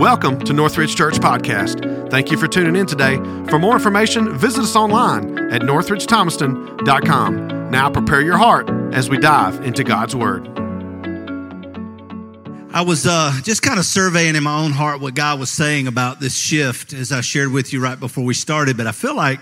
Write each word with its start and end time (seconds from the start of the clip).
Welcome 0.00 0.40
to 0.46 0.54
Northridge 0.54 0.96
Church 0.96 1.16
Podcast. 1.16 2.10
Thank 2.10 2.30
you 2.30 2.38
for 2.38 2.48
tuning 2.48 2.74
in 2.74 2.86
today. 2.86 3.16
For 3.50 3.58
more 3.58 3.74
information, 3.74 4.34
visit 4.34 4.62
us 4.62 4.74
online 4.74 5.52
at 5.52 5.60
northridgethomaston.com. 5.60 7.70
Now 7.70 7.90
prepare 7.90 8.22
your 8.22 8.38
heart 8.38 8.70
as 8.94 9.10
we 9.10 9.18
dive 9.18 9.60
into 9.60 9.84
God's 9.84 10.16
Word. 10.16 10.48
I 12.72 12.80
was 12.80 13.06
uh, 13.06 13.38
just 13.42 13.60
kind 13.60 13.78
of 13.78 13.84
surveying 13.84 14.36
in 14.36 14.42
my 14.42 14.58
own 14.58 14.70
heart 14.70 15.02
what 15.02 15.14
God 15.14 15.38
was 15.38 15.50
saying 15.50 15.86
about 15.86 16.18
this 16.18 16.34
shift 16.34 16.94
as 16.94 17.12
I 17.12 17.20
shared 17.20 17.52
with 17.52 17.74
you 17.74 17.82
right 17.82 18.00
before 18.00 18.24
we 18.24 18.32
started. 18.32 18.78
But 18.78 18.86
I 18.86 18.92
feel 18.92 19.14
like 19.14 19.40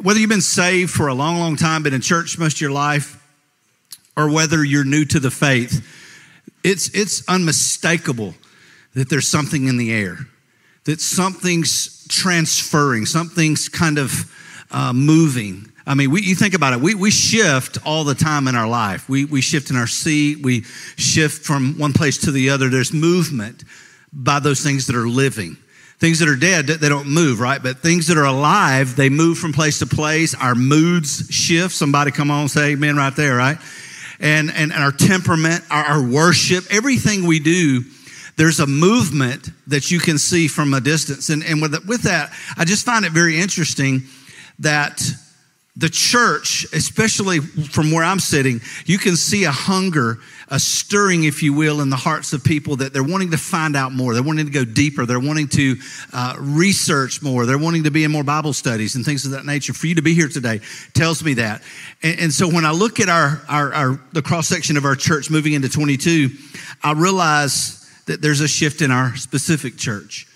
whether 0.00 0.18
you've 0.18 0.30
been 0.30 0.40
saved 0.40 0.90
for 0.90 1.08
a 1.08 1.14
long, 1.14 1.38
long 1.38 1.56
time, 1.56 1.82
been 1.82 1.92
in 1.92 2.00
church 2.00 2.38
most 2.38 2.54
of 2.54 2.60
your 2.62 2.72
life, 2.72 3.22
or 4.16 4.32
whether 4.32 4.64
you're 4.64 4.84
new 4.84 5.04
to 5.04 5.20
the 5.20 5.30
faith, 5.30 5.86
it's, 6.64 6.88
it's 6.94 7.28
unmistakable 7.28 8.34
that 8.94 9.08
there's 9.08 9.28
something 9.28 9.66
in 9.66 9.76
the 9.76 9.92
air, 9.92 10.18
that 10.84 11.00
something's 11.00 12.06
transferring, 12.08 13.06
something's 13.06 13.68
kind 13.68 13.98
of 13.98 14.12
uh, 14.70 14.92
moving. 14.92 15.70
I 15.86 15.94
mean, 15.94 16.10
we, 16.10 16.22
you 16.22 16.34
think 16.34 16.54
about 16.54 16.72
it, 16.72 16.80
we, 16.80 16.94
we 16.94 17.10
shift 17.10 17.78
all 17.86 18.04
the 18.04 18.14
time 18.14 18.48
in 18.48 18.54
our 18.54 18.68
life. 18.68 19.08
We, 19.08 19.24
we 19.24 19.40
shift 19.40 19.70
in 19.70 19.76
our 19.76 19.86
seat, 19.86 20.42
we 20.42 20.62
shift 20.96 21.44
from 21.44 21.78
one 21.78 21.92
place 21.92 22.18
to 22.18 22.30
the 22.30 22.50
other. 22.50 22.68
There's 22.68 22.92
movement 22.92 23.64
by 24.12 24.40
those 24.40 24.60
things 24.62 24.86
that 24.86 24.96
are 24.96 25.08
living. 25.08 25.56
Things 25.98 26.20
that 26.20 26.28
are 26.30 26.36
dead, 26.36 26.66
they 26.66 26.88
don't 26.88 27.08
move, 27.08 27.40
right? 27.40 27.62
But 27.62 27.80
things 27.80 28.06
that 28.06 28.16
are 28.16 28.24
alive, 28.24 28.96
they 28.96 29.10
move 29.10 29.36
from 29.36 29.52
place 29.52 29.80
to 29.80 29.86
place. 29.86 30.34
Our 30.34 30.54
moods 30.54 31.26
shift. 31.30 31.74
Somebody 31.74 32.10
come 32.10 32.30
on, 32.30 32.48
say 32.48 32.70
amen 32.70 32.96
right 32.96 33.14
there, 33.14 33.36
right? 33.36 33.58
And, 34.18 34.50
and, 34.50 34.72
and 34.72 34.82
our 34.82 34.92
temperament, 34.92 35.62
our, 35.70 35.84
our 35.84 36.02
worship, 36.02 36.64
everything 36.70 37.26
we 37.26 37.38
do 37.38 37.84
there's 38.36 38.60
a 38.60 38.66
movement 38.66 39.48
that 39.66 39.90
you 39.90 39.98
can 39.98 40.18
see 40.18 40.48
from 40.48 40.74
a 40.74 40.80
distance. 40.80 41.28
And, 41.28 41.44
and 41.44 41.60
with, 41.60 41.86
with 41.86 42.02
that, 42.02 42.32
I 42.56 42.64
just 42.64 42.84
find 42.84 43.04
it 43.04 43.12
very 43.12 43.40
interesting 43.40 44.02
that 44.60 45.00
the 45.76 45.88
church, 45.88 46.66
especially 46.74 47.38
from 47.38 47.90
where 47.90 48.04
I'm 48.04 48.18
sitting, 48.18 48.60
you 48.86 48.98
can 48.98 49.16
see 49.16 49.44
a 49.44 49.50
hunger, 49.50 50.18
a 50.48 50.58
stirring, 50.58 51.24
if 51.24 51.42
you 51.42 51.54
will, 51.54 51.80
in 51.80 51.90
the 51.90 51.96
hearts 51.96 52.32
of 52.32 52.42
people 52.42 52.76
that 52.76 52.92
they're 52.92 53.04
wanting 53.04 53.30
to 53.30 53.38
find 53.38 53.76
out 53.76 53.92
more. 53.92 54.12
They're 54.12 54.22
wanting 54.22 54.46
to 54.46 54.52
go 54.52 54.64
deeper. 54.64 55.06
They're 55.06 55.20
wanting 55.20 55.48
to 55.48 55.76
uh, 56.12 56.34
research 56.38 57.22
more. 57.22 57.46
They're 57.46 57.56
wanting 57.56 57.84
to 57.84 57.90
be 57.90 58.04
in 58.04 58.10
more 58.10 58.24
Bible 58.24 58.52
studies 58.52 58.96
and 58.96 59.04
things 59.04 59.24
of 59.24 59.30
that 59.30 59.46
nature. 59.46 59.72
For 59.72 59.86
you 59.86 59.94
to 59.94 60.02
be 60.02 60.12
here 60.12 60.28
today 60.28 60.60
tells 60.92 61.24
me 61.24 61.34
that. 61.34 61.62
And, 62.02 62.18
and 62.20 62.32
so 62.32 62.48
when 62.48 62.66
I 62.66 62.72
look 62.72 63.00
at 63.00 63.08
our, 63.08 63.40
our, 63.48 63.72
our 63.72 64.00
the 64.12 64.22
cross 64.22 64.48
section 64.48 64.76
of 64.76 64.84
our 64.84 64.96
church 64.96 65.30
moving 65.30 65.52
into 65.52 65.68
22, 65.68 66.28
I 66.82 66.92
realize 66.92 67.79
that 68.06 68.22
there's 68.22 68.40
a 68.40 68.48
shift 68.48 68.82
in 68.82 68.90
our 68.90 69.16
specific 69.16 69.76
church. 69.76 70.26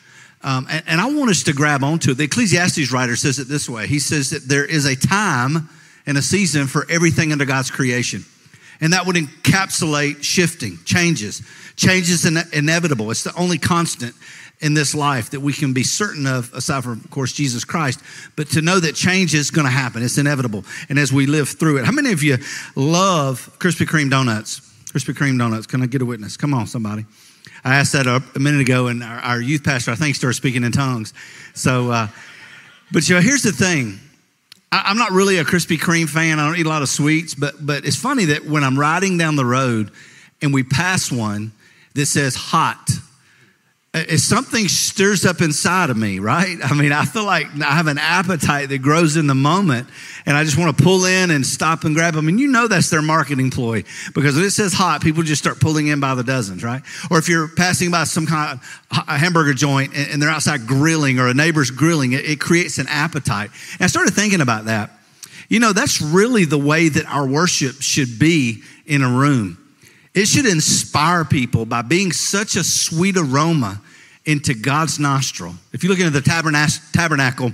Um, 0.42 0.66
and, 0.70 0.82
and 0.86 1.00
I 1.00 1.06
want 1.06 1.30
us 1.30 1.42
to 1.44 1.52
grab 1.52 1.82
onto 1.82 2.10
it. 2.10 2.18
The 2.18 2.24
Ecclesiastes 2.24 2.92
writer 2.92 3.16
says 3.16 3.38
it 3.38 3.48
this 3.48 3.68
way 3.68 3.86
He 3.86 3.98
says 3.98 4.30
that 4.30 4.46
there 4.46 4.64
is 4.64 4.84
a 4.84 4.94
time 4.94 5.68
and 6.06 6.18
a 6.18 6.22
season 6.22 6.66
for 6.66 6.86
everything 6.90 7.32
under 7.32 7.44
God's 7.44 7.70
creation. 7.70 8.24
And 8.80 8.92
that 8.92 9.06
would 9.06 9.16
encapsulate 9.16 10.22
shifting, 10.22 10.78
changes. 10.84 11.42
Changes 11.76 12.26
in, 12.26 12.36
inevitable. 12.52 13.10
It's 13.10 13.24
the 13.24 13.34
only 13.36 13.58
constant 13.58 14.14
in 14.60 14.74
this 14.74 14.94
life 14.94 15.30
that 15.30 15.40
we 15.40 15.52
can 15.52 15.72
be 15.72 15.82
certain 15.82 16.26
of, 16.26 16.52
aside 16.54 16.84
from, 16.84 17.00
of 17.04 17.10
course, 17.10 17.32
Jesus 17.32 17.64
Christ, 17.64 18.00
but 18.36 18.48
to 18.50 18.62
know 18.62 18.78
that 18.78 18.94
change 18.94 19.34
is 19.34 19.50
going 19.50 19.66
to 19.66 19.70
happen. 19.70 20.02
It's 20.02 20.18
inevitable. 20.18 20.64
And 20.88 20.98
as 20.98 21.12
we 21.12 21.26
live 21.26 21.48
through 21.48 21.78
it, 21.78 21.84
how 21.84 21.92
many 21.92 22.12
of 22.12 22.22
you 22.22 22.38
love 22.76 23.50
Krispy 23.58 23.86
Kreme 23.86 24.10
donuts? 24.10 24.60
Krispy 24.92 25.14
Kreme 25.14 25.38
donuts. 25.38 25.66
Can 25.66 25.82
I 25.82 25.86
get 25.86 26.02
a 26.02 26.06
witness? 26.06 26.36
Come 26.36 26.54
on, 26.54 26.66
somebody. 26.66 27.04
I 27.64 27.76
asked 27.76 27.92
that 27.92 28.06
a, 28.06 28.22
minute 28.38 28.60
ago, 28.60 28.88
and 28.88 29.02
our, 29.02 29.18
our, 29.18 29.40
youth 29.40 29.64
pastor, 29.64 29.90
I 29.90 29.94
think, 29.94 30.16
started 30.16 30.34
speaking 30.34 30.64
in 30.64 30.72
tongues. 30.72 31.14
So, 31.54 31.90
uh, 31.90 32.08
but 32.92 33.08
you 33.08 33.14
know, 33.14 33.20
here's 33.20 33.42
the 33.42 33.52
thing. 33.52 33.98
I, 34.70 34.90
am 34.90 34.98
not 34.98 35.12
really 35.12 35.38
a 35.38 35.44
Krispy 35.44 35.78
Kreme 35.78 36.08
fan. 36.08 36.38
I 36.38 36.46
don't 36.46 36.58
eat 36.58 36.66
a 36.66 36.68
lot 36.68 36.82
of 36.82 36.88
sweets, 36.88 37.34
but 37.34 37.64
but 37.64 37.84
it's 37.86 37.96
funny 37.96 38.26
that 38.26 38.44
when 38.44 38.64
I'm 38.64 38.78
riding 38.78 39.16
down 39.18 39.36
the 39.36 39.44
road 39.44 39.90
and 40.42 40.52
we 40.52 40.62
pass 40.62 41.10
one 41.10 41.52
that 41.94 42.06
says 42.06 42.34
hot, 42.34 42.90
something 44.16 44.66
stirs 44.66 45.24
up 45.24 45.40
inside 45.40 45.88
of 45.88 45.96
me, 45.96 46.18
right? 46.18 46.58
I 46.62 46.74
mean, 46.74 46.90
I 46.90 47.04
feel 47.04 47.24
like 47.24 47.46
I 47.60 47.72
have 47.76 47.86
an 47.86 47.98
appetite 47.98 48.68
that 48.70 48.78
grows 48.82 49.16
in 49.16 49.28
the 49.28 49.36
moment, 49.36 49.88
and 50.26 50.36
I 50.36 50.42
just 50.42 50.58
want 50.58 50.76
to 50.76 50.82
pull 50.82 51.04
in 51.04 51.30
and 51.30 51.46
stop 51.46 51.84
and 51.84 51.94
grab 51.94 52.14
them. 52.14 52.26
And 52.26 52.40
you 52.40 52.48
know 52.48 52.66
that's 52.66 52.90
their 52.90 53.02
marketing 53.02 53.50
ploy 53.50 53.84
because 54.12 54.34
when 54.34 54.44
it 54.44 54.50
says 54.50 54.72
hot, 54.72 55.00
people 55.00 55.22
just 55.22 55.40
start 55.40 55.60
pulling 55.60 55.86
in 55.86 56.00
by 56.00 56.16
the 56.16 56.24
dozens, 56.24 56.64
right? 56.64 56.82
Or 57.08 57.18
if 57.18 57.28
you're 57.28 57.46
passing 57.46 57.92
by 57.92 58.04
some 58.04 58.26
kind 58.26 58.58
of 58.58 58.98
a 59.06 59.16
hamburger 59.16 59.54
joint 59.54 59.94
and 59.94 60.20
they're 60.20 60.30
outside 60.30 60.66
grilling 60.66 61.20
or 61.20 61.28
a 61.28 61.34
neighbor's 61.34 61.70
grilling, 61.70 62.12
it, 62.12 62.24
it 62.24 62.40
creates 62.40 62.78
an 62.78 62.86
appetite. 62.88 63.50
And 63.74 63.82
I 63.82 63.86
started 63.86 64.12
thinking 64.12 64.40
about 64.40 64.64
that. 64.64 64.90
You 65.48 65.60
know, 65.60 65.72
that's 65.72 66.02
really 66.02 66.46
the 66.46 66.58
way 66.58 66.88
that 66.88 67.06
our 67.06 67.26
worship 67.28 67.76
should 67.80 68.18
be 68.18 68.62
in 68.86 69.02
a 69.02 69.08
room. 69.08 69.58
It 70.14 70.26
should 70.26 70.46
inspire 70.46 71.24
people 71.24 71.66
by 71.66 71.82
being 71.82 72.12
such 72.12 72.56
a 72.56 72.64
sweet 72.64 73.16
aroma 73.16 73.80
into 74.26 74.54
God's 74.54 74.98
nostril. 74.98 75.54
If 75.72 75.82
you 75.82 75.90
look 75.90 75.98
into 75.98 76.10
the 76.10 76.20
tabernacle, 76.92 77.52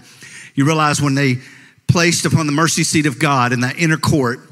you 0.55 0.65
realize 0.65 1.01
when 1.01 1.15
they 1.15 1.39
placed 1.89 2.25
upon 2.25 2.47
the 2.47 2.53
mercy 2.53 2.85
seat 2.85 3.07
of 3.07 3.19
God 3.19 3.53
in 3.53 3.61
that 3.61 3.79
inner 3.79 3.97
court, 3.97 4.50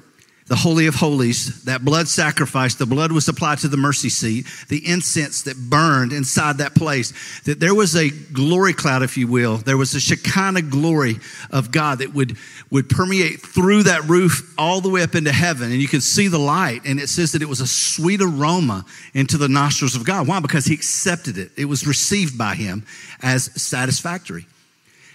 the 0.49 0.57
Holy 0.57 0.87
of 0.87 0.95
Holies, 0.95 1.65
that 1.65 1.85
blood 1.85 2.09
sacrifice, 2.09 2.75
the 2.75 2.87
blood 2.87 3.13
was 3.13 3.29
applied 3.29 3.59
to 3.59 3.69
the 3.69 3.77
mercy 3.77 4.09
seat, 4.09 4.47
the 4.69 4.87
incense 4.89 5.43
that 5.43 5.57
burned 5.57 6.13
inside 6.13 6.59
that 6.59 6.75
place, 6.75 7.13
that 7.43 7.61
there 7.61 7.75
was 7.75 7.95
a 7.95 8.09
glory 8.09 8.73
cloud, 8.73 9.03
if 9.03 9.19
you 9.19 9.29
will. 9.29 9.59
There 9.59 9.77
was 9.77 9.95
a 9.95 10.01
Shekinah 10.01 10.63
glory 10.63 11.17
of 11.51 11.71
God 11.71 11.99
that 11.99 12.15
would, 12.15 12.39
would 12.71 12.89
permeate 12.89 13.41
through 13.41 13.85
that 13.85 14.05
roof 14.09 14.55
all 14.57 14.81
the 14.81 14.89
way 14.89 15.03
up 15.03 15.15
into 15.15 15.33
heaven. 15.33 15.71
And 15.71 15.83
you 15.83 15.89
could 15.89 16.03
see 16.03 16.29
the 16.29 16.39
light. 16.39 16.81
And 16.87 16.99
it 16.99 17.09
says 17.09 17.33
that 17.33 17.43
it 17.43 17.49
was 17.49 17.61
a 17.61 17.67
sweet 17.67 18.23
aroma 18.23 18.87
into 19.13 19.37
the 19.37 19.49
nostrils 19.49 19.97
of 19.97 20.05
God. 20.07 20.27
Why? 20.27 20.41
Because 20.41 20.65
he 20.65 20.73
accepted 20.73 21.37
it, 21.37 21.51
it 21.59 21.67
was 21.67 21.87
received 21.87 22.39
by 22.39 22.55
him 22.55 22.87
as 23.23 23.45
satisfactory. 23.61 24.47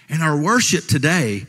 And 0.08 0.22
our 0.22 0.40
worship 0.40 0.86
today 0.86 1.46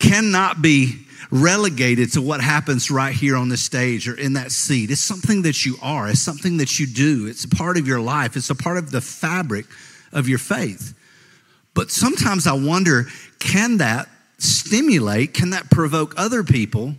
cannot 0.00 0.60
be 0.62 1.06
relegated 1.30 2.12
to 2.12 2.22
what 2.22 2.40
happens 2.40 2.90
right 2.90 3.14
here 3.14 3.36
on 3.36 3.48
the 3.48 3.56
stage 3.56 4.08
or 4.08 4.14
in 4.14 4.34
that 4.34 4.52
seat. 4.52 4.90
It's 4.90 5.00
something 5.00 5.42
that 5.42 5.64
you 5.64 5.76
are, 5.82 6.08
it's 6.08 6.20
something 6.20 6.56
that 6.58 6.78
you 6.78 6.86
do, 6.86 7.26
it's 7.26 7.44
a 7.44 7.48
part 7.48 7.76
of 7.76 7.86
your 7.86 8.00
life, 8.00 8.36
it's 8.36 8.50
a 8.50 8.54
part 8.54 8.78
of 8.78 8.90
the 8.90 9.00
fabric 9.00 9.66
of 10.12 10.28
your 10.28 10.38
faith. 10.38 10.94
But 11.74 11.90
sometimes 11.90 12.46
I 12.46 12.52
wonder 12.52 13.06
can 13.38 13.78
that 13.78 14.08
stimulate, 14.38 15.34
can 15.34 15.50
that 15.50 15.70
provoke 15.70 16.14
other 16.16 16.42
people? 16.42 16.94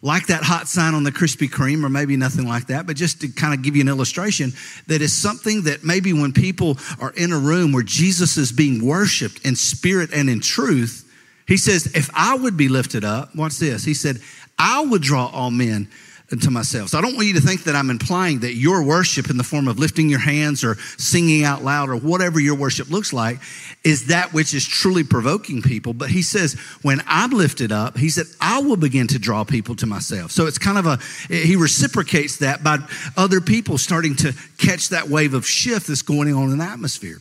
Like 0.00 0.28
that 0.28 0.44
hot 0.44 0.68
sign 0.68 0.94
on 0.94 1.02
the 1.02 1.10
Krispy 1.10 1.48
Kreme, 1.48 1.82
or 1.82 1.88
maybe 1.88 2.16
nothing 2.16 2.46
like 2.46 2.68
that, 2.68 2.86
but 2.86 2.94
just 2.94 3.20
to 3.22 3.28
kind 3.28 3.52
of 3.52 3.62
give 3.62 3.74
you 3.74 3.82
an 3.82 3.88
illustration, 3.88 4.52
that 4.86 5.02
is 5.02 5.12
something 5.12 5.64
that 5.64 5.82
maybe 5.82 6.12
when 6.12 6.32
people 6.32 6.78
are 7.00 7.10
in 7.16 7.32
a 7.32 7.38
room 7.38 7.72
where 7.72 7.82
Jesus 7.82 8.36
is 8.36 8.52
being 8.52 8.84
worshiped 8.86 9.44
in 9.44 9.56
spirit 9.56 10.10
and 10.14 10.30
in 10.30 10.38
truth, 10.38 11.07
he 11.48 11.56
says, 11.56 11.86
If 11.94 12.10
I 12.14 12.36
would 12.36 12.56
be 12.56 12.68
lifted 12.68 13.04
up, 13.04 13.34
watch 13.34 13.58
this. 13.58 13.82
He 13.82 13.94
said, 13.94 14.20
I 14.58 14.84
would 14.84 15.02
draw 15.02 15.26
all 15.26 15.50
men 15.50 15.88
unto 16.30 16.50
myself. 16.50 16.90
So 16.90 16.98
I 16.98 17.00
don't 17.00 17.14
want 17.14 17.26
you 17.26 17.34
to 17.34 17.40
think 17.40 17.64
that 17.64 17.74
I'm 17.74 17.88
implying 17.88 18.40
that 18.40 18.54
your 18.54 18.84
worship 18.84 19.30
in 19.30 19.38
the 19.38 19.44
form 19.44 19.66
of 19.66 19.78
lifting 19.78 20.10
your 20.10 20.18
hands 20.18 20.62
or 20.62 20.74
singing 20.98 21.42
out 21.42 21.64
loud 21.64 21.88
or 21.88 21.96
whatever 21.96 22.38
your 22.38 22.54
worship 22.54 22.90
looks 22.90 23.14
like 23.14 23.38
is 23.82 24.08
that 24.08 24.34
which 24.34 24.52
is 24.52 24.66
truly 24.66 25.04
provoking 25.04 25.62
people. 25.62 25.94
But 25.94 26.10
he 26.10 26.20
says, 26.20 26.54
when 26.82 27.00
I'm 27.06 27.30
lifted 27.30 27.72
up, 27.72 27.96
he 27.96 28.10
said, 28.10 28.26
I 28.42 28.60
will 28.60 28.76
begin 28.76 29.06
to 29.08 29.18
draw 29.18 29.44
people 29.44 29.74
to 29.76 29.86
myself. 29.86 30.30
So 30.30 30.46
it's 30.46 30.58
kind 30.58 30.76
of 30.76 30.84
a, 30.86 30.98
he 31.34 31.56
reciprocates 31.56 32.38
that 32.38 32.62
by 32.62 32.78
other 33.16 33.40
people 33.40 33.78
starting 33.78 34.14
to 34.16 34.34
catch 34.58 34.90
that 34.90 35.08
wave 35.08 35.32
of 35.32 35.46
shift 35.46 35.86
that's 35.86 36.02
going 36.02 36.34
on 36.34 36.50
in 36.50 36.58
the 36.58 36.64
atmosphere. 36.64 37.20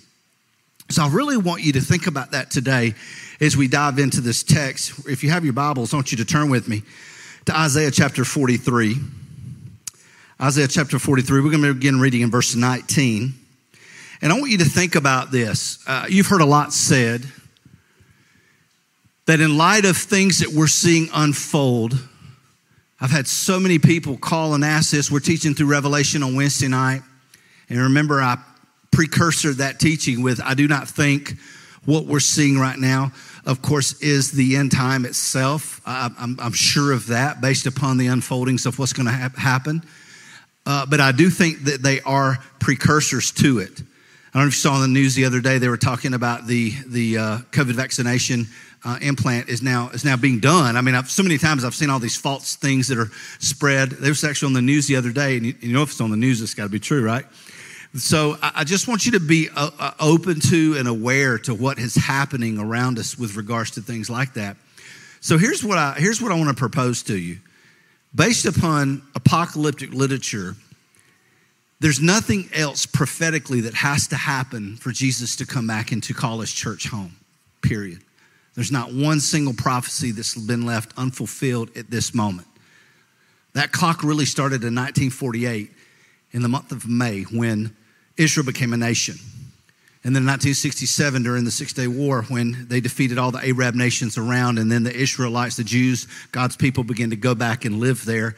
So 0.90 1.04
I 1.04 1.10
really 1.10 1.36
want 1.36 1.64
you 1.64 1.74
to 1.74 1.82
think 1.82 2.08
about 2.08 2.32
that 2.32 2.50
today 2.50 2.94
as 3.42 3.58
we 3.58 3.68
dive 3.68 4.00
into 4.00 4.22
this 4.22 4.42
text. 4.42 5.06
If 5.06 5.22
you 5.22 5.30
have 5.32 5.44
your 5.44 5.54
Bibles, 5.54 5.94
I 5.94 5.98
want 5.98 6.12
you 6.12 6.18
to 6.20 6.26
turn 6.26 6.50
with 6.50 6.70
me 6.70 6.82
to 7.46 7.58
Isaiah 7.58 7.92
chapter 7.92 8.24
43. 8.24 8.96
Isaiah 10.42 10.68
chapter 10.68 10.98
43, 10.98 11.42
we're 11.42 11.52
going 11.52 11.64
to 11.64 11.74
begin 11.74 12.00
reading 12.00 12.22
in 12.22 12.32
verse 12.32 12.56
19. 12.56 13.34
And 14.22 14.32
I 14.32 14.40
want 14.40 14.50
you 14.50 14.60
to 14.60 14.66
think 14.66 14.96
about 14.96 15.30
this. 15.30 15.84
Uh, 15.86 16.06
you've 16.08 16.28
heard 16.28 16.40
a 16.40 16.46
lot 16.46 16.72
said 16.72 17.26
that 19.26 19.42
in 19.42 19.58
light 19.58 19.84
of 19.84 19.98
things 19.98 20.40
that 20.40 20.50
we're 20.50 20.68
seeing 20.68 21.10
unfold, 21.14 22.00
I've 23.02 23.12
had 23.12 23.28
so 23.28 23.60
many 23.60 23.78
people 23.78 24.16
call 24.16 24.54
and 24.54 24.64
ask 24.64 24.92
this. 24.92 25.12
We're 25.12 25.20
teaching 25.20 25.54
through 25.54 25.68
Revelation 25.68 26.24
on 26.24 26.34
Wednesday 26.34 26.70
night. 26.70 27.02
And 27.70 27.78
remember, 27.78 28.22
I 28.22 28.38
precursor 28.92 29.54
that 29.54 29.80
teaching 29.80 30.22
with 30.22 30.42
I 30.44 30.54
do 30.54 30.68
not 30.68 30.88
think 30.88 31.36
what 31.86 32.06
we're 32.06 32.20
seeing 32.20 32.60
right 32.60 32.78
now, 32.78 33.14
of 33.46 33.62
course, 33.62 34.02
is 34.02 34.32
the 34.32 34.58
end 34.58 34.74
time 34.74 35.06
itself. 35.06 35.82
I'm, 35.86 36.38
I'm 36.38 36.52
sure 36.52 36.92
of 36.92 37.08
that 37.08 37.40
based 37.40 37.66
upon 37.66 37.98
the 37.98 38.08
unfoldings 38.08 38.66
of 38.66 38.78
what's 38.78 38.92
going 38.92 39.06
to 39.06 39.14
ha- 39.14 39.32
happen. 39.38 39.82
Uh, 40.66 40.86
but 40.86 41.00
I 41.00 41.14
do 41.14 41.30
think 41.30 41.64
that 41.64 41.82
they 41.82 42.02
are 42.02 42.40
precursors 42.60 43.32
to 43.32 43.60
it. 43.60 43.72
I 43.80 44.40
don't 44.40 44.44
know 44.44 44.48
if 44.50 44.56
you 44.56 44.60
saw 44.60 44.74
on 44.74 44.82
the 44.82 44.88
news 44.90 45.16
the 45.16 45.24
other 45.24 45.40
day, 45.40 45.60
they 45.60 45.70
were 45.70 45.78
talking 45.78 46.14
about 46.14 46.46
the, 46.46 46.74
the 46.88 47.18
uh, 47.18 47.38
COVID 47.52 47.72
vaccination 47.72 48.48
uh, 48.84 49.00
implant 49.02 49.48
is 49.48 49.64
now, 49.64 49.90
is 49.94 50.04
now 50.04 50.18
being 50.18 50.42
done. 50.42 50.76
I 50.76 50.82
mean, 50.82 50.94
I've, 50.94 51.10
so 51.10 51.24
many 51.24 51.38
times 51.38 51.64
I've 51.64 51.74
seen 51.74 51.90
all 51.90 52.00
these 52.00 52.18
false 52.18 52.58
things 52.58 52.90
that 52.90 52.98
are 52.98 53.10
spread. 53.40 53.92
There 53.92 54.12
was 54.12 54.26
actually 54.26 54.48
on 54.48 54.54
the 54.54 54.62
news 54.62 54.88
the 54.88 54.98
other 54.98 55.14
day, 55.14 55.38
and 55.38 55.46
you, 55.46 55.56
you 55.62 55.74
know 55.74 55.84
if 55.84 55.92
it's 55.92 56.02
on 56.02 56.12
the 56.12 56.18
news, 56.18 56.42
it's 56.42 56.54
got 56.54 56.64
to 56.64 56.70
be 56.70 56.80
true, 56.80 57.02
right? 57.02 57.26
So 57.98 58.38
I, 58.44 58.64
just 58.64 58.88
want 58.88 59.08
you 59.08 59.14
to 59.14 59.20
be 59.20 59.50
uh, 59.56 59.72
uh, 59.80 59.92
open 60.00 60.40
to 60.42 60.76
and 60.78 60.88
aware 60.88 61.40
to 61.40 61.56
what 61.56 61.80
is 61.80 61.96
happening 61.96 62.60
around 62.60 63.00
us 63.00 63.18
with 63.18 63.36
regards 63.36 63.72
to 63.72 63.82
things 63.82 64.08
like 64.08 64.36
that. 64.36 64.56
So 65.20 65.40
here's 65.40 65.64
what 65.64 65.80
I, 65.80 65.94
here's 65.98 66.22
what 66.22 66.32
I 66.32 66.36
want 66.36 66.50
to 66.50 66.56
propose 66.56 67.02
to 67.04 67.18
you. 67.18 67.40
Based 68.14 68.46
upon 68.46 69.02
apocalyptic 69.16 69.94
literature, 69.94 70.56
there's 71.80 72.00
nothing 72.00 72.50
else 72.54 72.86
prophetically 72.86 73.62
that 73.62 73.74
has 73.74 74.08
to 74.10 74.16
happen 74.16 74.78
for 74.78 74.92
Jesus 74.92 75.36
to 75.38 75.48
come 75.48 75.66
back 75.66 75.92
and 75.92 76.04
to 76.04 76.14
call 76.14 76.40
his 76.40 76.54
church 76.54 76.88
home, 76.88 77.16
period. 77.62 78.02
There's 78.54 78.72
not 78.72 78.94
one 78.94 79.20
single 79.20 79.56
prophecy 79.56 80.12
that's 80.12 80.36
been 80.36 80.68
left 80.68 80.94
unfulfilled 80.98 81.76
at 81.76 81.90
this 81.90 82.14
moment. 82.14 82.48
That 83.54 83.72
clock 83.72 84.04
really 84.04 84.26
started 84.26 84.62
in 84.64 84.76
1948 84.76 85.72
in 86.32 86.42
the 86.44 86.50
month 86.50 86.72
of 86.72 86.88
May 86.88 87.24
when 87.24 87.76
Israel 88.18 88.46
became 88.46 88.74
a 88.74 88.78
nation. 88.78 89.16
And 90.04 90.16
then 90.16 90.24
in 90.24 90.28
1967, 90.28 91.24
during 91.24 91.44
the 91.44 91.52
Six 91.52 91.74
Day 91.74 91.88
War, 91.88 92.24
when 92.24 92.68
they 92.70 92.80
defeated 92.80 93.18
all 93.18 93.32
the 93.32 93.46
Arab 93.46 93.76
nations 93.76 94.18
around, 94.18 94.58
and 94.58 94.72
then 94.72 94.84
the 94.84 94.96
Israelites, 94.96 95.58
the 95.58 95.64
Jews, 95.64 96.08
God's 96.32 96.56
people 96.56 96.84
began 96.84 97.10
to 97.10 97.16
go 97.16 97.36
back 97.36 97.66
and 97.66 97.80
live 97.80 98.06
there. 98.06 98.36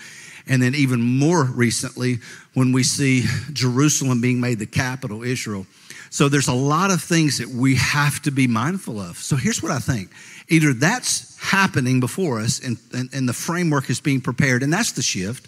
And 0.47 0.63
then, 0.63 0.73
even 0.73 0.99
more 0.99 1.43
recently, 1.43 2.19
when 2.55 2.71
we 2.71 2.81
see 2.81 3.25
Jerusalem 3.53 4.19
being 4.19 4.41
made 4.41 4.57
the 4.57 4.65
capital, 4.65 5.21
Israel. 5.21 5.67
So, 6.09 6.27
there's 6.27 6.47
a 6.47 6.53
lot 6.53 6.89
of 6.89 7.03
things 7.03 7.37
that 7.37 7.49
we 7.49 7.75
have 7.75 8.19
to 8.23 8.31
be 8.31 8.47
mindful 8.47 8.99
of. 8.99 9.17
So, 9.17 9.35
here's 9.35 9.61
what 9.61 9.71
I 9.71 9.77
think 9.77 10.09
either 10.47 10.73
that's 10.73 11.37
happening 11.39 11.99
before 11.99 12.39
us 12.39 12.59
and, 12.59 12.77
and, 12.93 13.09
and 13.13 13.29
the 13.29 13.33
framework 13.33 13.91
is 13.91 13.99
being 13.99 14.21
prepared, 14.21 14.63
and 14.63 14.73
that's 14.73 14.93
the 14.93 15.03
shift, 15.03 15.47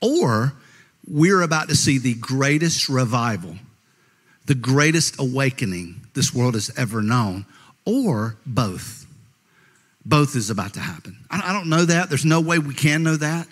or 0.00 0.54
we're 1.10 1.42
about 1.42 1.68
to 1.68 1.74
see 1.74 1.98
the 1.98 2.14
greatest 2.14 2.88
revival, 2.88 3.56
the 4.46 4.54
greatest 4.54 5.18
awakening 5.18 6.02
this 6.14 6.32
world 6.32 6.54
has 6.54 6.70
ever 6.78 7.02
known, 7.02 7.44
or 7.84 8.36
both. 8.46 9.06
Both 10.06 10.36
is 10.36 10.50
about 10.50 10.74
to 10.74 10.80
happen. 10.80 11.16
I 11.30 11.52
don't 11.52 11.68
know 11.68 11.84
that. 11.84 12.08
There's 12.08 12.24
no 12.24 12.40
way 12.40 12.58
we 12.58 12.74
can 12.74 13.02
know 13.02 13.16
that. 13.16 13.46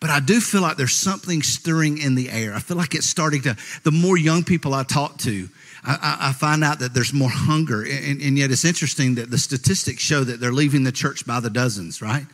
But 0.00 0.10
I 0.10 0.20
do 0.20 0.40
feel 0.40 0.62
like 0.62 0.76
there's 0.76 0.94
something 0.94 1.42
stirring 1.42 1.98
in 1.98 2.14
the 2.14 2.30
air. 2.30 2.54
I 2.54 2.58
feel 2.58 2.76
like 2.76 2.94
it's 2.94 3.06
starting 3.06 3.42
to, 3.42 3.56
the 3.84 3.92
more 3.92 4.16
young 4.16 4.42
people 4.42 4.74
I 4.74 4.82
talk 4.82 5.18
to, 5.18 5.48
I, 5.84 6.32
find 6.32 6.62
out 6.62 6.78
that 6.78 6.94
there's 6.94 7.12
more 7.12 7.30
hunger. 7.30 7.82
And, 7.82 8.20
and 8.22 8.38
yet 8.38 8.52
it's 8.52 8.64
interesting 8.64 9.16
that 9.16 9.30
the 9.30 9.38
statistics 9.38 10.02
show 10.02 10.22
that 10.22 10.40
they're 10.40 10.52
leaving 10.52 10.84
the 10.84 10.92
church 10.92 11.26
by 11.26 11.40
the 11.40 11.50
dozens, 11.50 12.00
right? 12.00 12.24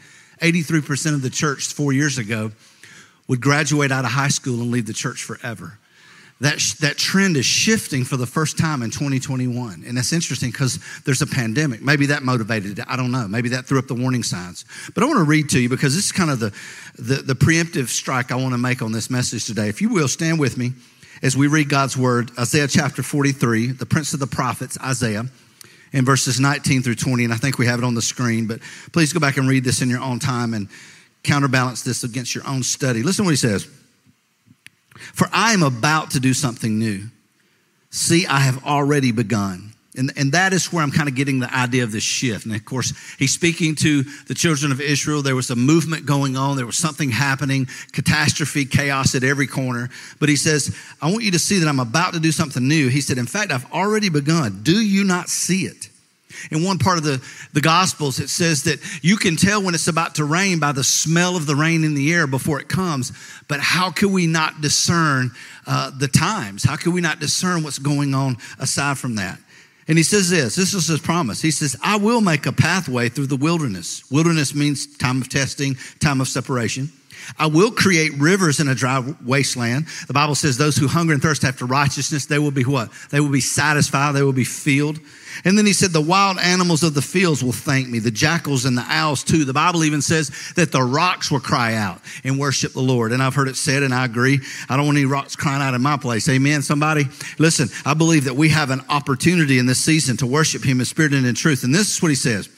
83% 0.40 1.14
of 1.14 1.22
the 1.22 1.30
church 1.30 1.72
four 1.72 1.92
years 1.92 2.18
ago 2.18 2.52
would 3.28 3.40
graduate 3.40 3.92
out 3.92 4.04
of 4.04 4.10
high 4.10 4.28
school 4.28 4.60
and 4.60 4.70
leave 4.70 4.86
the 4.86 4.92
church 4.92 5.22
forever. 5.22 5.78
That, 6.40 6.58
that 6.80 6.96
trend 6.96 7.36
is 7.36 7.44
shifting 7.44 8.04
for 8.04 8.16
the 8.16 8.26
first 8.26 8.58
time 8.58 8.82
in 8.82 8.90
2021. 8.90 9.82
And 9.84 9.96
that's 9.96 10.12
interesting 10.12 10.50
because 10.50 10.78
there's 11.04 11.20
a 11.20 11.26
pandemic. 11.26 11.82
Maybe 11.82 12.06
that 12.06 12.22
motivated 12.22 12.78
it. 12.78 12.84
I 12.88 12.96
don't 12.96 13.10
know. 13.10 13.26
Maybe 13.26 13.48
that 13.50 13.66
threw 13.66 13.78
up 13.78 13.88
the 13.88 13.94
warning 13.94 14.22
signs. 14.22 14.64
But 14.94 15.02
I 15.02 15.06
want 15.06 15.18
to 15.18 15.24
read 15.24 15.48
to 15.50 15.60
you 15.60 15.68
because 15.68 15.96
this 15.96 16.06
is 16.06 16.12
kind 16.12 16.30
of 16.30 16.38
the, 16.38 16.54
the, 16.96 17.22
the 17.22 17.34
preemptive 17.34 17.88
strike 17.88 18.30
I 18.30 18.36
want 18.36 18.52
to 18.52 18.58
make 18.58 18.82
on 18.82 18.92
this 18.92 19.10
message 19.10 19.46
today. 19.46 19.68
If 19.68 19.82
you 19.82 19.88
will, 19.88 20.06
stand 20.06 20.38
with 20.38 20.56
me 20.56 20.74
as 21.22 21.36
we 21.36 21.48
read 21.48 21.68
God's 21.68 21.96
word, 21.96 22.30
Isaiah 22.38 22.68
chapter 22.68 23.02
43, 23.02 23.72
the 23.72 23.86
prince 23.86 24.14
of 24.14 24.20
the 24.20 24.28
prophets, 24.28 24.78
Isaiah, 24.80 25.24
in 25.92 26.04
verses 26.04 26.38
19 26.38 26.82
through 26.82 26.94
20. 26.94 27.24
And 27.24 27.32
I 27.32 27.36
think 27.36 27.58
we 27.58 27.66
have 27.66 27.80
it 27.80 27.84
on 27.84 27.94
the 27.94 28.02
screen, 28.02 28.46
but 28.46 28.60
please 28.92 29.12
go 29.12 29.18
back 29.18 29.38
and 29.38 29.48
read 29.48 29.64
this 29.64 29.82
in 29.82 29.88
your 29.88 30.00
own 30.00 30.20
time 30.20 30.54
and 30.54 30.68
counterbalance 31.22 31.82
this 31.82 32.04
against 32.04 32.34
your 32.34 32.46
own 32.46 32.62
study. 32.62 33.02
Listen 33.02 33.24
what 33.24 33.32
he 33.32 33.36
says. 33.36 33.68
For 35.14 35.28
I 35.32 35.52
am 35.52 35.62
about 35.62 36.12
to 36.12 36.20
do 36.20 36.34
something 36.34 36.78
new. 36.78 37.04
See, 37.90 38.26
I 38.26 38.40
have 38.40 38.64
already 38.64 39.12
begun. 39.12 39.72
And, 39.96 40.12
and 40.16 40.32
that 40.32 40.52
is 40.52 40.72
where 40.72 40.82
I'm 40.82 40.92
kind 40.92 41.08
of 41.08 41.16
getting 41.16 41.40
the 41.40 41.52
idea 41.52 41.82
of 41.82 41.90
this 41.90 42.04
shift. 42.04 42.46
And 42.46 42.54
of 42.54 42.64
course, 42.64 42.92
he's 43.18 43.32
speaking 43.32 43.74
to 43.76 44.04
the 44.28 44.34
children 44.34 44.70
of 44.70 44.80
Israel. 44.80 45.22
There 45.22 45.34
was 45.34 45.50
a 45.50 45.56
movement 45.56 46.06
going 46.06 46.36
on, 46.36 46.56
there 46.56 46.66
was 46.66 46.76
something 46.76 47.10
happening, 47.10 47.66
catastrophe, 47.92 48.64
chaos 48.64 49.16
at 49.16 49.24
every 49.24 49.48
corner. 49.48 49.88
But 50.20 50.28
he 50.28 50.36
says, 50.36 50.76
I 51.02 51.10
want 51.10 51.24
you 51.24 51.32
to 51.32 51.38
see 51.38 51.58
that 51.58 51.68
I'm 51.68 51.80
about 51.80 52.14
to 52.14 52.20
do 52.20 52.30
something 52.30 52.66
new. 52.66 52.88
He 52.88 53.00
said, 53.00 53.18
In 53.18 53.26
fact, 53.26 53.50
I've 53.50 53.70
already 53.72 54.08
begun. 54.08 54.60
Do 54.62 54.80
you 54.80 55.02
not 55.02 55.28
see 55.28 55.62
it? 55.62 55.87
In 56.50 56.64
one 56.64 56.78
part 56.78 56.98
of 56.98 57.04
the, 57.04 57.22
the 57.52 57.60
Gospels, 57.60 58.20
it 58.20 58.28
says 58.28 58.64
that 58.64 58.80
you 59.02 59.16
can 59.16 59.36
tell 59.36 59.62
when 59.62 59.74
it's 59.74 59.88
about 59.88 60.16
to 60.16 60.24
rain 60.24 60.58
by 60.58 60.72
the 60.72 60.84
smell 60.84 61.36
of 61.36 61.46
the 61.46 61.56
rain 61.56 61.84
in 61.84 61.94
the 61.94 62.12
air 62.12 62.26
before 62.26 62.60
it 62.60 62.68
comes. 62.68 63.12
But 63.48 63.60
how 63.60 63.90
can 63.90 64.12
we 64.12 64.26
not 64.26 64.60
discern 64.60 65.30
uh, 65.66 65.90
the 65.90 66.08
times? 66.08 66.64
How 66.64 66.76
can 66.76 66.92
we 66.92 67.00
not 67.00 67.20
discern 67.20 67.62
what's 67.62 67.78
going 67.78 68.14
on 68.14 68.36
aside 68.58 68.98
from 68.98 69.16
that? 69.16 69.38
And 69.88 69.96
he 69.96 70.04
says 70.04 70.28
this 70.28 70.54
this 70.54 70.74
is 70.74 70.86
his 70.86 71.00
promise. 71.00 71.40
He 71.40 71.50
says, 71.50 71.74
I 71.82 71.96
will 71.96 72.20
make 72.20 72.46
a 72.46 72.52
pathway 72.52 73.08
through 73.08 73.26
the 73.26 73.36
wilderness. 73.36 74.08
Wilderness 74.10 74.54
means 74.54 74.98
time 74.98 75.22
of 75.22 75.28
testing, 75.28 75.76
time 75.98 76.20
of 76.20 76.28
separation. 76.28 76.90
I 77.38 77.46
will 77.46 77.70
create 77.70 78.12
rivers 78.18 78.60
in 78.60 78.68
a 78.68 78.74
dry 78.74 79.02
wasteland. 79.24 79.86
The 80.06 80.12
Bible 80.12 80.34
says 80.34 80.56
those 80.56 80.76
who 80.76 80.86
hunger 80.86 81.12
and 81.12 81.22
thirst 81.22 81.44
after 81.44 81.66
righteousness, 81.66 82.26
they 82.26 82.38
will 82.38 82.50
be 82.50 82.64
what? 82.64 82.90
They 83.10 83.20
will 83.20 83.30
be 83.30 83.40
satisfied. 83.40 84.12
They 84.12 84.22
will 84.22 84.32
be 84.32 84.44
filled. 84.44 85.00
And 85.44 85.56
then 85.56 85.66
he 85.66 85.72
said, 85.72 85.90
the 85.90 86.00
wild 86.00 86.38
animals 86.38 86.82
of 86.82 86.94
the 86.94 87.02
fields 87.02 87.44
will 87.44 87.52
thank 87.52 87.88
me, 87.88 87.98
the 87.98 88.10
jackals 88.10 88.64
and 88.64 88.76
the 88.76 88.84
owls 88.88 89.22
too. 89.22 89.44
The 89.44 89.52
Bible 89.52 89.84
even 89.84 90.02
says 90.02 90.32
that 90.56 90.72
the 90.72 90.82
rocks 90.82 91.30
will 91.30 91.40
cry 91.40 91.74
out 91.74 92.00
and 92.24 92.38
worship 92.38 92.72
the 92.72 92.80
Lord. 92.80 93.12
And 93.12 93.22
I've 93.22 93.34
heard 93.34 93.48
it 93.48 93.56
said, 93.56 93.82
and 93.82 93.94
I 93.94 94.04
agree. 94.04 94.40
I 94.68 94.76
don't 94.76 94.86
want 94.86 94.98
any 94.98 95.06
rocks 95.06 95.36
crying 95.36 95.62
out 95.62 95.74
in 95.74 95.82
my 95.82 95.96
place. 95.96 96.28
Amen. 96.28 96.62
Somebody, 96.62 97.06
listen, 97.38 97.68
I 97.84 97.94
believe 97.94 98.24
that 98.24 98.34
we 98.34 98.48
have 98.48 98.70
an 98.70 98.82
opportunity 98.88 99.58
in 99.58 99.66
this 99.66 99.80
season 99.80 100.16
to 100.18 100.26
worship 100.26 100.64
him 100.64 100.80
in 100.80 100.86
spirit 100.86 101.12
and 101.12 101.26
in 101.26 101.34
truth. 101.34 101.64
And 101.64 101.74
this 101.74 101.96
is 101.96 102.02
what 102.02 102.08
he 102.08 102.14
says 102.14 102.48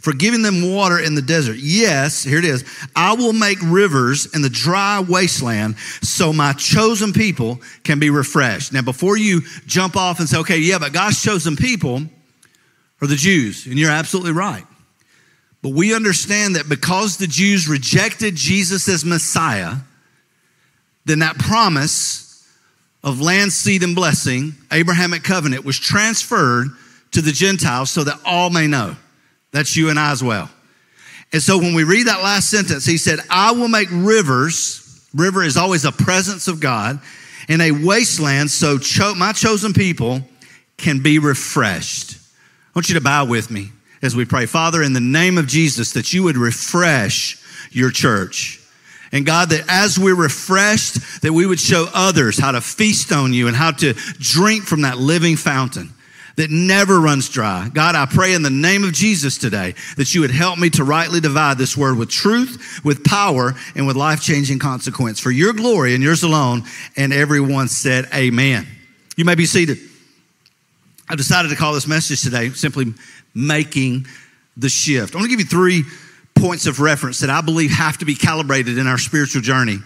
for 0.00 0.12
giving 0.12 0.42
them 0.42 0.74
water 0.74 0.98
in 0.98 1.14
the 1.14 1.22
desert. 1.22 1.58
Yes, 1.58 2.24
here 2.24 2.38
it 2.38 2.44
is. 2.44 2.64
I 2.96 3.14
will 3.14 3.32
make 3.32 3.58
rivers 3.62 4.26
in 4.34 4.42
the 4.42 4.48
dry 4.48 5.04
wasteland 5.06 5.78
so 6.02 6.32
my 6.32 6.52
chosen 6.54 7.12
people 7.12 7.60
can 7.84 7.98
be 7.98 8.10
refreshed. 8.10 8.72
Now, 8.72 8.82
before 8.82 9.16
you 9.16 9.42
jump 9.66 9.96
off 9.96 10.18
and 10.18 10.28
say, 10.28 10.38
okay, 10.38 10.58
yeah, 10.58 10.78
but 10.78 10.92
God's 10.92 11.22
chosen 11.22 11.56
people 11.56 12.02
are 13.02 13.06
the 13.06 13.16
Jews, 13.16 13.66
and 13.66 13.78
you're 13.78 13.90
absolutely 13.90 14.32
right. 14.32 14.64
But 15.62 15.72
we 15.72 15.94
understand 15.94 16.56
that 16.56 16.68
because 16.68 17.18
the 17.18 17.26
Jews 17.26 17.68
rejected 17.68 18.34
Jesus 18.34 18.88
as 18.88 19.04
Messiah, 19.04 19.76
then 21.04 21.18
that 21.18 21.38
promise 21.38 22.26
of 23.02 23.20
land, 23.20 23.52
seed, 23.52 23.82
and 23.82 23.94
blessing, 23.94 24.54
Abrahamic 24.72 25.22
covenant, 25.22 25.64
was 25.64 25.78
transferred 25.78 26.68
to 27.12 27.20
the 27.20 27.32
Gentiles 27.32 27.90
so 27.90 28.04
that 28.04 28.18
all 28.24 28.50
may 28.50 28.66
know. 28.66 28.96
That's 29.52 29.76
you 29.76 29.90
and 29.90 29.98
I 29.98 30.12
as 30.12 30.22
well. 30.22 30.50
And 31.32 31.42
so 31.42 31.58
when 31.58 31.74
we 31.74 31.84
read 31.84 32.06
that 32.06 32.22
last 32.22 32.50
sentence, 32.50 32.84
he 32.84 32.96
said, 32.96 33.20
I 33.30 33.52
will 33.52 33.68
make 33.68 33.88
rivers. 33.90 35.08
River 35.14 35.42
is 35.42 35.56
always 35.56 35.84
a 35.84 35.92
presence 35.92 36.48
of 36.48 36.60
God 36.60 37.00
in 37.48 37.60
a 37.60 37.72
wasteland 37.72 38.50
so 38.50 38.78
cho- 38.78 39.14
my 39.14 39.32
chosen 39.32 39.72
people 39.72 40.22
can 40.76 41.02
be 41.02 41.18
refreshed. 41.18 42.16
I 42.16 42.78
want 42.78 42.88
you 42.88 42.94
to 42.94 43.00
bow 43.00 43.26
with 43.26 43.50
me 43.50 43.70
as 44.02 44.16
we 44.16 44.24
pray. 44.24 44.46
Father, 44.46 44.82
in 44.82 44.92
the 44.92 45.00
name 45.00 45.38
of 45.38 45.46
Jesus, 45.46 45.92
that 45.92 46.12
you 46.12 46.22
would 46.22 46.36
refresh 46.36 47.42
your 47.70 47.90
church. 47.90 48.60
And 49.12 49.26
God, 49.26 49.50
that 49.50 49.64
as 49.68 49.98
we're 49.98 50.14
refreshed, 50.14 51.22
that 51.22 51.32
we 51.32 51.44
would 51.44 51.58
show 51.58 51.88
others 51.92 52.38
how 52.38 52.52
to 52.52 52.60
feast 52.60 53.12
on 53.12 53.32
you 53.32 53.48
and 53.48 53.56
how 53.56 53.72
to 53.72 53.94
drink 54.18 54.64
from 54.64 54.82
that 54.82 54.98
living 54.98 55.36
fountain 55.36 55.92
that 56.40 56.50
never 56.50 56.98
runs 56.98 57.28
dry. 57.28 57.68
God, 57.70 57.94
I 57.94 58.06
pray 58.06 58.32
in 58.32 58.40
the 58.40 58.48
name 58.48 58.82
of 58.82 58.94
Jesus 58.94 59.36
today 59.36 59.74
that 59.98 60.14
you 60.14 60.22
would 60.22 60.30
help 60.30 60.58
me 60.58 60.70
to 60.70 60.84
rightly 60.84 61.20
divide 61.20 61.58
this 61.58 61.76
word 61.76 61.98
with 61.98 62.08
truth, 62.08 62.80
with 62.82 63.04
power, 63.04 63.52
and 63.74 63.86
with 63.86 63.94
life 63.94 64.22
changing 64.22 64.58
consequence 64.58 65.20
for 65.20 65.30
your 65.30 65.52
glory 65.52 65.94
and 65.94 66.02
yours 66.02 66.22
alone. 66.22 66.62
And 66.96 67.12
everyone 67.12 67.68
said, 67.68 68.08
Amen. 68.14 68.66
You 69.18 69.26
may 69.26 69.34
be 69.34 69.44
seated. 69.44 69.76
I've 71.10 71.18
decided 71.18 71.50
to 71.50 71.56
call 71.56 71.74
this 71.74 71.86
message 71.86 72.22
today 72.22 72.48
simply 72.48 72.94
making 73.34 74.06
the 74.56 74.70
shift. 74.70 75.14
I 75.14 75.18
want 75.18 75.30
to 75.30 75.36
give 75.36 75.40
you 75.40 75.46
three 75.46 75.84
points 76.34 76.64
of 76.64 76.80
reference 76.80 77.20
that 77.20 77.28
I 77.28 77.42
believe 77.42 77.70
have 77.70 77.98
to 77.98 78.06
be 78.06 78.14
calibrated 78.14 78.78
in 78.78 78.86
our 78.86 78.96
spiritual 78.96 79.42
journey 79.42 79.76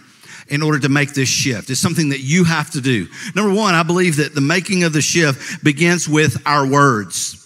in 0.47 0.61
order 0.61 0.79
to 0.79 0.89
make 0.89 1.13
this 1.13 1.29
shift. 1.29 1.69
It's 1.69 1.79
something 1.79 2.09
that 2.09 2.19
you 2.19 2.43
have 2.43 2.69
to 2.71 2.81
do. 2.81 3.07
Number 3.35 3.53
one, 3.53 3.73
I 3.73 3.83
believe 3.83 4.17
that 4.17 4.35
the 4.35 4.41
making 4.41 4.83
of 4.83 4.93
the 4.93 5.01
shift 5.01 5.63
begins 5.63 6.07
with 6.07 6.41
our 6.45 6.67
words. 6.67 7.41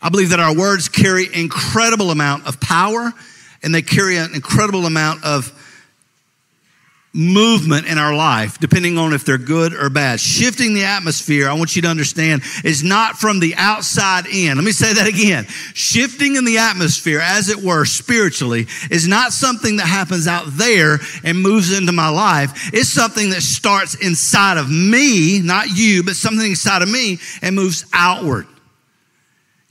I 0.00 0.08
believe 0.08 0.30
that 0.30 0.40
our 0.40 0.54
words 0.54 0.88
carry 0.88 1.28
incredible 1.32 2.10
amount 2.10 2.46
of 2.46 2.60
power 2.60 3.12
and 3.62 3.74
they 3.74 3.82
carry 3.82 4.16
an 4.16 4.34
incredible 4.34 4.86
amount 4.86 5.24
of 5.24 5.58
movement 7.14 7.86
in 7.86 7.98
our 7.98 8.14
life, 8.14 8.58
depending 8.58 8.96
on 8.96 9.12
if 9.12 9.24
they're 9.24 9.36
good 9.36 9.74
or 9.74 9.90
bad. 9.90 10.18
Shifting 10.18 10.72
the 10.72 10.84
atmosphere, 10.84 11.48
I 11.48 11.52
want 11.52 11.76
you 11.76 11.82
to 11.82 11.88
understand, 11.88 12.42
is 12.64 12.82
not 12.82 13.18
from 13.18 13.38
the 13.38 13.54
outside 13.56 14.26
in. 14.26 14.56
Let 14.56 14.64
me 14.64 14.72
say 14.72 14.94
that 14.94 15.06
again. 15.06 15.44
Shifting 15.74 16.36
in 16.36 16.44
the 16.44 16.58
atmosphere, 16.58 17.20
as 17.20 17.50
it 17.50 17.62
were, 17.62 17.84
spiritually, 17.84 18.66
is 18.90 19.06
not 19.06 19.32
something 19.32 19.76
that 19.76 19.86
happens 19.86 20.26
out 20.26 20.46
there 20.46 21.00
and 21.22 21.42
moves 21.42 21.76
into 21.76 21.92
my 21.92 22.08
life. 22.08 22.70
It's 22.72 22.88
something 22.88 23.30
that 23.30 23.42
starts 23.42 23.94
inside 23.94 24.56
of 24.56 24.70
me, 24.70 25.40
not 25.42 25.68
you, 25.68 26.02
but 26.02 26.16
something 26.16 26.50
inside 26.50 26.80
of 26.80 26.90
me 26.90 27.18
and 27.42 27.54
moves 27.54 27.84
outward. 27.92 28.46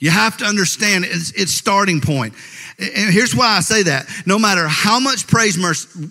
You 0.02 0.10
have 0.10 0.38
to 0.38 0.46
understand 0.46 1.06
its, 1.06 1.32
its 1.34 1.54
starting 1.54 2.02
point. 2.02 2.34
And 2.82 3.14
here's 3.14 3.36
why 3.36 3.58
I 3.58 3.60
say 3.60 3.84
that. 3.84 4.10
No 4.26 4.40
matter 4.40 4.68
how 4.68 5.00
much 5.00 5.28
praise 5.28 5.56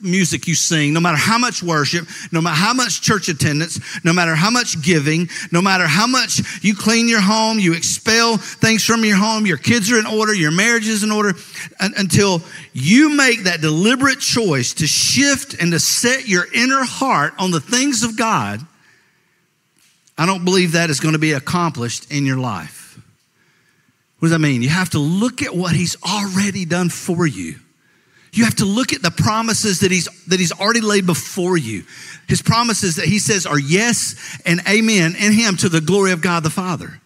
music 0.02 0.46
you 0.46 0.54
sing, 0.54 0.92
no 0.92 1.00
matter 1.00 1.16
how 1.16 1.36
much 1.36 1.64
worship, 1.64 2.06
no 2.30 2.40
matter 2.40 2.54
how 2.54 2.72
much 2.72 3.02
church 3.02 3.28
attendance, 3.28 3.80
no 4.04 4.12
matter 4.12 4.36
how 4.36 4.50
much 4.50 4.80
giving, 4.80 5.28
no 5.50 5.60
matter 5.60 5.88
how 5.88 6.06
much 6.06 6.62
you 6.62 6.76
clean 6.76 7.08
your 7.08 7.20
home, 7.20 7.58
you 7.58 7.74
expel 7.74 8.36
things 8.36 8.84
from 8.84 9.04
your 9.04 9.16
home, 9.16 9.46
your 9.46 9.56
kids 9.56 9.90
are 9.90 9.98
in 9.98 10.06
order, 10.06 10.32
your 10.32 10.52
marriage 10.52 10.86
is 10.86 11.02
in 11.02 11.10
order, 11.10 11.34
until 11.80 12.40
you 12.72 13.16
make 13.16 13.44
that 13.44 13.60
deliberate 13.60 14.20
choice 14.20 14.72
to 14.74 14.86
shift 14.86 15.60
and 15.60 15.72
to 15.72 15.80
set 15.80 16.28
your 16.28 16.46
inner 16.54 16.84
heart 16.84 17.34
on 17.36 17.50
the 17.50 17.60
things 17.60 18.04
of 18.04 18.16
God, 18.16 18.60
I 20.16 20.24
don't 20.24 20.44
believe 20.44 20.72
that 20.72 20.88
is 20.88 21.00
going 21.00 21.14
to 21.14 21.18
be 21.18 21.32
accomplished 21.32 22.12
in 22.12 22.26
your 22.26 22.38
life. 22.38 22.79
What 24.20 24.28
does 24.28 24.32
that 24.32 24.38
mean? 24.38 24.60
You 24.60 24.68
have 24.68 24.90
to 24.90 24.98
look 24.98 25.42
at 25.42 25.56
what 25.56 25.74
he's 25.74 25.96
already 26.02 26.66
done 26.66 26.90
for 26.90 27.26
you. 27.26 27.56
You 28.32 28.44
have 28.44 28.56
to 28.56 28.66
look 28.66 28.92
at 28.92 29.02
the 29.02 29.10
promises 29.10 29.80
that 29.80 29.90
he's, 29.90 30.08
that 30.26 30.38
he's 30.38 30.52
already 30.52 30.82
laid 30.82 31.06
before 31.06 31.56
you. 31.56 31.84
His 32.28 32.42
promises 32.42 32.96
that 32.96 33.06
he 33.06 33.18
says 33.18 33.46
are 33.46 33.58
yes 33.58 34.40
and 34.44 34.60
amen 34.68 35.16
in 35.18 35.32
him 35.32 35.56
to 35.56 35.68
the 35.68 35.80
glory 35.80 36.12
of 36.12 36.20
God 36.20 36.44
the 36.44 36.50
Father. 36.50 37.00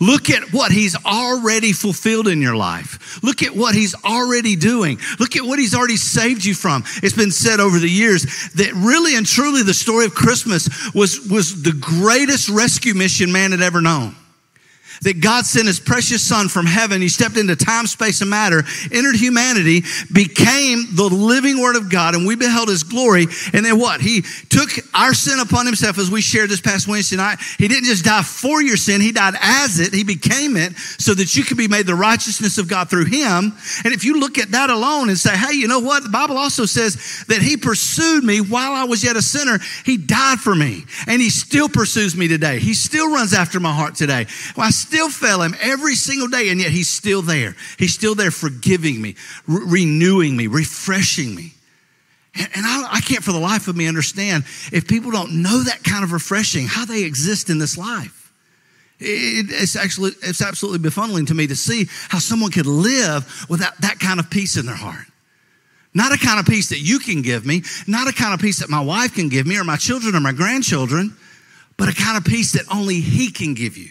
Look 0.00 0.30
at 0.30 0.52
what 0.52 0.70
he's 0.70 0.96
already 1.04 1.72
fulfilled 1.72 2.28
in 2.28 2.42
your 2.42 2.56
life. 2.56 3.22
Look 3.22 3.42
at 3.42 3.56
what 3.56 3.74
he's 3.74 3.94
already 4.04 4.54
doing. 4.54 4.98
Look 5.18 5.36
at 5.36 5.44
what 5.44 5.58
he's 5.58 5.74
already 5.74 5.96
saved 5.96 6.44
you 6.44 6.54
from. 6.54 6.84
It's 7.02 7.16
been 7.16 7.30
said 7.30 7.58
over 7.58 7.78
the 7.78 7.88
years 7.88 8.50
that 8.54 8.72
really 8.74 9.16
and 9.16 9.24
truly 9.24 9.62
the 9.62 9.74
story 9.74 10.04
of 10.04 10.14
Christmas 10.14 10.68
was, 10.92 11.26
was 11.28 11.62
the 11.62 11.72
greatest 11.72 12.48
rescue 12.48 12.94
mission 12.94 13.32
man 13.32 13.52
had 13.52 13.62
ever 13.62 13.80
known 13.80 14.14
that 15.02 15.20
God 15.20 15.46
sent 15.46 15.66
his 15.66 15.80
precious 15.80 16.22
son 16.22 16.48
from 16.48 16.66
heaven. 16.66 17.00
He 17.00 17.08
stepped 17.08 17.36
into 17.36 17.56
time, 17.56 17.86
space, 17.86 18.20
and 18.20 18.30
matter, 18.30 18.62
entered 18.92 19.16
humanity, 19.16 19.82
became 20.12 20.84
the 20.94 21.04
living 21.04 21.60
word 21.60 21.76
of 21.76 21.90
God, 21.90 22.14
and 22.14 22.26
we 22.26 22.36
beheld 22.36 22.68
his 22.68 22.82
glory. 22.82 23.26
And 23.52 23.64
then 23.64 23.78
what? 23.78 24.00
He 24.00 24.22
took 24.48 24.70
our 24.94 25.14
sin 25.14 25.40
upon 25.40 25.66
himself 25.66 25.98
as 25.98 26.10
we 26.10 26.20
shared 26.20 26.50
this 26.50 26.60
past 26.60 26.86
Wednesday 26.86 27.16
night. 27.16 27.38
He 27.58 27.68
didn't 27.68 27.84
just 27.84 28.04
die 28.04 28.22
for 28.22 28.62
your 28.62 28.76
sin, 28.76 29.00
he 29.00 29.12
died 29.12 29.34
as 29.40 29.80
it. 29.80 29.94
He 29.94 30.04
became 30.04 30.56
it 30.56 30.76
so 30.76 31.14
that 31.14 31.34
you 31.36 31.44
could 31.44 31.56
be 31.56 31.68
made 31.68 31.86
the 31.86 31.94
righteousness 31.94 32.58
of 32.58 32.68
God 32.68 32.90
through 32.90 33.06
him. 33.06 33.52
And 33.84 33.94
if 33.94 34.04
you 34.04 34.20
look 34.20 34.38
at 34.38 34.50
that 34.50 34.70
alone 34.70 35.08
and 35.08 35.18
say, 35.18 35.36
hey, 35.36 35.54
you 35.54 35.68
know 35.68 35.80
what? 35.80 36.02
The 36.02 36.08
Bible 36.08 36.36
also 36.36 36.66
says 36.66 37.24
that 37.28 37.42
he 37.42 37.56
pursued 37.56 38.24
me 38.24 38.40
while 38.40 38.72
I 38.72 38.84
was 38.84 39.02
yet 39.02 39.16
a 39.16 39.22
sinner. 39.22 39.58
He 39.84 39.96
died 39.96 40.40
for 40.40 40.54
me, 40.54 40.84
and 41.06 41.22
he 41.22 41.30
still 41.30 41.68
pursues 41.68 42.16
me 42.16 42.28
today. 42.28 42.58
He 42.58 42.74
still 42.74 43.10
runs 43.12 43.32
after 43.32 43.60
my 43.60 43.72
heart 43.72 43.94
today. 43.94 44.26
Well, 44.56 44.66
I 44.66 44.70
still 44.90 45.08
fail 45.08 45.40
him 45.42 45.54
every 45.60 45.94
single 45.94 46.26
day, 46.26 46.48
and 46.48 46.60
yet 46.60 46.70
he's 46.70 46.88
still 46.88 47.22
there. 47.22 47.54
He's 47.78 47.94
still 47.94 48.16
there 48.16 48.32
forgiving 48.32 49.00
me, 49.00 49.14
re- 49.46 49.62
renewing 49.66 50.36
me, 50.36 50.48
refreshing 50.48 51.34
me. 51.34 51.52
And, 52.34 52.64
I, 52.66 52.88
I 52.94 53.00
can't 53.00 53.22
for 53.22 53.32
the 53.32 53.38
life 53.38 53.68
of 53.68 53.76
me 53.76 53.86
understand 53.86 54.44
if 54.72 54.86
people 54.86 55.10
don't 55.10 55.42
know 55.42 55.62
that 55.62 55.84
kind 55.84 56.02
of 56.02 56.12
refreshing, 56.12 56.66
how 56.66 56.84
they 56.84 57.04
exist 57.04 57.50
in 57.50 57.58
this 57.58 57.78
life. 57.78 58.32
It, 58.98 59.46
it's 59.50 59.76
actually, 59.76 60.12
it's 60.22 60.42
absolutely 60.42 60.88
befuddling 60.88 61.26
to 61.28 61.34
me 61.34 61.46
to 61.46 61.56
see 61.56 61.86
how 62.08 62.18
someone 62.18 62.50
could 62.50 62.66
live 62.66 63.46
without 63.48 63.80
that 63.80 63.98
kind 64.00 64.20
of 64.20 64.28
peace 64.28 64.56
in 64.56 64.66
their 64.66 64.76
heart. 64.76 65.06
Not 65.94 66.12
a 66.12 66.18
kind 66.18 66.38
of 66.38 66.46
peace 66.46 66.68
that 66.68 66.80
you 66.80 66.98
can 66.98 67.22
give 67.22 67.46
me, 67.46 67.62
not 67.86 68.08
a 68.08 68.12
kind 68.12 68.34
of 68.34 68.40
peace 68.40 68.60
that 68.60 68.70
my 68.70 68.80
wife 68.80 69.14
can 69.14 69.28
give 69.28 69.46
me 69.46 69.58
or 69.58 69.64
my 69.64 69.76
children 69.76 70.14
or 70.14 70.20
my 70.20 70.32
grandchildren, 70.32 71.16
but 71.76 71.88
a 71.88 71.94
kind 71.94 72.16
of 72.16 72.24
peace 72.24 72.52
that 72.52 72.64
only 72.72 73.00
He 73.00 73.30
can 73.30 73.54
give 73.54 73.76
you. 73.76 73.90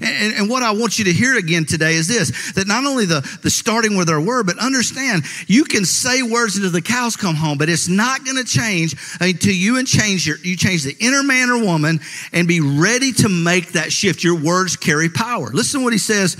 And, 0.00 0.34
and, 0.34 0.50
what 0.50 0.62
I 0.62 0.72
want 0.72 0.98
you 0.98 1.04
to 1.04 1.12
hear 1.12 1.36
again 1.36 1.66
today 1.66 1.94
is 1.94 2.08
this 2.08 2.52
that 2.54 2.66
not 2.66 2.84
only 2.84 3.04
the, 3.04 3.20
the 3.42 3.50
starting 3.50 3.96
with 3.96 4.08
our 4.08 4.20
word, 4.20 4.46
but 4.46 4.58
understand 4.58 5.24
you 5.46 5.64
can 5.64 5.84
say 5.84 6.22
words 6.22 6.56
until 6.56 6.70
the 6.70 6.80
cows 6.80 7.16
come 7.16 7.34
home, 7.34 7.58
but 7.58 7.68
it's 7.68 7.86
not 7.86 8.24
going 8.24 8.36
to 8.36 8.44
change 8.44 8.96
until 9.20 9.52
you 9.52 9.78
and 9.78 9.86
change 9.86 10.26
your, 10.26 10.38
you 10.38 10.56
change 10.56 10.84
the 10.84 10.96
inner 11.00 11.22
man 11.22 11.50
or 11.50 11.62
woman 11.62 12.00
and 12.32 12.48
be 12.48 12.60
ready 12.60 13.12
to 13.12 13.28
make 13.28 13.72
that 13.72 13.92
shift. 13.92 14.24
Your 14.24 14.40
words 14.40 14.76
carry 14.76 15.10
power. 15.10 15.50
Listen 15.52 15.80
to 15.80 15.84
what 15.84 15.92
he 15.92 15.98
says 15.98 16.36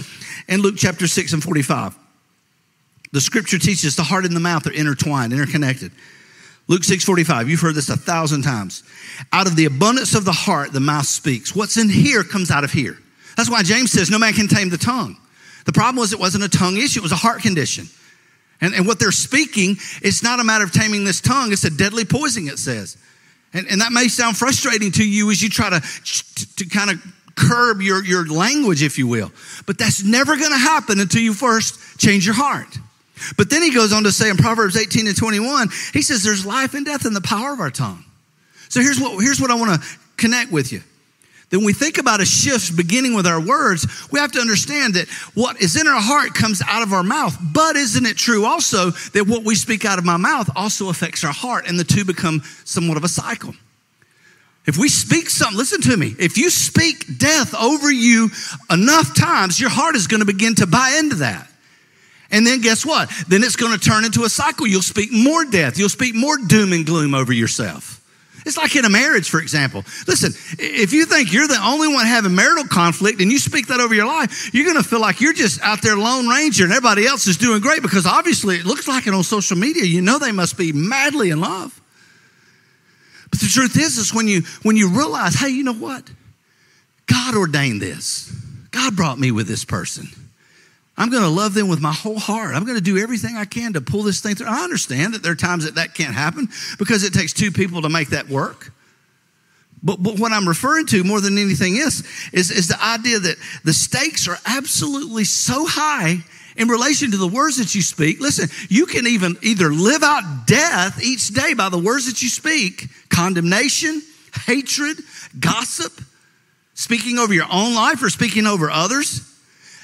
in 0.48 0.62
Luke 0.62 0.76
chapter 0.78 1.06
6 1.06 1.34
and 1.34 1.42
45. 1.42 1.96
The 3.12 3.20
scripture 3.20 3.58
teaches 3.58 3.94
the 3.94 4.02
heart 4.02 4.24
and 4.24 4.34
the 4.34 4.40
mouth 4.40 4.66
are 4.66 4.72
intertwined, 4.72 5.32
interconnected. 5.32 5.92
Luke 6.66 6.82
6:45, 6.82 7.48
you've 7.48 7.60
heard 7.60 7.74
this 7.74 7.90
a 7.90 7.96
thousand 7.96 8.42
times. 8.42 8.82
Out 9.32 9.46
of 9.46 9.54
the 9.54 9.66
abundance 9.66 10.14
of 10.14 10.24
the 10.24 10.32
heart, 10.32 10.72
the 10.72 10.80
mouth 10.80 11.06
speaks. 11.06 11.54
What's 11.54 11.76
in 11.76 11.90
here 11.90 12.24
comes 12.24 12.50
out 12.50 12.64
of 12.64 12.72
here. 12.72 12.98
That's 13.36 13.50
why 13.50 13.62
James 13.62 13.90
says 13.90 14.10
no 14.10 14.18
man 14.18 14.32
can 14.32 14.48
tame 14.48 14.68
the 14.68 14.78
tongue. 14.78 15.16
The 15.66 15.72
problem 15.72 15.96
was 15.96 16.12
it 16.12 16.18
wasn't 16.18 16.44
a 16.44 16.48
tongue 16.48 16.76
issue, 16.76 17.00
it 17.00 17.02
was 17.02 17.12
a 17.12 17.16
heart 17.16 17.42
condition. 17.42 17.88
And, 18.60 18.74
and 18.74 18.86
what 18.86 18.98
they're 18.98 19.12
speaking, 19.12 19.76
it's 20.00 20.22
not 20.22 20.40
a 20.40 20.44
matter 20.44 20.64
of 20.64 20.72
taming 20.72 21.04
this 21.04 21.20
tongue, 21.20 21.52
it's 21.52 21.64
a 21.64 21.70
deadly 21.70 22.04
poison, 22.04 22.48
it 22.48 22.58
says. 22.58 22.96
And, 23.52 23.66
and 23.68 23.80
that 23.80 23.92
may 23.92 24.08
sound 24.08 24.36
frustrating 24.36 24.90
to 24.92 25.08
you 25.08 25.30
as 25.30 25.42
you 25.42 25.48
try 25.48 25.70
to, 25.70 25.80
to, 25.80 26.56
to 26.56 26.66
kind 26.66 26.90
of 26.90 27.02
curb 27.36 27.80
your, 27.80 28.04
your 28.04 28.26
language, 28.26 28.82
if 28.82 28.98
you 28.98 29.06
will. 29.06 29.32
But 29.66 29.78
that's 29.78 30.04
never 30.04 30.36
going 30.36 30.52
to 30.52 30.58
happen 30.58 31.00
until 31.00 31.22
you 31.22 31.34
first 31.34 31.98
change 31.98 32.26
your 32.26 32.34
heart. 32.34 32.78
But 33.36 33.48
then 33.48 33.62
he 33.62 33.72
goes 33.72 33.92
on 33.92 34.04
to 34.04 34.12
say 34.12 34.28
in 34.28 34.36
Proverbs 34.36 34.76
18 34.76 35.06
and 35.06 35.16
21, 35.16 35.68
he 35.92 36.02
says 36.02 36.22
there's 36.22 36.44
life 36.44 36.74
and 36.74 36.84
death 36.84 37.06
in 37.06 37.14
the 37.14 37.20
power 37.20 37.52
of 37.52 37.60
our 37.60 37.70
tongue. 37.70 38.04
So 38.68 38.80
here's 38.80 39.00
what, 39.00 39.22
here's 39.22 39.40
what 39.40 39.50
I 39.50 39.54
want 39.54 39.80
to 39.80 39.88
connect 40.16 40.50
with 40.50 40.72
you 40.72 40.82
then 41.50 41.60
when 41.60 41.66
we 41.66 41.72
think 41.72 41.98
about 41.98 42.20
a 42.20 42.24
shift 42.24 42.76
beginning 42.76 43.14
with 43.14 43.26
our 43.26 43.40
words, 43.40 43.86
we 44.10 44.18
have 44.18 44.32
to 44.32 44.40
understand 44.40 44.94
that 44.94 45.08
what 45.34 45.60
is 45.60 45.80
in 45.80 45.86
our 45.86 46.00
heart 46.00 46.34
comes 46.34 46.62
out 46.66 46.82
of 46.82 46.92
our 46.92 47.02
mouth. 47.02 47.36
But 47.40 47.76
isn't 47.76 48.06
it 48.06 48.16
true 48.16 48.44
also 48.44 48.90
that 48.90 49.26
what 49.26 49.44
we 49.44 49.54
speak 49.54 49.84
out 49.84 49.98
of 49.98 50.04
my 50.04 50.16
mouth 50.16 50.50
also 50.56 50.88
affects 50.88 51.22
our 51.22 51.32
heart 51.32 51.66
and 51.68 51.78
the 51.78 51.84
two 51.84 52.04
become 52.04 52.42
somewhat 52.64 52.96
of 52.96 53.04
a 53.04 53.08
cycle? 53.08 53.54
If 54.66 54.78
we 54.78 54.88
speak 54.88 55.28
something, 55.28 55.58
listen 55.58 55.82
to 55.82 55.96
me. 55.96 56.14
If 56.18 56.38
you 56.38 56.48
speak 56.48 57.18
death 57.18 57.54
over 57.54 57.92
you 57.92 58.30
enough 58.70 59.14
times, 59.14 59.60
your 59.60 59.70
heart 59.70 59.94
is 59.94 60.06
going 60.06 60.20
to 60.20 60.26
begin 60.26 60.54
to 60.56 60.66
buy 60.66 60.96
into 60.98 61.16
that. 61.16 61.48
And 62.30 62.46
then 62.46 62.62
guess 62.62 62.84
what? 62.86 63.10
Then 63.28 63.42
it's 63.42 63.56
going 63.56 63.78
to 63.78 63.78
turn 63.78 64.04
into 64.04 64.24
a 64.24 64.28
cycle. 64.30 64.66
You'll 64.66 64.82
speak 64.82 65.12
more 65.12 65.44
death. 65.44 65.78
You'll 65.78 65.90
speak 65.90 66.14
more 66.14 66.38
doom 66.38 66.72
and 66.72 66.86
gloom 66.86 67.14
over 67.14 67.32
yourself. 67.32 68.00
It's 68.44 68.56
like 68.58 68.76
in 68.76 68.84
a 68.84 68.90
marriage, 68.90 69.30
for 69.30 69.40
example. 69.40 69.84
Listen, 70.06 70.32
if 70.58 70.92
you 70.92 71.06
think 71.06 71.32
you're 71.32 71.48
the 71.48 71.60
only 71.62 71.88
one 71.88 72.04
having 72.06 72.34
marital 72.34 72.64
conflict 72.64 73.20
and 73.20 73.32
you 73.32 73.38
speak 73.38 73.68
that 73.68 73.80
over 73.80 73.94
your 73.94 74.06
life, 74.06 74.52
you're 74.52 74.64
going 74.64 74.76
to 74.76 74.88
feel 74.88 75.00
like 75.00 75.20
you're 75.20 75.32
just 75.32 75.62
out 75.62 75.80
there 75.80 75.96
lone 75.96 76.28
ranger 76.28 76.64
and 76.64 76.72
everybody 76.72 77.06
else 77.06 77.26
is 77.26 77.38
doing 77.38 77.60
great 77.60 77.80
because 77.80 78.06
obviously 78.06 78.56
it 78.56 78.66
looks 78.66 78.86
like 78.86 79.06
it 79.06 79.14
on 79.14 79.22
social 79.22 79.56
media. 79.56 79.84
You 79.84 80.02
know 80.02 80.18
they 80.18 80.32
must 80.32 80.58
be 80.58 80.72
madly 80.72 81.30
in 81.30 81.40
love. 81.40 81.80
But 83.30 83.40
the 83.40 83.48
truth 83.48 83.76
is, 83.76 83.98
is 83.98 84.14
when 84.14 84.28
you 84.28 84.42
when 84.62 84.76
you 84.76 84.90
realize, 84.90 85.34
hey, 85.34 85.48
you 85.48 85.64
know 85.64 85.74
what? 85.74 86.08
God 87.06 87.34
ordained 87.34 87.80
this. 87.80 88.30
God 88.70 88.94
brought 88.94 89.18
me 89.18 89.30
with 89.30 89.48
this 89.48 89.64
person. 89.64 90.08
I'm 90.96 91.10
going 91.10 91.22
to 91.22 91.28
love 91.28 91.54
them 91.54 91.68
with 91.68 91.80
my 91.80 91.92
whole 91.92 92.18
heart. 92.18 92.54
I'm 92.54 92.64
going 92.64 92.76
to 92.76 92.82
do 92.82 92.98
everything 92.98 93.36
I 93.36 93.44
can 93.44 93.72
to 93.72 93.80
pull 93.80 94.02
this 94.02 94.20
thing 94.20 94.36
through. 94.36 94.46
I 94.46 94.62
understand 94.62 95.14
that 95.14 95.22
there 95.22 95.32
are 95.32 95.36
times 95.36 95.64
that 95.64 95.74
that 95.74 95.94
can't 95.94 96.14
happen 96.14 96.48
because 96.78 97.02
it 97.02 97.12
takes 97.12 97.32
two 97.32 97.50
people 97.50 97.82
to 97.82 97.88
make 97.88 98.10
that 98.10 98.28
work. 98.28 98.72
But, 99.82 100.02
but 100.02 100.18
what 100.18 100.32
I'm 100.32 100.48
referring 100.48 100.86
to 100.86 101.04
more 101.04 101.20
than 101.20 101.36
anything 101.36 101.76
is, 101.76 102.08
is, 102.32 102.50
is 102.50 102.68
the 102.68 102.82
idea 102.82 103.18
that 103.18 103.36
the 103.64 103.72
stakes 103.72 104.28
are 104.28 104.38
absolutely 104.46 105.24
so 105.24 105.66
high 105.66 106.18
in 106.56 106.68
relation 106.68 107.10
to 107.10 107.16
the 107.16 107.26
words 107.26 107.58
that 107.58 107.74
you 107.74 107.82
speak. 107.82 108.20
Listen, 108.20 108.48
you 108.70 108.86
can 108.86 109.06
even 109.06 109.36
either 109.42 109.70
live 109.70 110.02
out 110.02 110.46
death 110.46 111.02
each 111.02 111.28
day 111.28 111.54
by 111.54 111.68
the 111.68 111.78
words 111.78 112.06
that 112.06 112.22
you 112.22 112.28
speak, 112.28 112.86
condemnation, 113.10 114.00
hatred, 114.46 114.96
gossip, 115.38 115.92
speaking 116.74 117.18
over 117.18 117.34
your 117.34 117.46
own 117.50 117.74
life 117.74 118.02
or 118.02 118.08
speaking 118.08 118.46
over 118.46 118.70
others. 118.70 119.33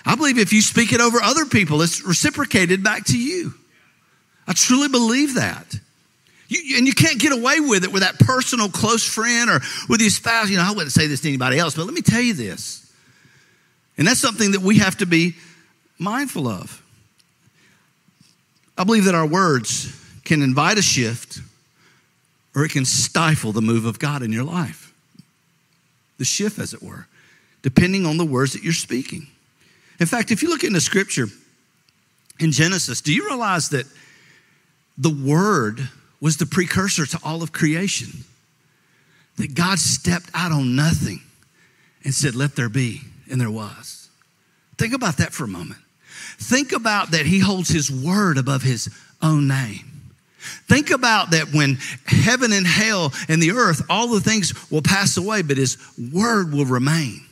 I 0.04 0.16
believe 0.16 0.38
if 0.38 0.52
you 0.52 0.62
speak 0.62 0.92
it 0.92 1.00
over 1.00 1.20
other 1.22 1.44
people, 1.44 1.82
it's 1.82 2.02
reciprocated 2.04 2.82
back 2.82 3.04
to 3.06 3.18
you. 3.18 3.54
I 4.46 4.52
truly 4.52 4.88
believe 4.88 5.34
that. 5.34 5.78
You, 6.48 6.78
and 6.78 6.86
you 6.86 6.92
can't 6.92 7.20
get 7.20 7.32
away 7.32 7.60
with 7.60 7.84
it 7.84 7.92
with 7.92 8.02
that 8.02 8.18
personal 8.18 8.68
close 8.68 9.06
friend 9.06 9.48
or 9.48 9.60
with 9.88 10.00
your 10.00 10.10
spouse. 10.10 10.50
You 10.50 10.56
know, 10.56 10.64
I 10.64 10.72
wouldn't 10.72 10.92
say 10.92 11.06
this 11.06 11.20
to 11.20 11.28
anybody 11.28 11.58
else, 11.58 11.76
but 11.76 11.84
let 11.84 11.94
me 11.94 12.02
tell 12.02 12.20
you 12.20 12.34
this. 12.34 12.92
And 13.96 14.06
that's 14.06 14.18
something 14.18 14.52
that 14.52 14.60
we 14.60 14.78
have 14.78 14.96
to 14.98 15.06
be 15.06 15.36
mindful 15.98 16.48
of. 16.48 16.82
I 18.76 18.84
believe 18.84 19.04
that 19.04 19.14
our 19.14 19.26
words 19.26 19.94
can 20.24 20.42
invite 20.42 20.78
a 20.78 20.82
shift 20.82 21.40
or 22.54 22.64
it 22.64 22.70
can 22.70 22.84
stifle 22.84 23.52
the 23.52 23.60
move 23.60 23.84
of 23.84 23.98
God 23.98 24.22
in 24.22 24.32
your 24.32 24.44
life. 24.44 24.92
The 26.18 26.24
shift, 26.24 26.58
as 26.58 26.74
it 26.74 26.82
were, 26.82 27.06
depending 27.62 28.06
on 28.06 28.16
the 28.16 28.24
words 28.24 28.54
that 28.54 28.62
you're 28.62 28.72
speaking. 28.72 29.28
In 30.00 30.06
fact, 30.06 30.30
if 30.30 30.42
you 30.42 30.48
look 30.48 30.64
into 30.64 30.80
scripture 30.80 31.26
in 32.40 32.52
Genesis, 32.52 33.02
do 33.02 33.12
you 33.12 33.26
realize 33.28 33.68
that 33.68 33.86
the 34.96 35.10
word 35.10 35.88
was 36.20 36.38
the 36.38 36.46
precursor 36.46 37.04
to 37.04 37.20
all 37.22 37.42
of 37.42 37.52
creation? 37.52 38.24
That 39.36 39.54
God 39.54 39.78
stepped 39.78 40.30
out 40.34 40.52
on 40.52 40.74
nothing 40.74 41.20
and 42.02 42.14
said, 42.14 42.34
Let 42.34 42.56
there 42.56 42.70
be, 42.70 43.02
and 43.30 43.38
there 43.38 43.50
was. 43.50 44.08
Think 44.78 44.94
about 44.94 45.18
that 45.18 45.32
for 45.32 45.44
a 45.44 45.48
moment. 45.48 45.80
Think 46.38 46.72
about 46.72 47.10
that 47.10 47.26
He 47.26 47.38
holds 47.38 47.68
His 47.68 47.90
word 47.90 48.38
above 48.38 48.62
His 48.62 48.88
own 49.20 49.46
name. 49.46 49.84
Think 50.66 50.90
about 50.90 51.32
that 51.32 51.52
when 51.52 51.78
heaven 52.06 52.52
and 52.52 52.66
hell 52.66 53.12
and 53.28 53.42
the 53.42 53.50
earth, 53.50 53.82
all 53.90 54.08
the 54.08 54.20
things 54.20 54.70
will 54.70 54.80
pass 54.80 55.18
away, 55.18 55.42
but 55.42 55.58
His 55.58 55.76
word 56.12 56.52
will 56.52 56.64
remain. 56.64 57.26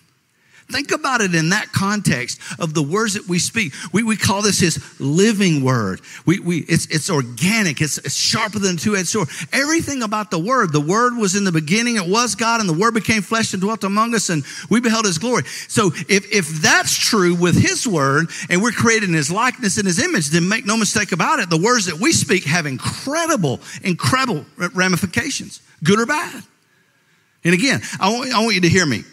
Think 0.71 0.93
about 0.93 1.23
it 1.23 1.35
in 1.35 1.49
that 1.49 1.73
context 1.73 2.39
of 2.59 2.75
the 2.75 2.83
words 2.83 3.15
that 3.15 3.27
we 3.27 3.39
speak. 3.39 3.73
We, 3.91 4.03
we 4.03 4.19
call 4.19 4.43
this 4.43 4.61
his 4.61 4.79
living 5.01 5.65
word. 5.65 6.03
We, 6.27 6.41
we, 6.41 6.59
it's, 6.59 6.85
it's 6.87 7.09
organic. 7.09 7.81
It's, 7.81 7.97
it's 7.97 8.15
sharper 8.15 8.59
than 8.59 8.75
a 8.75 8.79
two-edged 8.79 9.09
sword. 9.09 9.29
Everything 9.51 10.03
about 10.03 10.31
the 10.31 10.39
word, 10.39 10.73
the 10.73 10.81
word 10.81 11.17
was 11.17 11.37
in 11.37 11.45
the 11.45 11.53
beginning. 11.53 11.97
It 11.97 12.07
was 12.07 12.35
God 12.35 12.61
and 12.61 12.69
the 12.69 12.75
word 12.75 12.93
became 12.93 13.23
flesh 13.23 13.55
and 13.55 13.63
dwelt 13.63 13.83
among 13.83 14.15
us 14.15 14.29
and 14.29 14.45
we 14.69 14.81
beheld 14.81 15.07
his 15.07 15.17
glory. 15.17 15.45
So 15.69 15.87
if, 16.07 16.31
if 16.31 16.49
that's 16.61 16.95
true 16.95 17.35
with 17.35 17.57
his 17.57 17.89
word 17.89 18.29
and 18.51 18.63
we're 18.63 18.71
created 18.73 19.09
in 19.09 19.15
his 19.15 19.31
likeness 19.31 19.79
and 19.79 19.87
his 19.87 19.99
image, 19.99 20.29
then 20.29 20.51
make 20.51 20.67
no 20.67 20.77
mistake 20.77 21.13
about 21.13 21.39
it. 21.39 21.49
The 21.49 21.57
words 21.57 21.87
that 21.87 21.99
we 21.99 22.13
speak 22.13 22.45
have 22.45 22.67
incredible, 22.67 23.61
incredible 23.83 24.45
ramifications, 24.75 25.63
good 25.83 25.99
or 25.99 26.05
bad. 26.05 26.43
And 27.43 27.55
again, 27.55 27.81
I 27.99 28.13
want, 28.13 28.35
I 28.35 28.41
want 28.43 28.55
you 28.55 28.61
to 28.61 28.69
hear 28.69 28.85
me. 28.85 29.05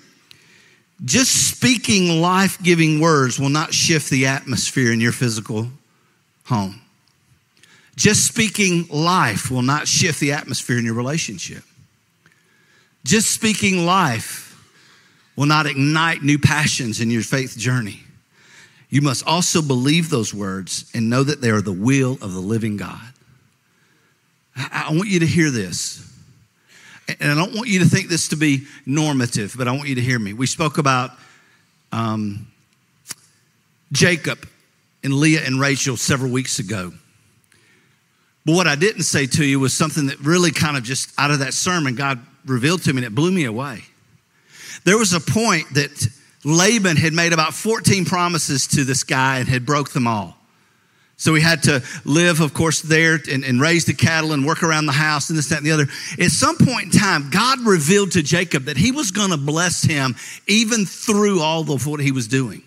Just 1.03 1.49
speaking 1.49 2.21
life 2.21 2.61
giving 2.63 2.99
words 2.99 3.39
will 3.39 3.49
not 3.49 3.73
shift 3.73 4.09
the 4.09 4.27
atmosphere 4.27 4.91
in 4.93 5.01
your 5.01 5.11
physical 5.11 5.67
home. 6.45 6.81
Just 7.95 8.25
speaking 8.25 8.87
life 8.89 9.51
will 9.51 9.61
not 9.61 9.87
shift 9.87 10.19
the 10.19 10.31
atmosphere 10.31 10.77
in 10.77 10.85
your 10.85 10.93
relationship. 10.93 11.63
Just 13.03 13.31
speaking 13.31 13.85
life 13.85 14.45
will 15.35 15.45
not 15.45 15.65
ignite 15.65 16.23
new 16.23 16.39
passions 16.39 17.01
in 17.01 17.11
your 17.11 17.23
faith 17.23 17.57
journey. 17.57 18.01
You 18.89 19.01
must 19.01 19.25
also 19.27 19.61
believe 19.61 20.09
those 20.09 20.33
words 20.33 20.89
and 20.93 21.09
know 21.09 21.23
that 21.23 21.41
they 21.41 21.49
are 21.49 21.61
the 21.61 21.73
will 21.73 22.13
of 22.13 22.33
the 22.33 22.39
living 22.39 22.77
God. 22.77 23.01
I 24.55 24.87
want 24.91 25.09
you 25.09 25.19
to 25.19 25.25
hear 25.25 25.51
this 25.51 26.04
and 27.07 27.31
I 27.31 27.35
don't 27.35 27.55
want 27.55 27.67
you 27.67 27.79
to 27.79 27.85
think 27.85 28.09
this 28.09 28.29
to 28.29 28.35
be 28.35 28.65
normative, 28.85 29.55
but 29.57 29.67
I 29.67 29.71
want 29.71 29.87
you 29.87 29.95
to 29.95 30.01
hear 30.01 30.17
me. 30.17 30.33
We 30.33 30.47
spoke 30.47 30.77
about 30.77 31.11
um, 31.91 32.47
Jacob 33.91 34.47
and 35.03 35.13
Leah 35.13 35.41
and 35.45 35.59
Rachel 35.59 35.97
several 35.97 36.31
weeks 36.31 36.59
ago. 36.59 36.91
But 38.45 38.53
what 38.53 38.67
I 38.67 38.75
didn't 38.75 39.03
say 39.03 39.25
to 39.27 39.45
you 39.45 39.59
was 39.59 39.73
something 39.73 40.07
that 40.07 40.19
really 40.19 40.51
kind 40.51 40.77
of 40.77 40.83
just 40.83 41.11
out 41.17 41.31
of 41.31 41.39
that 41.39 41.53
sermon, 41.53 41.95
God 41.95 42.19
revealed 42.45 42.83
to 42.83 42.93
me 42.93 42.99
and 42.99 43.05
it 43.05 43.15
blew 43.15 43.31
me 43.31 43.45
away. 43.45 43.83
There 44.83 44.97
was 44.97 45.13
a 45.13 45.19
point 45.19 45.73
that 45.73 46.07
Laban 46.43 46.97
had 46.97 47.13
made 47.13 47.33
about 47.33 47.53
14 47.53 48.05
promises 48.05 48.67
to 48.67 48.83
this 48.83 49.03
guy 49.03 49.39
and 49.39 49.47
had 49.47 49.65
broke 49.65 49.91
them 49.91 50.05
all. 50.05 50.37
So 51.17 51.33
he 51.33 51.41
had 51.41 51.63
to 51.63 51.81
live, 52.03 52.41
of 52.41 52.53
course, 52.53 52.81
there 52.81 53.17
and, 53.31 53.45
and, 53.45 53.61
raise 53.61 53.85
the 53.85 53.93
cattle 53.93 54.33
and 54.33 54.45
work 54.45 54.63
around 54.63 54.85
the 54.85 54.91
house 54.91 55.29
and 55.29 55.37
this, 55.37 55.47
that, 55.47 55.59
and 55.59 55.65
the 55.65 55.71
other. 55.71 55.87
At 56.19 56.31
some 56.31 56.57
point 56.57 56.93
in 56.93 56.99
time, 56.99 57.29
God 57.29 57.61
revealed 57.61 58.11
to 58.13 58.21
Jacob 58.21 58.65
that 58.65 58.75
he 58.75 58.91
was 58.91 59.11
going 59.11 59.31
to 59.31 59.37
bless 59.37 59.81
him 59.81 60.15
even 60.45 60.85
through 60.85 61.39
all 61.39 61.71
of 61.71 61.87
what 61.87 62.01
he 62.01 62.11
was 62.11 62.27
doing. 62.27 62.63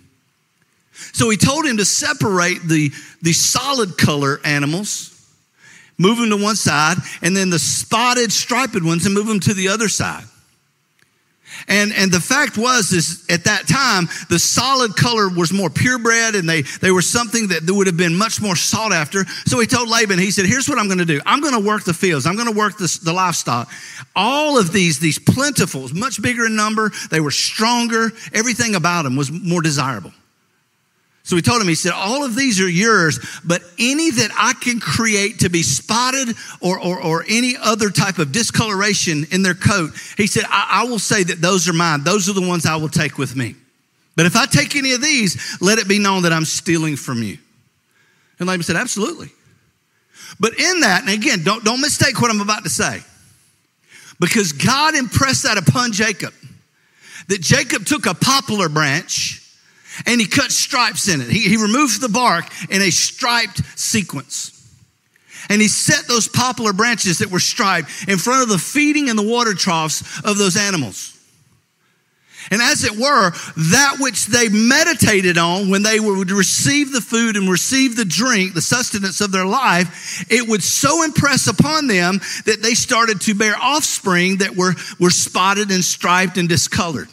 So 1.13 1.29
he 1.29 1.37
told 1.37 1.67
him 1.67 1.77
to 1.77 1.85
separate 1.85 2.63
the, 2.63 2.91
the 3.21 3.33
solid 3.33 3.99
color 3.99 4.41
animals, 4.45 5.15
move 5.99 6.19
them 6.19 6.31
to 6.31 6.43
one 6.43 6.57
side, 6.57 6.97
and 7.21 7.37
then 7.37 7.51
the 7.51 7.59
spotted, 7.59 8.33
striped 8.33 8.83
ones 8.83 9.05
and 9.05 9.15
move 9.15 9.27
them 9.27 9.41
to 9.41 9.55
the 9.55 9.69
other 9.69 9.89
side. 9.89 10.25
And, 11.67 11.93
and 11.93 12.13
the 12.13 12.21
fact 12.21 12.57
was 12.57 12.93
is 12.93 13.25
at 13.29 13.45
that 13.45 13.67
time, 13.67 14.09
the 14.29 14.39
solid 14.39 14.97
color 14.97 15.29
was 15.29 15.53
more 15.53 15.71
purebred 15.71 16.35
and 16.35 16.49
they, 16.49 16.63
they 16.63 16.91
were 16.91 17.03
something 17.03 17.49
that 17.49 17.69
would 17.69 17.87
have 17.87 17.97
been 17.97 18.17
much 18.17 18.41
more 18.41 18.57
sought 18.57 18.93
after. 18.93 19.25
So 19.47 19.59
he 19.59 19.67
told 19.67 19.89
Laban, 19.89 20.19
he 20.19 20.31
said, 20.31 20.47
here's 20.47 20.69
what 20.69 20.79
I'm 20.79 20.87
going 20.87 20.99
to 20.99 21.05
do. 21.05 21.21
I'm 21.27 21.41
going 21.41 21.55
to 21.55 21.67
work 21.67 21.85
the 21.85 21.95
fields. 21.95 22.27
I'm 22.27 22.37
going 22.37 22.51
to 22.51 22.57
work 22.57 22.79
the, 22.79 23.01
the 23.03 23.13
livestock. 23.13 23.71
All 24.15 24.59
of 24.59 24.73
these, 24.73 24.99
these 24.99 25.19
plentifuls, 25.19 25.93
much 25.93 26.23
bigger 26.23 26.47
in 26.47 26.57
number. 26.57 26.93
They 27.11 27.21
were 27.21 27.31
stronger. 27.31 28.13
Everything 28.33 28.75
about 28.75 29.03
them 29.03 29.17
was 29.17 29.31
more 29.31 29.63
desirable. 29.63 30.13
So 31.29 31.37
he 31.37 31.43
told 31.43 31.61
him, 31.61 31.69
he 31.69 31.75
said, 31.75 31.93
all 31.93 32.25
of 32.25 32.35
these 32.35 32.59
are 32.59 32.71
yours, 32.71 33.21
but 33.45 33.61
any 33.79 34.11
that 34.11 34.31
I 34.35 34.55
can 34.55 34.81
create 34.81 35.41
to 35.41 35.51
be 35.51 35.63
spotted 35.63 36.35
or, 36.63 36.81
or, 36.81 37.03
or 37.03 37.23
any 37.29 37.55
other 37.55 37.91
type 37.91 38.19
of 38.19 38.33
discoloration 38.33 39.27
in 39.31 39.43
their 39.43 39.53
coat, 39.53 39.91
he 40.17 40.27
said, 40.27 40.45
I, 40.49 40.85
I 40.85 40.85
will 40.85 40.99
say 40.99 41.23
that 41.25 41.43
those 41.43 41.69
are 41.69 41.75
mine. 41.75 42.03
Those 42.03 42.31
are 42.31 42.33
the 42.33 42.49
ones 42.49 42.65
I 42.65 42.77
will 42.77 42.89
take 42.89 43.19
with 43.19 43.37
me. 43.37 43.57
But 44.17 44.25
if 44.25 44.37
I 44.37 44.47
take 44.47 44.75
any 44.75 44.93
of 44.93 45.03
these, 45.03 45.61
let 45.61 45.79
it 45.79 45.87
be 45.87 45.99
known 45.99 46.23
that 46.23 46.33
I'm 46.33 46.47
stealing 46.47 46.97
from 46.97 47.23
you. 47.23 47.37
And 48.39 48.49
Laban 48.49 48.63
said, 48.63 48.77
absolutely. 48.77 49.29
But 50.41 50.59
in 50.59 50.81
that, 50.81 51.03
and 51.03 51.11
again, 51.11 51.43
don't, 51.45 51.63
don't 51.63 51.83
mistake 51.83 52.23
what 52.23 52.31
I'm 52.31 52.41
about 52.41 52.65
to 52.65 52.71
say, 52.71 53.03
because 54.19 54.53
God 54.53 54.95
impressed 54.95 55.43
that 55.43 55.59
upon 55.59 55.93
Jacob, 55.93 56.33
that 57.27 57.43
Jacob 57.43 57.85
took 57.85 58.07
a 58.07 58.15
poplar 58.15 58.71
branch 58.71 59.45
and 60.07 60.21
he 60.21 60.27
cut 60.27 60.51
stripes 60.53 61.09
in 61.09 61.21
it. 61.21 61.29
He, 61.29 61.41
he 61.41 61.57
removed 61.57 62.01
the 62.01 62.09
bark 62.09 62.47
in 62.71 62.83
a 62.83 62.91
striped 62.91 63.63
sequence. 63.79 64.55
And 65.49 65.63
he 65.63 65.69
set 65.69 66.07
those 66.07 66.29
poplar 66.29 66.73
branches 66.73 67.19
that 67.19 67.31
were 67.31 67.41
striped 67.41 67.91
in 68.09 68.19
front 68.19 68.43
of 68.43 68.49
the 68.49 68.59
feeding 68.59 69.09
and 69.09 69.19
the 69.19 69.23
water 69.23 69.55
troughs 69.55 70.03
of 70.25 70.37
those 70.37 70.57
animals. 70.57 71.15
And 72.51 72.63
as 72.63 72.85
it 72.85 72.97
were, 72.97 73.31
that 73.57 73.97
which 74.01 74.27
they 74.27 74.49
meditated 74.49 75.37
on 75.37 75.69
when 75.71 75.83
they 75.83 76.01
would 76.01 76.31
receive 76.31 76.93
the 76.93 77.01
food 77.01 77.37
and 77.37 77.51
receive 77.51 77.97
the 77.97 78.07
drink, 78.07 78.55
the 78.55 78.63
sustenance 78.63 79.21
of 79.21 79.33
their 79.33 79.45
life, 79.45 80.25
it 80.31 80.49
would 80.49 80.63
so 80.63 81.03
impress 81.03 81.47
upon 81.47 81.89
them 81.89 82.21
that 82.47 82.61
they 82.63 82.75
started 82.75 83.21
to 83.23 83.35
bear 83.35 83.55
offspring 83.61 84.39
that 84.39 84.57
were, 84.57 84.75
were 84.99 85.11
spotted 85.11 85.71
and 85.71 85.85
striped 85.85 86.39
and 86.39 86.49
discolored. 86.49 87.09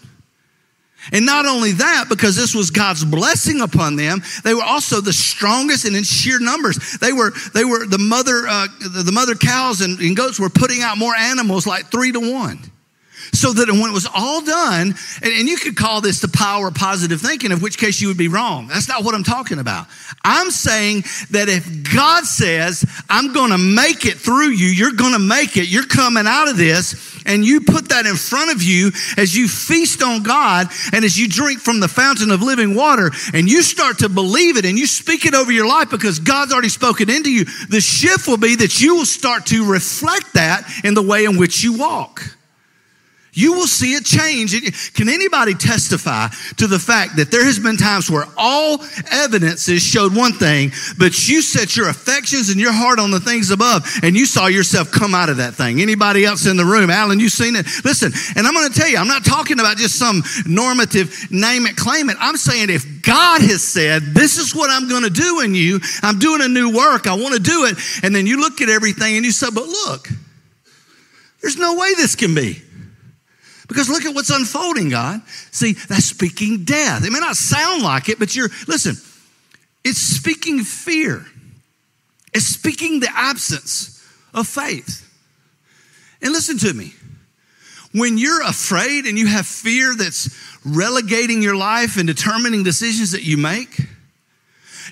And 1.12 1.26
not 1.26 1.46
only 1.46 1.74
that, 1.74 2.06
because 2.10 2.36
this 2.36 2.56
was 2.56 2.72
God's 2.72 3.04
blessing 3.04 3.62
upon 3.62 3.96
them, 3.96 4.22
they 4.44 4.54
were 4.54 4.64
also 4.64 5.02
the 5.02 5.14
strongest 5.14 5.86
and 5.86 5.96
in 5.96 6.04
sheer 6.04 6.40
numbers. 6.40 6.98
They 7.00 7.14
were, 7.14 7.32
they 7.54 7.66
were 7.66 7.86
the 7.86 8.00
mother, 8.00 8.48
uh, 8.48 8.68
the 8.80 9.12
mother 9.12 9.36
cows 9.36 9.82
and, 9.82 10.00
and 10.00 10.16
goats 10.16 10.40
were 10.40 10.50
putting 10.50 10.82
out 10.82 10.98
more 10.98 11.16
animals 11.16 11.68
like 11.68 11.92
three 11.92 12.12
to 12.12 12.34
one. 12.34 12.60
So 13.34 13.54
that 13.54 13.70
when 13.70 13.90
it 13.90 13.94
was 13.94 14.08
all 14.14 14.42
done, 14.42 14.96
and, 15.22 15.34
and, 15.34 15.48
you 15.48 15.58
could 15.58 15.76
call 15.76 16.02
this 16.02 16.20
the 16.20 16.28
power 16.28 16.68
of 16.68 16.76
positive 16.76 17.22
thinking, 17.22 17.52
of 17.52 17.62
which 17.62 17.78
case 17.78 18.02
you 18.02 18.08
would 18.08 18.18
be 18.18 18.28
wrong. 18.28 18.68
That's 18.68 18.88
not 18.88 19.04
what 19.04 19.14
I'm 19.14 19.24
talking 19.24 19.60
about. 19.60 19.88
I'm 20.24 20.52
saying 20.52 21.04
that 21.32 21.50
if 21.50 21.94
God 21.94 22.26
says, 22.26 22.86
I'm 23.10 23.34
going 23.34 23.52
to 23.52 23.58
make 23.58 24.06
it 24.06 24.16
through 24.16 24.50
you, 24.50 24.68
you're 24.68 24.94
going 24.94 25.14
to 25.14 25.20
make 25.20 25.58
it, 25.58 25.68
you're 25.68 25.86
coming 25.86 26.26
out 26.28 26.50
of 26.50 26.58
this, 26.58 27.16
and 27.26 27.44
you 27.44 27.62
put 27.62 27.90
that 27.90 28.06
in 28.06 28.16
front 28.16 28.52
of 28.52 28.62
you 28.62 28.92
as 29.18 29.36
you 29.36 29.48
feast 29.48 30.04
on 30.04 30.24
God 30.24 30.68
and 30.94 31.04
as 31.04 31.20
you 31.20 31.28
drink 31.28 31.60
from 31.60 31.80
the 31.80 31.88
fountain 31.88 32.32
of 32.32 32.42
living 32.42 32.76
water 32.76 33.12
and 33.34 33.50
you 33.50 33.64
start 33.64 34.00
to 34.00 34.10
believe 34.10 34.58
it 34.58 34.66
and 34.66 34.78
you 34.78 34.88
speak 34.88 35.26
it 35.26 35.34
over 35.34 35.52
your 35.52 35.68
life 35.68 35.90
because 35.90 36.20
God's 36.20 36.54
already 36.54 36.70
spoken 36.70 37.10
into 37.10 37.32
you, 37.32 37.46
the 37.70 37.82
shift 37.82 38.28
will 38.28 38.38
be 38.38 38.56
that 38.58 38.80
you 38.82 38.96
will 38.96 39.06
start 39.06 39.48
to 39.48 39.70
reflect 39.70 40.34
that 40.34 40.70
in 40.84 40.94
the 40.94 41.02
way 41.02 41.26
in 41.26 41.38
which 41.38 41.64
you 41.64 41.78
walk 41.78 42.36
you 43.36 43.54
will 43.54 43.68
see 43.68 43.96
a 43.96 44.02
change. 44.02 44.56
Can 44.94 45.10
anybody 45.10 45.54
testify 45.54 46.30
to 46.58 46.68
the 46.68 46.80
fact 46.80 47.18
that 47.18 47.30
there 47.32 47.46
has 47.46 47.60
been 47.60 47.78
times 47.78 48.10
where 48.10 48.26
all 48.38 48.80
evidences 49.12 49.84
showed 49.84 50.16
one 50.16 50.32
thing, 50.32 50.72
but 50.98 51.28
you 51.28 51.42
set 51.42 51.76
your 51.76 51.90
affections 51.90 52.50
and 52.50 52.60
your 52.60 52.72
heart 52.72 52.98
on 52.98 53.12
the 53.12 53.20
things 53.20 53.52
above 53.52 53.86
and 54.02 54.16
you 54.16 54.26
saw 54.26 54.48
yourself 54.48 54.90
come 54.90 55.14
out 55.14 55.30
of 55.30 55.38
that 55.38 55.54
thing? 55.54 55.82
Anybody 55.82 56.26
else 56.26 56.46
in 56.48 56.56
the 56.56 56.66
room? 56.66 56.90
Alan, 56.90 57.20
you 57.20 57.30
seen 57.30 57.56
it? 57.56 57.66
Listen, 57.84 58.12
and 58.38 58.48
I'm 58.48 58.54
going 58.54 58.72
to 58.72 58.80
tell 58.80 58.88
you, 58.88 58.98
I'm 58.98 59.08
not 59.08 59.26
talking 59.26 59.60
about 59.60 59.78
just 59.78 60.00
some 60.00 60.24
normative 60.48 61.30
name 61.30 61.66
it, 61.66 61.76
claim 61.76 62.10
it. 62.10 62.18
I'm 62.20 62.38
saying 62.38 62.70
if 62.70 63.04
God 63.04 63.42
has 63.42 63.62
said, 63.62 64.02
this 64.16 64.38
is 64.38 64.56
what 64.56 64.70
I'm 64.70 64.88
going 64.88 65.04
to 65.04 65.10
do 65.10 65.42
in 65.42 65.54
you, 65.54 65.80
I'm 66.02 66.20
doing 66.20 66.42
a 66.42 66.48
new 66.48 66.74
work, 66.74 67.06
I 67.06 67.16
want 67.16 67.36
to 67.36 67.42
do 67.42 67.66
it. 67.66 67.78
And 68.02 68.16
then 68.16 68.26
you 68.26 68.40
look 68.40 68.62
at 68.62 68.70
everything 68.70 69.18
and 69.18 69.26
you 69.26 69.32
say, 69.32 69.48
but 69.54 69.66
look, 69.66 70.08
there's 71.42 71.58
no 71.58 71.76
way 71.76 71.94
this 71.96 72.16
can 72.16 72.34
be. 72.34 72.62
Because 73.68 73.90
look 73.90 74.06
at 74.06 74.14
what's 74.14 74.30
unfolding, 74.30 74.90
God. 74.90 75.22
See, 75.52 75.74
that's 75.74 76.06
speaking 76.06 76.64
death. 76.66 77.06
It 77.06 77.12
may 77.12 77.20
not 77.20 77.36
sound 77.36 77.82
like 77.84 78.10
it, 78.10 78.20
but 78.20 78.36
you're, 78.36 78.50
listen, 78.68 78.96
it's 79.84 80.00
speaking 80.00 80.64
fear, 80.64 81.26
it's 82.34 82.46
speaking 82.46 83.00
the 83.00 83.10
absence 83.14 84.04
of 84.34 84.48
faith. 84.48 85.02
And 86.22 86.32
listen 86.32 86.58
to 86.60 86.74
me. 86.74 86.94
When 87.92 88.18
you're 88.18 88.42
afraid 88.42 89.06
and 89.06 89.18
you 89.18 89.28
have 89.28 89.48
fear 89.48 89.96
that's 89.96 90.30
relegating 90.66 91.42
your 91.42 91.56
life 91.56 91.98
and 91.98 92.06
determining 92.06 92.64
decisions 92.64 93.12
that 93.12 93.24
you 93.24 93.38
make, 93.38 93.80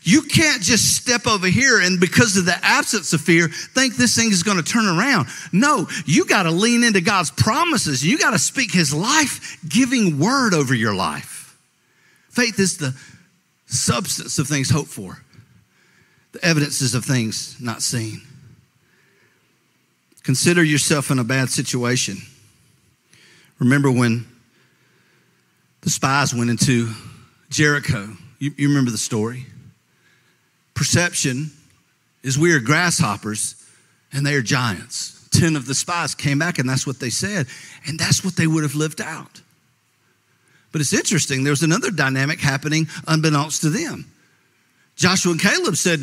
you 0.04 0.22
can't 0.24 0.62
just 0.62 0.96
step 0.96 1.28
over 1.28 1.48
here 1.48 1.80
and 1.80 2.00
because 2.00 2.36
of 2.36 2.46
the 2.46 2.58
absence 2.62 3.13
of 3.13 3.22
fear, 3.22 3.48
think 3.48 3.96
this 3.96 4.16
thing 4.16 4.32
is 4.32 4.44
going 4.44 4.58
to 4.58 4.63
turn 4.63 4.86
around. 4.86 5.28
No, 5.52 5.88
you 6.06 6.26
got 6.26 6.44
to 6.44 6.52
lean 6.52 6.84
into 6.84 7.02
God's 7.02 7.32
promises. 7.32 8.04
You 8.04 8.18
got 8.18 8.32
to 8.32 8.39
speak 8.39 8.72
his 8.72 8.94
life 8.94 9.58
giving 9.68 10.20
word 10.20 10.54
over 10.54 10.76
your 10.76 10.94
life. 10.94 11.58
Faith 12.30 12.60
is 12.60 12.78
the 12.78 12.96
substance 13.66 14.39
of 14.39 14.48
things 14.48 14.70
hoped 14.70 14.89
for, 14.89 15.20
the 16.34 16.44
evidences 16.44 16.96
of 16.96 17.06
things 17.06 17.56
not 17.62 17.82
seen. 17.82 18.22
Consider 20.24 20.63
yourself 20.63 21.12
in 21.12 21.20
a 21.20 21.24
bad 21.24 21.50
situation. 21.50 22.18
Remember 23.60 23.92
when 23.92 24.26
the 25.82 25.89
spies 25.89 26.34
went 26.34 26.50
into 26.50 26.92
Jericho? 27.50 28.10
You, 28.39 28.54
you 28.58 28.68
remember 28.70 28.92
the 28.92 28.98
story? 28.98 29.46
Perception 30.74 31.52
is 32.24 32.38
we 32.38 32.54
are 32.54 32.60
grasshoppers 32.60 33.56
and 34.12 34.26
they 34.26 34.36
are 34.36 34.42
giants. 34.42 35.28
Ten 35.32 35.56
of 35.56 35.66
the 35.66 35.76
spies 35.76 36.16
came 36.16 36.40
back 36.40 36.60
and 36.60 36.70
that's 36.70 36.88
what 36.88 37.00
they 37.00 37.10
said. 37.10 37.48
And 37.88 38.00
that's 38.00 38.24
what 38.24 38.36
they 38.36 38.48
would 38.48 38.64
have 38.64 38.76
lived 38.76 39.02
out. 39.02 39.42
But 40.72 40.82
it's 40.82 40.94
interesting, 40.94 41.44
there's 41.44 41.62
another 41.62 41.92
dynamic 41.92 42.40
happening 42.40 42.88
unbeknownst 43.08 43.62
to 43.62 43.70
them. 43.70 44.12
Joshua 44.96 45.32
and 45.32 45.42
Caleb 45.42 45.76
said, 45.76 46.00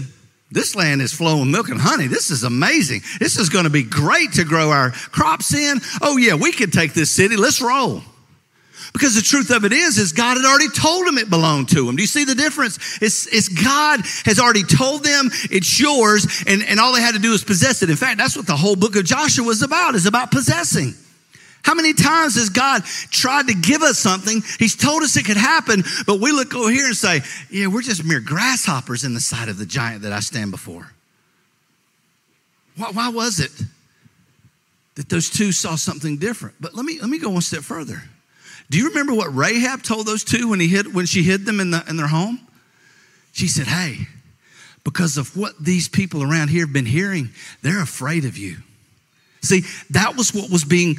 This 0.51 0.77
land 0.77 1.03
is 1.03 1.13
flowing 1.13 1.51
milk 1.51 1.69
and 1.69 1.81
honey. 1.81 2.07
This 2.07 2.31
is 2.31 2.45
amazing. 2.45 3.03
This 3.19 3.37
is 3.37 3.49
going 3.49 3.65
to 3.65 3.71
be 3.71 3.83
great 3.83 4.33
to 4.35 4.45
grow 4.45 4.71
our 4.71 4.91
crops 4.91 5.55
in. 5.55 5.81
Oh, 6.03 6.17
yeah, 6.17 6.35
we 6.35 6.53
could 6.53 6.73
take 6.73 6.93
this 6.95 7.11
city. 7.11 7.37
Let's 7.37 7.61
roll. 7.61 8.03
Because 8.93 9.15
the 9.15 9.23
truth 9.23 9.51
of 9.51 9.65
it 9.65 9.73
is, 9.73 9.99
is 9.99 10.13
God 10.13 10.37
had 10.37 10.45
already 10.45 10.69
told 10.69 11.07
them 11.07 11.17
it 11.17 11.31
belonged 11.31 11.69
to 11.71 11.87
them. 11.87 11.97
Do 11.97 12.03
you 12.03 12.09
see 12.09 12.25
the 12.25 12.35
difference? 12.35 12.77
It's, 13.01 13.27
it's 13.29 13.49
God 13.49 14.01
has 14.25 14.41
already 14.41 14.65
told 14.65 15.05
them 15.05 15.31
it's 15.51 15.79
yours, 15.79 16.43
and, 16.47 16.63
and 16.65 16.81
all 16.81 16.93
they 16.93 17.01
had 17.01 17.15
to 17.15 17.21
do 17.21 17.33
is 17.33 17.45
possess 17.45 17.83
it. 17.83 17.91
In 17.91 17.97
fact, 17.97 18.19
that's 18.19 18.37
what 18.37 18.47
the 18.47 18.57
whole 18.57 18.75
book 18.75 18.97
of 18.97 19.05
Joshua 19.05 19.45
was 19.45 19.63
about, 19.63 19.95
is 19.95 20.07
about 20.07 20.33
possessing. 20.33 20.95
How 21.63 21.75
many 21.75 21.93
times 21.93 22.37
has 22.37 22.49
God 22.49 22.85
tried 22.85 23.49
to 23.49 23.55
give 23.55 23.83
us 23.83 23.99
something? 23.99 24.43
He's 24.59 24.75
told 24.77 25.03
us 25.03 25.17
it 25.17 25.27
could 25.27 25.37
happen, 25.37 25.85
but 26.07 26.19
we 26.19 26.33
look 26.33 26.55
over 26.55 26.71
here 26.71 26.87
and 26.87 26.97
say, 26.97 27.21
Yeah, 27.51 27.67
we're 27.67 27.83
just 27.83 28.03
mere 28.03 28.21
grasshoppers 28.21 29.05
in 29.05 29.15
the 29.15 29.21
sight 29.21 29.49
of 29.49 29.59
the 29.59 29.67
giant 29.67 30.03
that 30.03 30.13
I 30.13 30.21
stand 30.21 30.51
before. 30.51 30.91
Why, 32.77 32.91
why 32.91 33.09
was 33.11 33.41
it 33.41 33.53
that 34.95 35.09
those 35.09 35.29
two 35.29 35.53
saw 35.53 35.77
something 35.77 36.17
different? 36.17 36.57
But 36.61 36.75
let 36.75 36.85
me, 36.85 36.99
let 36.99 37.11
me 37.11 37.19
go 37.19 37.29
one 37.29 37.43
step 37.43 37.63
further. 37.63 38.03
Do 38.71 38.79
you 38.79 38.89
remember 38.89 39.13
what 39.15 39.35
Rahab 39.35 39.83
told 39.83 40.07
those 40.07 40.25
two 40.25 40.49
when, 40.49 40.61
he 40.61 40.69
hid, 40.69 40.95
when 40.95 41.07
she 41.07 41.23
hid 41.25 41.45
them 41.45 41.59
in, 41.59 41.73
the, 41.73 41.85
in 41.89 41.97
their 41.97 42.07
home? 42.07 42.41
She 43.33 43.49
said, 43.49 43.67
Hey, 43.67 44.07
because 44.85 45.19
of 45.19 45.37
what 45.37 45.53
these 45.63 45.89
people 45.89 46.23
around 46.23 46.49
here 46.49 46.65
have 46.65 46.73
been 46.73 46.87
hearing, 46.87 47.31
they're 47.63 47.83
afraid 47.83 48.25
of 48.25 48.39
you. 48.39 48.59
See, 49.43 49.65
that 49.91 50.17
was 50.17 50.33
what 50.33 50.51
was 50.51 50.65
being 50.65 50.97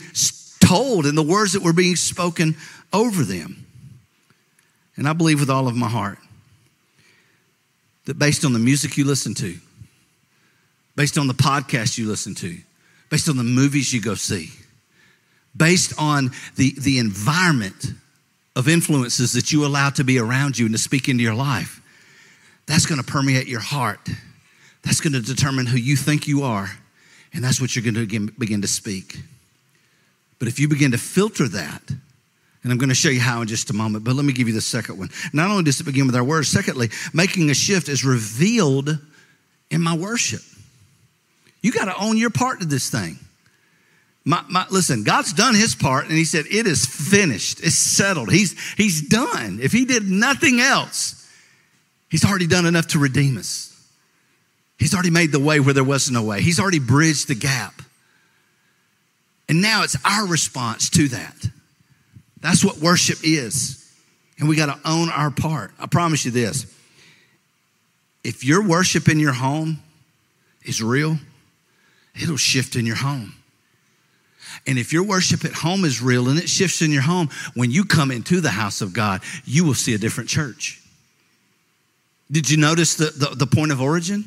told 0.60 1.06
and 1.06 1.18
the 1.18 1.24
words 1.24 1.54
that 1.54 1.64
were 1.64 1.74
being 1.74 1.96
spoken 1.96 2.56
over 2.92 3.24
them. 3.24 3.66
And 4.98 5.08
I 5.08 5.14
believe 5.14 5.40
with 5.40 5.50
all 5.50 5.68
of 5.68 5.76
my 5.76 5.88
heart 5.88 6.20
that 8.06 8.20
based 8.20 8.44
on 8.44 8.54
the 8.54 8.60
music 8.60 8.98
you 8.98 9.06
listen 9.06 9.34
to, 9.36 9.58
based 10.96 11.18
on 11.18 11.28
the 11.28 11.34
podcast 11.34 11.98
you 11.98 12.08
listen 12.08 12.36
to, 12.36 12.58
based 13.10 13.30
on 13.30 13.38
the 13.38 13.44
movies 13.44 13.94
you 13.94 14.02
go 14.02 14.16
see, 14.16 14.52
based 15.56 15.94
on 15.98 16.32
the, 16.56 16.74
the 16.80 16.98
environment 17.00 17.86
of 18.56 18.68
influences 18.68 19.34
that 19.34 19.52
you 19.52 19.66
allow 19.66 19.90
to 19.92 20.04
be 20.04 20.20
around 20.20 20.58
you 20.58 20.66
and 20.66 20.74
to 20.76 20.80
speak 20.80 21.08
into 21.08 21.24
your 21.24 21.34
life, 21.34 21.82
that's 22.66 22.86
going 22.86 23.02
to 23.02 23.06
permeate 23.06 23.48
your 23.48 23.60
heart. 23.60 24.10
That's 24.84 25.00
going 25.00 25.14
to 25.14 25.22
determine 25.22 25.66
who 25.66 25.78
you 25.78 25.96
think 25.96 26.28
you 26.28 26.44
are, 26.44 26.70
and 27.34 27.44
that's 27.44 27.62
what 27.62 27.76
you're 27.76 27.84
going 27.84 28.08
to 28.08 28.32
begin 28.32 28.62
to 28.62 28.68
speak. 28.68 29.20
But 30.40 30.48
if 30.48 30.60
you 30.60 30.68
begin 30.68 30.92
to 30.92 30.98
filter 30.98 31.48
that, 31.50 31.82
and 32.64 32.72
I'm 32.72 32.78
going 32.78 32.90
to 32.90 32.96
show 32.96 33.10
you 33.10 33.20
how 33.20 33.42
in 33.42 33.48
just 33.48 33.70
a 33.70 33.74
moment, 33.74 34.04
but 34.04 34.16
let 34.16 34.26
me 34.26 34.34
give 34.34 34.48
you 34.48 34.54
the 34.54 34.62
second 34.62 34.98
one. 34.98 35.10
Not 35.34 35.50
only 35.50 35.64
does 35.64 35.80
it 35.80 35.84
begin 35.84 36.08
with 36.08 36.16
our 36.16 36.24
words, 36.24 36.48
secondly, 36.48 36.90
making 37.14 37.50
a 37.50 37.54
shift 37.54 37.90
is 37.90 38.06
revealed 38.06 38.98
in 39.70 39.82
my 39.82 39.96
worship. 39.96 40.42
You 41.62 41.72
got 41.72 41.86
to 41.86 41.96
own 41.96 42.18
your 42.18 42.30
part 42.30 42.60
to 42.62 42.66
this 42.66 42.90
thing. 42.90 43.18
My, 44.24 44.44
my, 44.50 44.66
listen, 44.70 45.04
God's 45.04 45.34
done 45.34 45.56
his 45.56 45.74
part 45.74 46.06
and 46.06 46.14
he 46.14 46.26
said, 46.26 46.46
it 46.50 46.68
is 46.68 46.86
finished. 46.86 47.60
It's 47.62 47.76
settled. 47.76 48.32
He's, 48.32 48.56
he's 48.76 49.08
done. 49.08 49.60
If 49.62 49.72
he 49.72 49.86
did 49.86 50.04
nothing 50.10 50.60
else, 50.60 51.28
he's 52.10 52.24
already 52.24 52.48
done 52.48 52.66
enough 52.66 52.88
to 52.90 53.00
redeem 53.00 53.38
us. 53.38 53.68
He's 54.78 54.94
already 54.94 55.10
made 55.10 55.32
the 55.32 55.40
way 55.40 55.60
where 55.60 55.74
there 55.74 55.84
was 55.84 56.10
no 56.12 56.24
way. 56.24 56.42
He's 56.42 56.60
already 56.60 56.80
bridged 56.80 57.28
the 57.28 57.36
gap. 57.36 57.82
And 59.50 59.62
now 59.62 59.84
it's 59.84 59.98
our 60.06 60.28
response 60.28 60.90
to 60.92 61.08
that. 61.10 61.36
That's 62.40 62.64
what 62.64 62.78
worship 62.78 63.20
is. 63.24 63.78
And 64.40 64.50
we 64.50 64.56
got 64.56 64.68
to 64.68 64.90
own 64.90 65.10
our 65.10 65.30
part. 65.30 65.72
I 65.80 65.86
promise 65.88 66.26
you 66.26 66.32
this. 66.32 66.66
If 68.24 68.44
your 68.44 68.68
worship 68.68 69.08
in 69.08 69.20
your 69.20 69.34
home 69.34 69.82
is 70.64 70.82
real, 70.82 71.18
it'll 72.20 72.38
shift 72.38 72.76
in 72.76 72.86
your 72.86 72.96
home. 72.96 73.34
And 74.68 74.78
if 74.78 74.94
your 74.94 75.04
worship 75.04 75.44
at 75.44 75.54
home 75.54 75.86
is 75.86 76.02
real 76.02 76.30
and 76.30 76.38
it 76.38 76.48
shifts 76.48 76.82
in 76.82 76.92
your 76.92 77.02
home, 77.02 77.30
when 77.56 77.72
you 77.72 77.84
come 77.84 78.12
into 78.12 78.42
the 78.42 78.52
house 78.52 78.82
of 78.82 78.94
God, 78.94 79.22
you 79.44 79.66
will 79.66 79.74
see 79.74 79.94
a 79.94 79.98
different 79.98 80.30
church. 80.30 80.82
Did 82.32 82.50
you 82.50 82.58
notice 82.58 82.96
the, 82.96 83.06
the, 83.06 83.36
the 83.36 83.48
point 83.48 83.72
of 83.72 83.82
origin? 83.82 84.26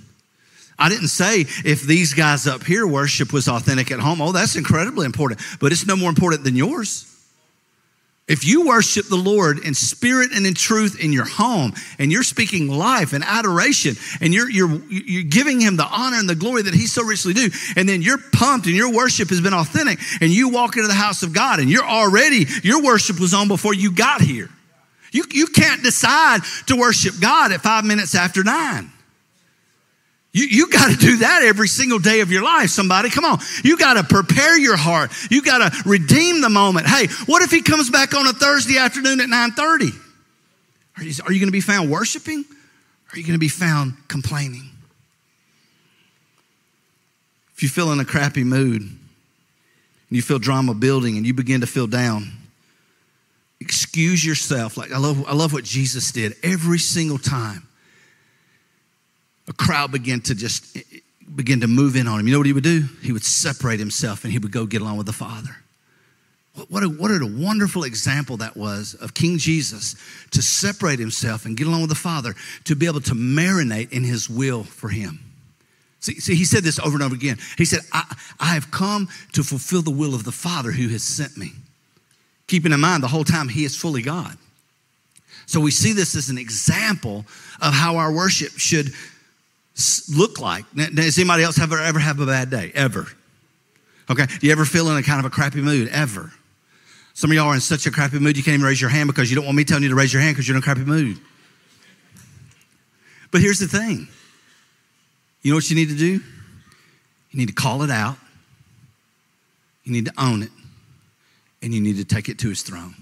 I 0.79 0.89
didn't 0.89 1.09
say 1.09 1.43
if 1.65 1.83
these 1.83 2.15
guys 2.15 2.47
up 2.47 2.65
here 2.65 2.87
worship 2.87 3.33
was 3.33 3.49
authentic 3.49 3.93
at 3.93 4.01
home. 4.01 4.21
Oh, 4.21 4.33
that's 4.33 4.57
incredibly 4.57 5.07
important, 5.07 5.41
but 5.61 5.71
it's 5.71 5.87
no 5.87 5.97
more 5.97 6.09
important 6.09 6.43
than 6.43 6.57
yours. 6.57 7.14
If 8.27 8.47
you 8.47 8.67
worship 8.67 9.09
the 9.09 9.17
Lord 9.17 9.59
in 9.59 9.75
spirit 9.75 10.31
and 10.35 10.47
in 10.47 10.55
truth 10.55 10.99
in 10.99 11.13
your 11.13 11.27
home, 11.27 11.75
and 11.99 12.11
you're 12.11 12.23
speaking 12.23 12.69
life 12.69 13.13
and 13.13 13.23
adoration, 13.23 13.97
and 14.23 14.33
you're, 14.33 14.49
you're, 14.49 14.81
you're 14.89 15.25
giving 15.25 15.61
Him 15.61 15.77
the 15.77 15.85
honor 15.85 16.17
and 16.17 16.29
the 16.29 16.35
glory 16.35 16.63
that 16.63 16.73
He 16.73 16.87
so 16.87 17.05
richly 17.05 17.35
do, 17.35 17.51
and 17.77 17.87
then 17.87 18.01
you're 18.01 18.19
pumped 18.33 18.67
and 18.67 18.75
your 18.75 18.91
worship 18.91 19.29
has 19.29 19.43
been 19.43 19.53
authentic, 19.53 19.99
and 20.23 20.31
you 20.31 20.49
walk 20.49 20.77
into 20.77 20.89
the 20.89 20.95
house 20.95 21.23
of 21.23 21.35
God, 21.35 21.61
and 21.61 21.69
you're 21.69 21.85
already, 21.85 22.47
your 22.63 22.83
worship 22.83 23.21
was 23.21 23.35
on 23.35 23.47
before 23.47 23.75
you 23.75 23.93
got 23.93 24.23
here. 24.23 24.49
You, 25.13 25.25
you 25.31 25.47
can't 25.47 25.83
decide 25.83 26.41
to 26.67 26.77
worship 26.77 27.21
God 27.21 27.53
at 27.53 27.61
five 27.61 27.85
minutes 27.85 28.15
after 28.15 28.43
nine. 28.43 28.91
You, 30.35 30.47
you 30.47 30.69
got 30.69 30.91
to 30.91 30.97
do 30.97 31.19
that 31.19 31.43
every 31.45 31.69
single 31.69 32.01
day 32.01 32.19
of 32.19 32.33
your 32.33 32.43
life, 32.43 32.69
somebody. 32.69 33.09
Come 33.09 33.25
on. 33.25 33.39
You 33.63 33.79
got 33.79 33.95
to 33.95 34.03
prepare 34.03 34.59
your 34.59 34.77
heart. 34.77 35.13
You 35.31 35.41
got 35.43 35.59
to 35.59 35.89
redeem 35.89 36.41
the 36.41 36.49
moment. 36.49 36.89
Hey, 36.89 37.07
what 37.27 37.43
if 37.43 37.53
he 37.53 37.63
comes 37.63 37.89
back 37.89 38.15
on 38.15 38.27
a 38.27 38.33
Thursday 38.33 38.77
afternoon 38.77 39.21
at 39.21 39.29
9.30? 39.29 39.97
Are 40.97 41.05
you, 41.05 41.15
are 41.25 41.33
you 41.33 41.39
going 41.39 41.49
to 41.49 41.53
be 41.53 41.61
found 41.61 41.89
worshiping? 41.89 42.41
Or 42.41 43.15
are 43.15 43.17
you 43.17 43.23
going 43.23 43.35
to 43.35 43.39
be 43.39 43.49
found 43.49 43.95
complaining? 44.09 44.69
If 47.55 47.63
you 47.63 47.69
feel 47.69 47.93
in 47.93 48.01
a 48.01 48.05
crappy 48.05 48.43
mood 48.43 48.83
and 48.83 48.99
you 50.11 50.21
feel 50.21 50.41
drama 50.41 50.75
building 50.75 51.17
and 51.17 51.25
you 51.25 51.33
begin 51.33 51.61
to 51.61 51.69
feel 51.69 51.87
down, 51.87 52.33
excuse 53.61 54.27
yourself. 54.27 54.77
Like 54.77 54.91
I 54.91 54.99
love, 54.99 55.25
I 55.29 55.35
love 55.35 55.53
what 55.53 55.63
Jesus 55.63 56.11
did 56.11 56.35
every 56.43 56.81
single 56.81 57.19
time 57.19 57.69
a 59.49 59.53
crowd 59.53 59.93
began 59.93 60.21
to 60.23 60.35
just 60.35 60.79
begin 61.35 61.61
to 61.61 61.67
move 61.67 61.97
in 61.97 62.07
on 62.07 62.21
him. 62.21 62.27
You 62.27 62.33
know 62.33 62.39
what 62.39 62.47
he 62.47 62.53
would 62.53 62.65
do? 62.65 62.85
He 63.03 63.13
would 63.13 63.25
separate 63.25 63.79
himself 63.79 64.25
and 64.25 64.33
he 64.33 64.39
would 64.39 64.53
go 64.53 64.67
get 64.67 64.83
along 64.83 64.97
with 64.97 65.07
the 65.07 65.13
Father. 65.13 65.57
What 66.69 66.85
a, 66.85 66.89
what 66.89 67.11
a 67.11 67.27
wonderful 67.27 67.83
example 67.83 68.37
that 68.37 68.57
was 68.57 68.95
of 68.95 69.13
King 69.13 69.39
Jesus 69.39 69.97
to 70.31 70.41
separate 70.41 71.01
himself 71.01 71.47
and 71.47 71.57
get 71.57 71.67
along 71.67 71.81
with 71.81 71.91
the 71.91 71.97
Father, 71.97 72.35
to 72.65 72.77
be 72.77 72.87
able 72.87 73.01
to 73.01 73.15
marinate 73.15 73.91
in 73.93 74.05
his 74.05 74.31
will 74.31 74.63
for 74.63 74.89
him. 74.89 75.19
See, 75.99 76.21
see 76.21 76.37
he 76.37 76.45
said 76.45 76.63
this 76.63 76.79
over 76.79 76.95
and 76.95 77.03
over 77.03 77.15
again. 77.15 77.39
He 77.59 77.65
said, 77.65 77.81
I, 77.93 78.05
I 78.39 78.55
have 78.55 78.71
come 78.71 79.09
to 79.33 79.43
fulfill 79.43 79.83
the 79.83 79.91
will 79.91 80.15
of 80.15 80.25
the 80.25 80.33
Father 80.33 80.71
who 80.71 80.89
has 80.89 81.03
sent 81.03 81.37
me. 81.37 81.53
Keeping 82.47 82.73
in 82.73 82.81
mind 82.81 83.03
the 83.03 83.09
whole 83.09 83.25
time 83.25 83.49
he 83.49 83.65
is 83.65 83.75
fully 83.75 84.03
God. 84.03 84.37
So 85.47 85.61
we 85.61 85.73
see 85.73 85.93
this 85.93 86.15
as 86.15 86.29
an 86.29 86.39
example 86.39 87.25
of 87.61 87.75
how 87.75 87.97
our 87.97 88.13
worship 88.13 88.53
should 88.59 88.93
look 90.15 90.41
like? 90.41 90.65
Does 90.75 91.19
anybody 91.19 91.43
else 91.43 91.59
ever, 91.59 91.79
ever 91.79 91.99
have 91.99 92.21
a 92.21 92.27
bad 92.27 92.51
day? 92.51 92.73
Ever? 92.75 93.07
Okay. 94.11 94.27
Do 94.27 94.47
you 94.47 94.53
ever 94.53 94.65
feel 94.65 94.89
in 94.91 94.97
a 94.97 95.03
kind 95.03 95.19
of 95.19 95.25
a 95.25 95.31
crappy 95.31 95.61
mood? 95.61 95.89
Ever? 95.89 96.33
Some 97.15 97.31
of 97.31 97.37
y'all 97.37 97.47
are 97.47 97.55
in 97.55 97.61
such 97.61 97.87
a 97.87 97.91
crappy 97.91 98.19
mood 98.19 98.37
you 98.37 98.43
can't 98.43 98.55
even 98.55 98.67
raise 98.67 98.81
your 98.81 98.91
hand 98.91 99.09
because 99.09 99.31
you 99.31 99.37
don't 99.37 99.45
want 99.45 99.57
me 99.57 99.65
telling 99.65 99.85
you 99.85 99.89
to 99.89 99.95
raise 99.95 100.13
your 100.13 100.21
hand 100.21 100.35
because 100.35 100.49
you're 100.49 100.57
in 100.57 100.63
a 100.63 100.65
crappy 100.65 100.85
mood. 100.85 101.19
But 103.31 103.41
here's 103.41 103.59
the 103.59 103.69
thing. 103.69 104.09
You 105.43 105.53
know 105.53 105.57
what 105.57 105.69
you 105.69 105.77
need 105.77 105.89
to 105.89 105.97
do? 105.97 106.21
You 107.31 107.39
need 107.39 107.49
to 107.49 107.55
call 107.55 107.83
it 107.83 107.91
out. 107.91 108.17
You 109.85 109.93
need 109.93 110.07
to 110.07 110.13
own 110.17 110.43
it, 110.43 110.51
and 111.63 111.75
you 111.75 111.81
need 111.81 111.97
to 111.97 112.05
take 112.05 112.29
it 112.29 112.39
to 112.39 112.49
his 112.49 112.63
throne. 112.63 112.95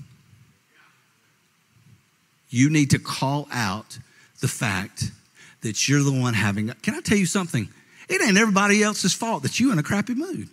You 2.50 2.68
need 2.68 2.90
to 2.90 2.98
call 2.98 3.46
out 3.52 3.98
the 4.40 4.48
fact 4.48 5.12
that 5.62 5.88
you're 5.88 6.02
the 6.02 6.12
one 6.12 6.34
having. 6.34 6.68
Can 6.82 6.94
I 6.94 7.00
tell 7.00 7.18
you 7.18 7.26
something? 7.26 7.68
It 8.08 8.20
ain't 8.20 8.36
everybody 8.36 8.82
else's 8.82 9.14
fault 9.14 9.42
that 9.44 9.58
you're 9.58 9.72
in 9.72 9.78
a 9.78 9.82
crappy 9.82 10.14
mood. 10.14 10.48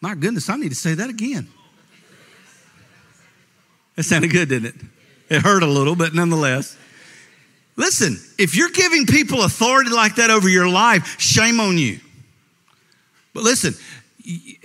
My 0.00 0.14
goodness, 0.14 0.48
I 0.48 0.56
need 0.56 0.70
to 0.70 0.74
say 0.74 0.94
that 0.94 1.10
again. 1.10 1.48
That 3.96 4.04
sounded 4.04 4.30
good, 4.30 4.48
didn't 4.48 4.74
it? 4.74 4.74
It 5.28 5.42
hurt 5.42 5.62
a 5.62 5.66
little, 5.66 5.94
but 5.94 6.14
nonetheless. 6.14 6.76
Listen, 7.76 8.18
if 8.38 8.56
you're 8.56 8.70
giving 8.70 9.06
people 9.06 9.42
authority 9.42 9.90
like 9.90 10.16
that 10.16 10.30
over 10.30 10.48
your 10.48 10.68
life, 10.68 11.18
shame 11.20 11.60
on 11.60 11.78
you. 11.78 12.00
But 13.32 13.42
listen, 13.42 13.74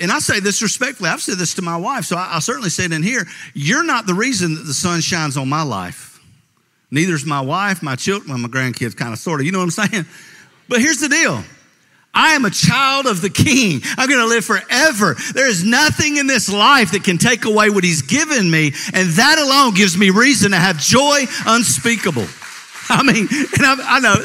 and 0.02 0.12
I 0.12 0.20
say 0.20 0.40
this 0.40 0.62
respectfully, 0.62 1.10
I've 1.10 1.22
said 1.22 1.38
this 1.38 1.54
to 1.56 1.62
my 1.62 1.78
wife, 1.78 2.06
so 2.06 2.18
I'll 2.18 2.42
certainly 2.42 2.70
say 2.70 2.86
it 2.86 2.92
in 2.92 3.04
here. 3.04 3.26
You're 3.54 3.84
not 3.84 4.06
the 4.06 4.14
reason 4.14 4.56
that 4.56 4.64
the 4.64 4.74
sun 4.74 5.02
shines 5.02 5.38
on 5.38 5.48
my 5.48 5.64
life. 5.64 6.15
Neither's 6.96 7.26
my 7.26 7.42
wife, 7.42 7.84
my 7.84 7.98
children, 7.98 8.30
well, 8.30 8.38
my 8.38 8.48
grandkids, 8.48 8.96
kind 8.96 9.12
of, 9.12 9.20
sort 9.20 9.42
of. 9.42 9.46
You 9.46 9.52
know 9.52 9.60
what 9.60 9.78
I'm 9.78 9.90
saying? 9.90 10.06
But 10.70 10.80
here's 10.80 11.00
the 11.00 11.10
deal 11.10 11.44
I 12.14 12.36
am 12.36 12.46
a 12.46 12.50
child 12.50 13.06
of 13.06 13.22
the 13.22 13.30
King. 13.30 13.82
I'm 13.98 14.08
going 14.08 14.22
to 14.22 14.28
live 14.28 14.46
forever. 14.46 15.18
There 15.34 15.50
is 15.50 15.66
nothing 15.66 16.16
in 16.16 16.28
this 16.28 16.52
life 16.52 16.94
that 16.94 17.04
can 17.04 17.18
take 17.18 17.44
away 17.44 17.70
what 17.70 17.84
He's 17.84 18.02
given 18.02 18.50
me, 18.50 18.68
and 18.94 19.10
that 19.10 19.38
alone 19.38 19.74
gives 19.74 19.98
me 19.98 20.10
reason 20.10 20.52
to 20.52 20.58
have 20.58 20.80
joy 20.80 21.26
unspeakable. 21.46 22.26
I 22.90 23.04
mean, 23.04 23.28
and 23.30 23.66
I, 23.66 23.98
I 23.98 24.00
know 24.00 24.16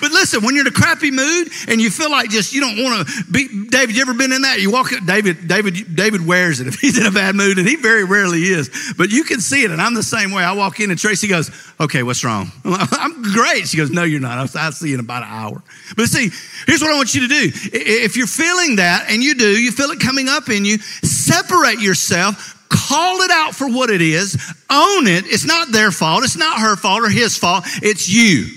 but 0.00 0.10
listen, 0.10 0.42
when 0.42 0.54
you're 0.54 0.66
in 0.66 0.72
a 0.72 0.74
crappy 0.74 1.10
mood 1.10 1.48
and 1.68 1.80
you 1.80 1.90
feel 1.90 2.10
like 2.10 2.30
just 2.30 2.52
you 2.52 2.60
don't 2.60 2.82
want 2.82 3.06
to 3.06 3.24
be 3.30 3.66
David, 3.68 3.94
you 3.96 4.02
ever 4.02 4.14
been 4.14 4.32
in 4.32 4.42
that? 4.42 4.60
You 4.60 4.70
walk 4.70 4.90
David, 5.06 5.48
David, 5.48 5.94
David 5.94 6.26
wears 6.26 6.60
it 6.60 6.66
if 6.66 6.80
he's 6.80 6.98
in 6.98 7.06
a 7.06 7.10
bad 7.10 7.34
mood, 7.34 7.58
and 7.58 7.68
he 7.68 7.76
very 7.76 8.04
rarely 8.04 8.42
is. 8.42 8.94
But 8.96 9.10
you 9.10 9.24
can 9.24 9.40
see 9.40 9.64
it, 9.64 9.70
and 9.70 9.80
I'm 9.80 9.94
the 9.94 10.02
same 10.02 10.32
way. 10.32 10.42
I 10.42 10.52
walk 10.52 10.80
in 10.80 10.90
and 10.90 10.98
Tracy 10.98 11.28
goes, 11.28 11.50
Okay, 11.78 12.02
what's 12.02 12.24
wrong? 12.24 12.50
I'm, 12.64 12.70
like, 12.72 12.88
I'm 12.92 13.22
great. 13.22 13.68
She 13.68 13.76
goes, 13.76 13.90
No, 13.90 14.04
you're 14.04 14.20
not. 14.20 14.56
I'll 14.56 14.72
see 14.72 14.88
you 14.88 14.94
in 14.94 15.00
about 15.00 15.22
an 15.22 15.28
hour. 15.30 15.62
But 15.96 16.06
see, 16.06 16.30
here's 16.66 16.80
what 16.80 16.90
I 16.90 16.96
want 16.96 17.14
you 17.14 17.22
to 17.22 17.28
do. 17.28 17.50
If 17.72 18.16
you're 18.16 18.26
feeling 18.26 18.76
that, 18.76 19.06
and 19.10 19.22
you 19.22 19.34
do, 19.34 19.48
you 19.48 19.72
feel 19.72 19.90
it 19.90 20.00
coming 20.00 20.28
up 20.28 20.48
in 20.48 20.64
you, 20.64 20.78
separate 20.78 21.80
yourself 21.80 22.54
call 22.68 23.22
it 23.22 23.30
out 23.30 23.54
for 23.54 23.68
what 23.68 23.90
it 23.90 24.02
is, 24.02 24.34
own 24.68 25.06
it. 25.06 25.24
It's 25.26 25.44
not 25.44 25.70
their 25.70 25.92
fault, 25.92 26.24
it's 26.24 26.36
not 26.36 26.58
her 26.58 26.74
fault 26.74 27.02
or 27.02 27.08
his 27.08 27.38
fault, 27.38 27.64
it's 27.80 28.08
you 28.08 28.48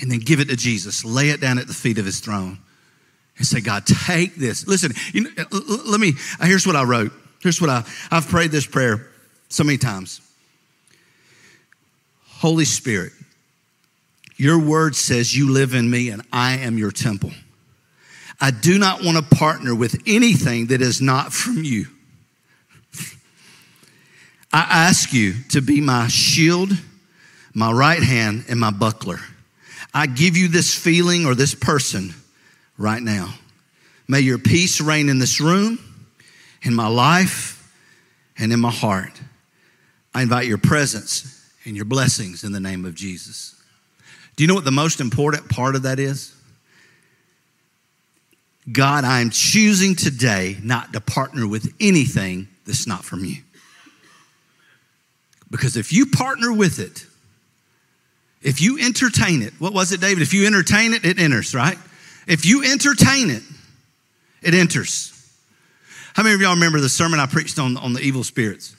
and 0.00 0.10
then 0.10 0.20
give 0.20 0.40
it 0.40 0.48
to 0.48 0.56
Jesus. 0.56 1.04
Lay 1.04 1.30
it 1.30 1.40
down 1.40 1.58
at 1.58 1.66
the 1.66 1.74
feet 1.74 1.98
of 1.98 2.04
his 2.04 2.20
throne 2.20 2.58
and 3.36 3.46
say, 3.46 3.60
God, 3.60 3.86
take 3.86 4.34
this. 4.34 4.66
Listen, 4.66 4.92
you 5.12 5.22
know, 5.22 5.30
uh, 5.38 5.60
let 5.86 6.00
me, 6.00 6.12
uh, 6.40 6.46
here's 6.46 6.66
what 6.66 6.76
I 6.76 6.84
wrote. 6.84 7.12
Here's 7.40 7.60
what 7.60 7.70
I, 7.70 7.84
I've 8.10 8.28
prayed 8.28 8.50
this 8.50 8.66
prayer 8.66 9.06
so 9.48 9.64
many 9.64 9.78
times. 9.78 10.20
Holy 12.26 12.64
Spirit, 12.64 13.12
your 14.36 14.58
word 14.58 14.94
says 14.94 15.36
you 15.36 15.52
live 15.52 15.74
in 15.74 15.90
me 15.90 16.10
and 16.10 16.22
I 16.32 16.58
am 16.58 16.78
your 16.78 16.92
temple. 16.92 17.30
I 18.40 18.52
do 18.52 18.78
not 18.78 19.02
want 19.02 19.16
to 19.16 19.36
partner 19.36 19.74
with 19.74 20.00
anything 20.06 20.68
that 20.68 20.80
is 20.80 21.00
not 21.00 21.32
from 21.32 21.64
you. 21.64 21.86
I 24.52 24.66
ask 24.70 25.12
you 25.12 25.34
to 25.50 25.60
be 25.60 25.80
my 25.80 26.08
shield, 26.08 26.70
my 27.52 27.70
right 27.70 28.02
hand, 28.02 28.44
and 28.48 28.58
my 28.58 28.70
buckler. 28.70 29.18
I 29.98 30.06
give 30.06 30.36
you 30.36 30.46
this 30.46 30.72
feeling 30.72 31.26
or 31.26 31.34
this 31.34 31.56
person 31.56 32.14
right 32.76 33.02
now. 33.02 33.34
May 34.06 34.20
your 34.20 34.38
peace 34.38 34.80
reign 34.80 35.08
in 35.08 35.18
this 35.18 35.40
room, 35.40 35.80
in 36.62 36.72
my 36.72 36.86
life, 36.86 37.68
and 38.38 38.52
in 38.52 38.60
my 38.60 38.70
heart. 38.70 39.20
I 40.14 40.22
invite 40.22 40.46
your 40.46 40.58
presence 40.58 41.44
and 41.64 41.74
your 41.74 41.84
blessings 41.84 42.44
in 42.44 42.52
the 42.52 42.60
name 42.60 42.84
of 42.84 42.94
Jesus. 42.94 43.60
Do 44.36 44.44
you 44.44 44.48
know 44.48 44.54
what 44.54 44.64
the 44.64 44.70
most 44.70 45.00
important 45.00 45.48
part 45.48 45.74
of 45.74 45.82
that 45.82 45.98
is? 45.98 46.32
God, 48.70 49.02
I 49.04 49.20
am 49.20 49.30
choosing 49.30 49.96
today 49.96 50.58
not 50.62 50.92
to 50.92 51.00
partner 51.00 51.44
with 51.44 51.74
anything 51.80 52.46
that's 52.66 52.86
not 52.86 53.04
from 53.04 53.24
you. 53.24 53.42
Because 55.50 55.76
if 55.76 55.92
you 55.92 56.06
partner 56.06 56.52
with 56.52 56.78
it, 56.78 57.04
if 58.42 58.60
you 58.60 58.78
entertain 58.78 59.42
it, 59.42 59.52
what 59.58 59.72
was 59.72 59.92
it, 59.92 60.00
David? 60.00 60.22
If 60.22 60.32
you 60.32 60.46
entertain 60.46 60.94
it, 60.94 61.04
it 61.04 61.18
enters, 61.18 61.54
right? 61.54 61.78
If 62.26 62.46
you 62.46 62.64
entertain 62.64 63.30
it, 63.30 63.42
it 64.42 64.54
enters. 64.54 65.14
How 66.14 66.22
many 66.22 66.34
of 66.34 66.40
y'all 66.40 66.54
remember 66.54 66.80
the 66.80 66.88
sermon 66.88 67.20
I 67.20 67.26
preached 67.26 67.58
on, 67.58 67.76
on 67.76 67.92
the 67.92 68.00
evil 68.00 68.24
spirits 68.24 68.74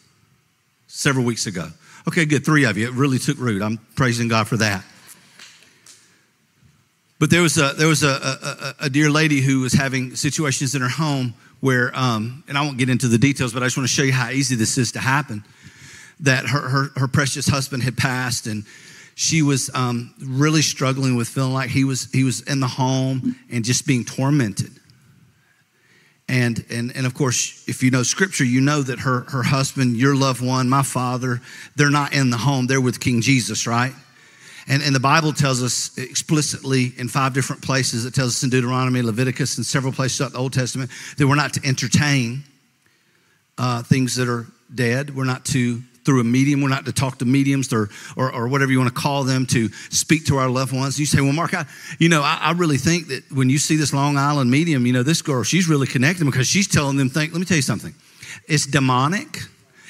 several 0.87 1.25
weeks 1.25 1.45
ago? 1.45 1.69
Okay, 2.07 2.25
good. 2.25 2.45
Three 2.45 2.65
of 2.65 2.77
you. 2.77 2.87
It 2.87 2.93
really 2.93 3.19
took 3.19 3.37
root. 3.37 3.61
I'm 3.61 3.77
praising 3.95 4.27
God 4.27 4.47
for 4.47 4.57
that. 4.57 4.83
But 7.19 7.29
there 7.29 7.41
was 7.41 7.57
a 7.57 7.73
there 7.77 7.87
was 7.87 8.03
a, 8.03 8.75
a, 8.79 8.85
a 8.85 8.89
dear 8.89 9.09
lady 9.09 9.41
who 9.41 9.59
was 9.59 9.73
having 9.73 10.15
situations 10.15 10.73
in 10.73 10.81
her 10.81 10.89
home 10.89 11.33
where, 11.59 11.91
um, 11.93 12.43
and 12.47 12.57
I 12.57 12.61
won't 12.61 12.77
get 12.77 12.89
into 12.89 13.09
the 13.09 13.17
details, 13.17 13.53
but 13.53 13.61
I 13.61 13.65
just 13.65 13.75
want 13.75 13.89
to 13.89 13.93
show 13.93 14.03
you 14.03 14.13
how 14.13 14.29
easy 14.29 14.55
this 14.55 14.77
is 14.77 14.93
to 14.93 14.99
happen. 14.99 15.43
That 16.21 16.45
her 16.47 16.61
her, 16.61 16.91
her 16.95 17.07
precious 17.07 17.47
husband 17.47 17.83
had 17.83 17.97
passed, 17.97 18.47
and 18.47 18.65
she 19.19 19.41
was 19.41 19.69
um, 19.73 20.13
really 20.23 20.61
struggling 20.61 21.17
with 21.17 21.27
feeling 21.27 21.51
like 21.51 21.69
he 21.69 21.83
was 21.83 22.09
he 22.13 22.23
was 22.23 22.39
in 22.43 22.61
the 22.61 22.67
home 22.67 23.35
and 23.51 23.65
just 23.65 23.85
being 23.85 24.05
tormented. 24.05 24.71
And 26.29 26.63
and 26.69 26.95
and 26.95 27.05
of 27.05 27.15
course 27.15 27.67
if 27.67 27.83
you 27.83 27.91
know 27.91 28.01
scripture 28.03 28.45
you 28.45 28.61
know 28.61 28.81
that 28.81 28.99
her 28.99 29.25
her 29.27 29.43
husband 29.43 29.97
your 29.97 30.15
loved 30.15 30.39
one 30.39 30.69
my 30.69 30.83
father 30.83 31.41
they're 31.75 31.89
not 31.89 32.13
in 32.13 32.29
the 32.29 32.37
home. 32.37 32.67
They're 32.67 32.79
with 32.79 33.01
king 33.01 33.19
jesus 33.19 33.67
right? 33.67 33.91
And, 34.69 34.81
and 34.81 34.95
the 34.95 35.01
bible 35.01 35.33
tells 35.33 35.61
us 35.61 35.97
explicitly 35.97 36.93
in 36.95 37.09
five 37.09 37.33
different 37.33 37.61
places. 37.61 38.05
It 38.05 38.13
tells 38.13 38.37
us 38.37 38.43
in 38.43 38.49
deuteronomy 38.49 39.01
leviticus 39.01 39.57
and 39.57 39.65
several 39.65 39.91
places 39.91 40.19
throughout 40.19 40.31
the 40.31 40.39
old 40.39 40.53
testament 40.53 40.91
that 41.17 41.27
we're 41.27 41.35
not 41.35 41.53
to 41.55 41.67
entertain 41.67 42.43
uh, 43.57 43.83
things 43.83 44.15
that 44.15 44.29
are 44.29 44.47
dead. 44.73 45.13
We're 45.13 45.25
not 45.25 45.43
to 45.47 45.81
through 46.09 46.21
a 46.21 46.23
medium. 46.23 46.61
We're 46.61 46.69
not 46.69 46.85
to 46.85 46.91
talk 46.91 47.19
to 47.19 47.25
mediums 47.25 47.71
or, 47.71 47.87
or, 48.17 48.33
or, 48.33 48.47
whatever 48.47 48.71
you 48.71 48.79
want 48.79 48.91
to 48.91 48.99
call 48.99 49.25
them 49.25 49.45
to 49.45 49.69
speak 49.91 50.25
to 50.25 50.37
our 50.37 50.49
loved 50.49 50.73
ones. 50.73 50.99
You 50.99 51.05
say, 51.05 51.21
well, 51.21 51.33
Mark, 51.33 51.53
I, 51.53 51.67
you 51.99 52.09
know, 52.09 52.23
I, 52.23 52.39
I, 52.41 52.51
really 52.53 52.77
think 52.77 53.09
that 53.09 53.31
when 53.31 53.47
you 53.47 53.59
see 53.59 53.75
this 53.75 53.93
Long 53.93 54.17
Island 54.17 54.49
medium, 54.49 54.87
you 54.87 54.93
know, 54.93 55.03
this 55.03 55.21
girl, 55.21 55.43
she's 55.43 55.69
really 55.69 55.85
connecting 55.85 56.25
because 56.25 56.47
she's 56.47 56.67
telling 56.67 56.97
them, 56.97 57.11
think, 57.11 57.31
let 57.31 57.37
me 57.37 57.45
tell 57.45 57.57
you 57.57 57.61
something. 57.61 57.93
It's 58.47 58.65
demonic. 58.65 59.37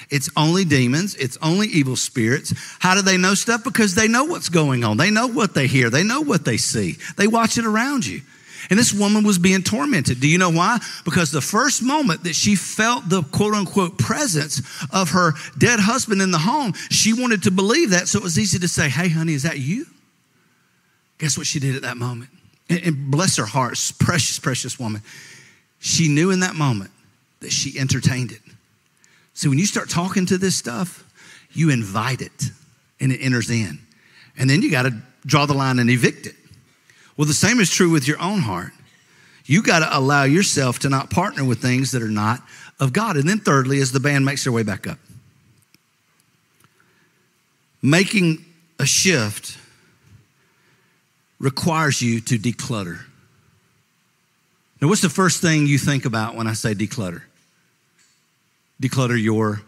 It's 0.10 0.30
only 0.36 0.66
demons. 0.66 1.16
It's 1.16 1.38
only 1.42 1.68
evil 1.68 1.96
spirits. 1.96 2.54
How 2.80 2.96
do 2.96 3.02
they 3.02 3.16
know 3.16 3.34
stuff? 3.34 3.64
Because 3.64 3.96
they 3.96 4.10
know 4.10 4.26
what's 4.26 4.50
going 4.50 4.84
on. 4.84 4.98
They 4.98 5.12
know 5.12 5.28
what 5.28 5.54
they 5.54 5.68
hear. 5.68 5.90
They 5.90 6.04
know 6.04 6.20
what 6.20 6.44
they 6.44 6.58
see. 6.58 6.98
They 7.16 7.28
watch 7.28 7.58
it 7.58 7.66
around 7.66 8.06
you. 8.06 8.20
And 8.70 8.78
this 8.78 8.94
woman 8.94 9.24
was 9.24 9.38
being 9.38 9.64
tormented. 9.64 10.20
Do 10.20 10.28
you 10.28 10.38
know 10.38 10.50
why? 10.50 10.80
Because 11.06 11.32
the 11.32 11.42
first 11.42 11.82
moment 11.82 12.24
that 12.24 12.36
she 12.36 12.56
felt 12.56 13.10
the 13.10 13.24
quote 13.24 13.54
unquote 13.54 13.98
presence 13.98 14.62
of 14.92 15.12
her 15.12 15.34
dead 15.58 15.80
husband 15.80 16.22
in 16.22 16.32
the 16.32 16.40
home, 16.40 16.74
she 16.90 17.14
wanted 17.14 17.44
to 17.44 17.52
believe 17.52 17.92
that. 17.92 18.08
So 18.08 18.20
it 18.20 18.24
was 18.24 18.38
easy 18.38 18.60
to 18.60 18.68
say, 18.68 18.90
Hey, 18.90 19.10
honey, 19.10 19.34
is 19.34 19.44
that 19.44 19.60
you? 19.60 19.86
Guess 21.20 21.38
what 21.38 21.48
she 21.48 21.60
did 21.60 21.76
at 21.76 21.82
that 21.84 21.98
moment? 21.98 22.30
And, 22.70 23.10
bless 23.10 23.38
her 23.38 23.46
heart, 23.46 23.80
precious, 24.00 24.38
precious 24.38 24.80
woman. 24.80 25.02
She 25.80 26.08
knew 26.08 26.30
in 26.30 26.42
that 26.42 26.56
moment 26.56 26.92
that 27.40 27.52
she 27.52 27.80
entertained 27.80 28.32
it. 28.32 28.42
So 29.34 29.50
when 29.50 29.58
you 29.58 29.66
start 29.66 29.90
talking 29.90 30.26
to 30.28 30.38
this 30.38 30.56
stuff, 30.56 31.04
you 31.52 31.70
invite 31.72 32.22
it 32.22 32.52
and 33.00 33.12
it 33.12 33.18
enters 33.18 33.50
in. 33.50 33.80
And 34.38 34.50
then 34.50 34.62
you 34.62 34.70
got 34.70 34.84
to 34.84 34.96
draw 35.26 35.46
the 35.46 35.54
line 35.54 35.80
and 35.80 35.90
evict 35.90 36.28
it. 36.28 36.36
Well, 37.20 37.28
the 37.28 37.34
same 37.34 37.60
is 37.60 37.70
true 37.70 37.90
with 37.90 38.08
your 38.08 38.18
own 38.22 38.40
heart. 38.40 38.72
You 39.44 39.62
got 39.62 39.80
to 39.80 39.90
allow 39.92 40.24
yourself 40.24 40.80
to 40.80 40.90
not 40.90 41.10
partner 41.10 41.44
with 41.44 41.62
things 41.62 41.92
that 41.92 42.02
are 42.02 42.08
not 42.08 42.42
of 42.80 42.94
God. 42.94 43.18
And 43.18 43.28
then, 43.28 43.40
thirdly, 43.40 43.82
as 43.82 43.92
the 43.92 44.00
band 44.00 44.24
makes 44.24 44.46
their 44.46 44.54
way 44.54 44.64
back 44.64 44.88
up, 44.88 44.98
making 47.82 48.46
a 48.80 48.86
shift 48.86 49.58
requires 51.40 52.02
you 52.02 52.22
to 52.22 52.38
declutter. 52.38 53.02
Now, 54.82 54.88
what's 54.88 55.02
the 55.02 55.10
first 55.10 55.42
thing 55.42 55.68
you 55.68 55.78
think 55.78 56.06
about 56.06 56.38
when 56.38 56.48
I 56.48 56.54
say 56.54 56.74
declutter? 56.74 57.24
Declutter 58.82 59.22
your 59.22 59.62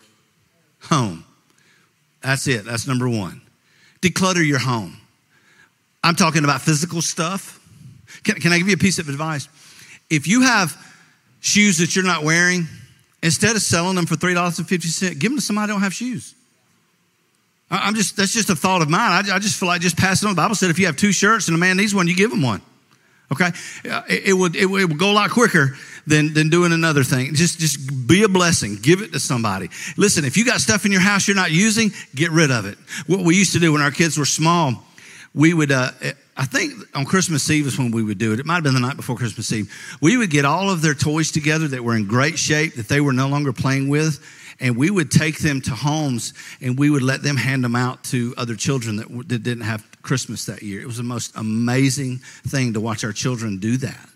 home. 0.84 1.26
That's 2.22 2.48
it. 2.48 2.64
That's 2.64 2.88
number 2.88 3.10
one. 3.10 3.42
Declutter 4.02 4.48
your 4.48 4.60
home. 4.60 5.01
I'm 6.04 6.16
talking 6.16 6.44
about 6.44 6.62
physical 6.62 7.02
stuff. 7.02 7.60
Can, 8.24 8.36
can 8.36 8.52
I 8.52 8.58
give 8.58 8.68
you 8.68 8.74
a 8.74 8.78
piece 8.78 9.00
of 9.00 9.10
advice? 9.10 9.48
If 10.10 10.28
you 10.28 10.42
have 10.42 10.76
shoes 11.40 11.78
that 11.78 11.96
you're 11.96 12.06
not 12.06 12.24
wearing, 12.24 12.68
instead 13.24 13.56
of 13.56 13.62
selling 13.62 13.96
them 13.96 14.06
for 14.06 14.16
$3.50, 14.16 15.20
give 15.20 15.32
them 15.32 15.38
to 15.38 15.42
somebody 15.42 15.68
who 15.68 15.76
don't 15.76 15.84
have 15.84 15.94
shoes. 15.94 16.36
I'm 17.70 17.96
just, 17.96 18.18
that's 18.18 18.34
just 18.34 18.50
a 18.50 18.56
thought 18.56 18.82
of 18.82 18.90
mine. 18.90 19.26
I, 19.30 19.36
I 19.36 19.40
just 19.40 19.58
feel 19.58 19.68
like 19.68 19.82
just 19.82 19.98
passing 19.98 20.28
on. 20.28 20.36
The 20.36 20.42
Bible 20.42 20.56
said 20.56 20.70
if 20.70 20.78
you 20.78 20.88
have 20.88 20.98
two 20.98 21.14
shirts 21.14 21.48
and 21.48 21.56
a 21.56 21.58
man 21.58 21.78
needs 21.78 21.96
one, 21.96 22.08
you 22.08 22.16
give 22.16 22.32
him 22.32 22.42
one. 22.42 22.62
Okay, 23.32 23.46
uh, 23.90 24.02
it, 24.10 24.26
it, 24.26 24.34
would 24.34 24.58
it, 24.58 24.64
it 24.64 24.66
would 24.68 24.98
go 24.98 25.10
a 25.10 25.14
lot 25.14 25.32
quicker 25.32 25.78
than 26.06 26.34
than 26.34 26.50
doing 26.50 26.74
another 26.74 27.02
thing. 27.02 27.34
Just 27.34 27.60
just 27.60 28.06
be 28.06 28.24
a 28.24 28.28
blessing. 28.28 28.76
Give 28.82 29.02
it 29.02 29.14
to 29.14 29.22
somebody. 29.22 29.70
Listen, 29.96 30.26
if 30.26 30.36
you 30.36 30.44
got 30.44 30.60
stuff 30.60 30.86
in 30.86 30.92
your 30.92 31.00
house 31.00 31.30
you're 31.30 31.36
not 31.36 31.52
using, 31.52 31.92
get 32.14 32.32
rid 32.32 32.52
of 32.52 32.66
it. 32.66 32.78
What 33.08 33.22
we 33.22 33.38
used 33.38 33.54
to 33.54 33.60
do 33.60 33.72
when 33.72 33.82
our 33.82 33.92
kids 33.92 34.18
were 34.18 34.26
small, 34.26 34.84
we 35.34 35.54
would. 35.54 35.72
Uh, 35.72 35.92
I 36.38 36.46
think 36.46 36.74
on 36.96 37.06
Christmas 37.06 37.50
Eve 37.50 37.68
is 37.68 37.78
when 37.78 37.92
we 37.92 38.04
would 38.04 38.18
do 38.18 38.34
it. 38.34 38.40
It 38.40 38.46
might 38.46 38.56
have 38.56 38.64
been 38.64 38.74
the 38.74 38.80
night 38.80 38.96
before 38.96 39.16
Christmas 39.16 39.52
Eve. 39.52 39.72
We 40.02 40.18
would 40.18 40.30
get 40.30 40.46
all 40.46 40.70
of 40.70 40.82
their 40.82 40.94
toys 40.94 41.32
together 41.32 41.68
that 41.68 41.84
were 41.84 41.96
in 41.96 42.08
great 42.08 42.40
shape 42.40 42.76
that 42.76 42.88
they 42.88 43.02
were 43.02 43.14
no 43.14 43.28
longer 43.28 43.54
playing 43.54 43.90
with, 43.90 44.26
and 44.60 44.78
we 44.78 44.90
would 44.90 45.12
take 45.12 45.40
them 45.40 45.62
to 45.62 45.72
homes 45.72 46.34
and 46.62 46.80
we 46.80 46.90
would 46.90 47.04
let 47.04 47.22
them 47.22 47.36
hand 47.36 47.64
them 47.64 47.76
out 47.76 48.04
to 48.06 48.34
other 48.38 48.56
children 48.56 48.96
that, 48.98 49.08
that 49.28 49.44
didn't 49.44 49.66
have 49.66 49.86
Christmas 50.02 50.46
that 50.46 50.64
year. 50.64 50.82
It 50.82 50.88
was 50.88 50.98
the 50.98 51.04
most 51.04 51.36
amazing 51.36 52.18
thing 52.48 52.74
to 52.74 52.82
watch 52.82 53.04
our 53.04 53.14
children 53.14 53.58
do 53.58 53.78
that. 53.78 54.11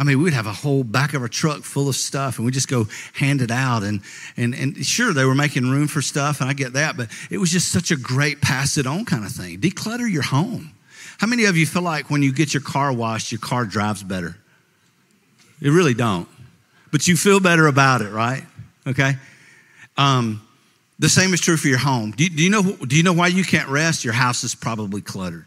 I 0.00 0.02
mean, 0.02 0.22
we'd 0.22 0.32
have 0.32 0.46
a 0.46 0.52
whole 0.52 0.82
back 0.82 1.12
of 1.12 1.22
a 1.22 1.28
truck 1.28 1.62
full 1.62 1.86
of 1.90 1.94
stuff 1.94 2.38
and 2.38 2.46
we'd 2.46 2.54
just 2.54 2.68
go 2.68 2.86
hand 3.12 3.42
it 3.42 3.50
out. 3.50 3.82
And, 3.82 4.00
and, 4.34 4.54
and 4.54 4.74
sure, 4.84 5.12
they 5.12 5.26
were 5.26 5.34
making 5.34 5.68
room 5.68 5.88
for 5.88 6.00
stuff, 6.00 6.40
and 6.40 6.48
I 6.48 6.54
get 6.54 6.72
that, 6.72 6.96
but 6.96 7.10
it 7.30 7.36
was 7.36 7.50
just 7.50 7.70
such 7.70 7.90
a 7.90 7.96
great 7.96 8.40
pass 8.40 8.78
it 8.78 8.86
on 8.86 9.04
kind 9.04 9.26
of 9.26 9.30
thing. 9.30 9.60
Declutter 9.60 10.10
your 10.10 10.22
home. 10.22 10.72
How 11.18 11.26
many 11.26 11.44
of 11.44 11.58
you 11.58 11.66
feel 11.66 11.82
like 11.82 12.08
when 12.08 12.22
you 12.22 12.32
get 12.32 12.54
your 12.54 12.62
car 12.62 12.90
washed, 12.94 13.30
your 13.30 13.42
car 13.42 13.66
drives 13.66 14.02
better? 14.02 14.38
It 15.60 15.68
really 15.68 15.92
don't. 15.92 16.26
But 16.90 17.06
you 17.06 17.14
feel 17.14 17.38
better 17.38 17.66
about 17.66 18.00
it, 18.00 18.08
right? 18.08 18.44
Okay? 18.86 19.16
Um, 19.98 20.40
the 20.98 21.10
same 21.10 21.34
is 21.34 21.42
true 21.42 21.58
for 21.58 21.68
your 21.68 21.78
home. 21.78 22.12
Do 22.12 22.26
do 22.26 22.42
you, 22.42 22.48
know, 22.48 22.62
do 22.62 22.96
you 22.96 23.02
know 23.02 23.12
why 23.12 23.26
you 23.26 23.44
can't 23.44 23.68
rest? 23.68 24.02
Your 24.02 24.14
house 24.14 24.44
is 24.44 24.54
probably 24.54 25.02
cluttered. 25.02 25.44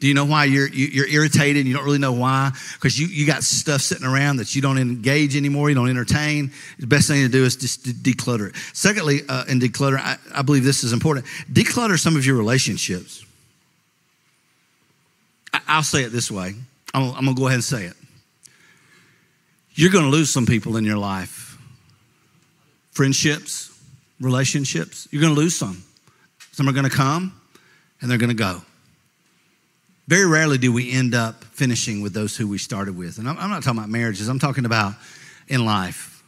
Do 0.00 0.06
you 0.06 0.14
know 0.14 0.24
why 0.24 0.44
you're, 0.44 0.68
you're 0.68 1.08
irritated? 1.08 1.66
You 1.66 1.74
don't 1.74 1.84
really 1.84 1.98
know 1.98 2.12
why? 2.12 2.52
Because 2.74 2.98
you, 2.98 3.08
you 3.08 3.26
got 3.26 3.42
stuff 3.42 3.80
sitting 3.80 4.06
around 4.06 4.36
that 4.36 4.54
you 4.54 4.62
don't 4.62 4.78
engage 4.78 5.36
anymore, 5.36 5.70
you 5.70 5.74
don't 5.74 5.90
entertain. 5.90 6.52
The 6.78 6.86
best 6.86 7.08
thing 7.08 7.22
to 7.22 7.28
do 7.28 7.44
is 7.44 7.56
just 7.56 7.84
declutter 7.84 8.50
it. 8.50 8.56
Secondly, 8.74 9.22
uh, 9.28 9.44
in 9.48 9.58
declutter, 9.58 9.98
I, 9.98 10.16
I 10.32 10.42
believe 10.42 10.62
this 10.62 10.84
is 10.84 10.92
important. 10.92 11.26
Declutter 11.52 11.98
some 11.98 12.14
of 12.14 12.24
your 12.24 12.36
relationships. 12.36 13.24
I, 15.52 15.76
will 15.76 15.82
say 15.82 16.02
it 16.02 16.10
this 16.10 16.30
way 16.30 16.54
I'm, 16.94 17.14
I'm 17.14 17.24
going 17.24 17.34
to 17.34 17.40
go 17.40 17.46
ahead 17.46 17.56
and 17.56 17.64
say 17.64 17.86
it. 17.86 17.94
You're 19.74 19.90
going 19.90 20.04
to 20.04 20.10
lose 20.10 20.30
some 20.30 20.46
people 20.46 20.76
in 20.76 20.84
your 20.84 20.98
life 20.98 21.46
friendships, 22.92 23.80
relationships, 24.20 25.06
you're 25.12 25.22
going 25.22 25.32
to 25.32 25.40
lose 25.40 25.56
some. 25.56 25.84
Some 26.50 26.68
are 26.68 26.72
going 26.72 26.88
to 26.88 26.90
come 26.90 27.40
and 28.00 28.10
they're 28.10 28.18
going 28.18 28.30
to 28.30 28.34
go. 28.34 28.60
Very 30.08 30.26
rarely 30.26 30.56
do 30.56 30.72
we 30.72 30.90
end 30.90 31.14
up 31.14 31.44
finishing 31.44 32.00
with 32.00 32.14
those 32.14 32.34
who 32.34 32.48
we 32.48 32.56
started 32.56 32.96
with. 32.96 33.18
And 33.18 33.28
I'm, 33.28 33.50
not 33.50 33.62
talking 33.62 33.78
about 33.78 33.90
marriages, 33.90 34.28
I'm 34.28 34.38
talking 34.38 34.64
about 34.64 34.94
in 35.48 35.66
life. 35.66 36.24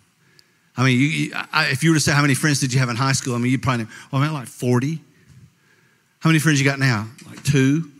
I 0.76 0.84
mean, 0.84 1.00
you, 1.00 1.32
I, 1.50 1.68
if 1.68 1.82
you 1.82 1.90
were 1.90 1.96
to 1.96 2.00
say 2.00 2.12
how 2.12 2.20
many 2.20 2.34
friends 2.34 2.60
did 2.60 2.74
you 2.74 2.78
have 2.78 2.90
in 2.90 2.96
high 2.96 3.12
school, 3.12 3.34
I 3.34 3.38
mean, 3.38 3.50
you'd 3.50 3.62
probably, 3.62 3.86
I 3.86 3.88
oh, 4.12 4.20
mean, 4.20 4.34
like 4.34 4.48
40. 4.48 5.00
How 6.18 6.28
many 6.28 6.38
friends 6.40 6.60
you 6.60 6.66
got 6.66 6.78
now? 6.78 7.08
Like 7.26 7.42
two? 7.42 7.90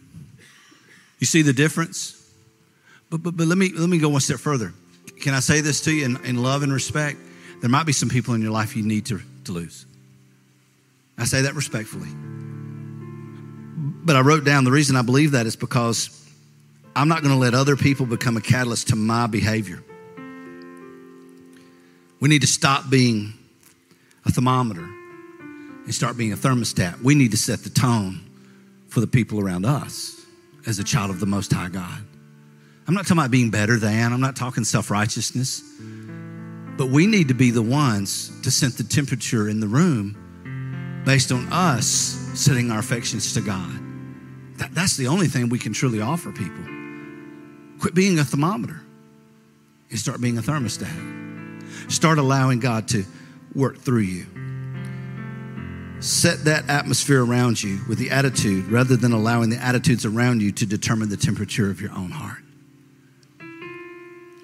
You 1.19 1.27
see 1.27 1.41
the 1.41 1.55
difference? 1.55 2.31
But, 3.09 3.23
but, 3.23 3.35
but 3.35 3.47
let, 3.47 3.57
me, 3.57 3.73
let 3.75 3.89
me 3.89 3.99
go 3.99 4.11
one 4.11 4.21
step 4.21 4.39
further. 4.39 4.75
Can 5.23 5.33
I 5.33 5.41
say 5.41 5.63
this 5.63 5.81
to 5.83 5.93
you 5.93 6.05
in, 6.05 6.23
in 6.27 6.43
love 6.43 6.63
and 6.63 6.73
respect? 6.73 7.17
There 7.63 7.71
might 7.71 7.87
be 7.87 7.93
some 7.93 8.11
people 8.11 8.35
in 8.35 8.43
your 8.43 8.53
life 8.53 8.77
you 8.77 8.83
need 8.83 9.07
to, 9.07 9.21
to 9.45 9.53
lose. 9.53 9.87
I 11.17 11.25
say 11.25 11.43
that 11.43 11.55
respectfully. 11.55 12.11
But 14.03 14.17
I 14.17 14.21
wrote 14.21 14.45
down 14.45 14.65
the 14.65 14.71
reason 14.71 14.97
I 14.97 15.03
believe 15.03 15.33
that 15.33 15.47
is 15.47 15.57
because 15.57 16.17
I'm 16.97 17.09
not 17.09 17.23
going 17.23 17.35
to 17.35 17.39
let 17.39 17.55
other 17.55 17.77
people 17.77 18.07
become 18.07 18.37
a 18.37 18.41
catalyst 18.41 18.89
to 18.89 18.97
my 18.97 19.27
behavior. 19.27 19.83
We 22.21 22.29
need 22.29 22.41
to 22.43 22.47
stop 22.47 22.91
being 22.91 23.33
a 24.25 24.33
thermometer 24.33 24.85
and 25.85 25.95
start 25.95 26.17
being 26.17 26.33
a 26.33 26.37
thermostat. 26.37 27.03
We 27.03 27.15
need 27.15 27.31
to 27.31 27.37
set 27.37 27.61
the 27.61 27.71
tone 27.71 28.21
for 28.89 29.01
the 29.01 29.07
people 29.07 29.41
around 29.41 29.65
us 29.65 30.21
as 30.67 30.79
a 30.79 30.85
child 30.85 31.11
of 31.11 31.21
the 31.21 31.27
Most 31.27 31.53
High 31.53 31.69
God. 31.69 32.03
I'm 32.87 32.95
not 32.95 33.05
talking 33.05 33.19
about 33.19 33.31
being 33.31 33.51
better 33.51 33.79
than, 33.79 34.13
I'm 34.13 34.21
not 34.21 34.37
talking 34.37 34.65
self 34.65 34.91
righteousness. 34.91 35.63
But 36.77 36.89
we 36.89 37.07
need 37.07 37.29
to 37.29 37.35
be 37.35 37.51
the 37.51 37.63
ones 37.63 38.33
to 38.43 38.51
set 38.51 38.73
the 38.73 38.85
temperature 38.85 39.49
in 39.49 39.61
the 39.61 39.69
room 39.69 41.03
based 41.05 41.31
on 41.31 41.47
us 41.53 41.87
setting 42.35 42.71
our 42.71 42.79
affections 42.79 43.35
to 43.35 43.41
God. 43.41 43.90
That, 44.61 44.75
that's 44.75 44.99
the 44.99 45.07
only 45.07 45.27
thing 45.27 45.49
we 45.49 45.59
can 45.59 45.73
truly 45.73 46.03
offer 46.03 46.31
people. 46.33 46.65
Quit 47.81 47.95
being 47.95 48.19
a 48.19 48.25
thermometer 48.25 48.83
and 49.89 49.99
start 49.99 50.21
being 50.21 50.37
a 50.37 50.43
thermostat. 50.43 51.91
Start 51.91 52.19
allowing 52.19 52.61
God 52.61 52.87
to 52.89 53.05
work 53.55 53.79
through 53.79 54.01
you. 54.01 54.27
Set 56.01 56.45
that 56.45 56.69
atmosphere 56.69 57.25
around 57.25 57.63
you 57.63 57.81
with 57.89 57.97
the 57.97 58.11
attitude 58.11 58.67
rather 58.67 58.97
than 58.97 59.13
allowing 59.13 59.49
the 59.49 59.57
attitudes 59.57 60.05
around 60.05 60.43
you 60.43 60.53
to 60.53 60.67
determine 60.67 61.09
the 61.09 61.17
temperature 61.17 61.71
of 61.71 61.81
your 61.81 61.93
own 61.93 62.11
heart. 62.11 62.43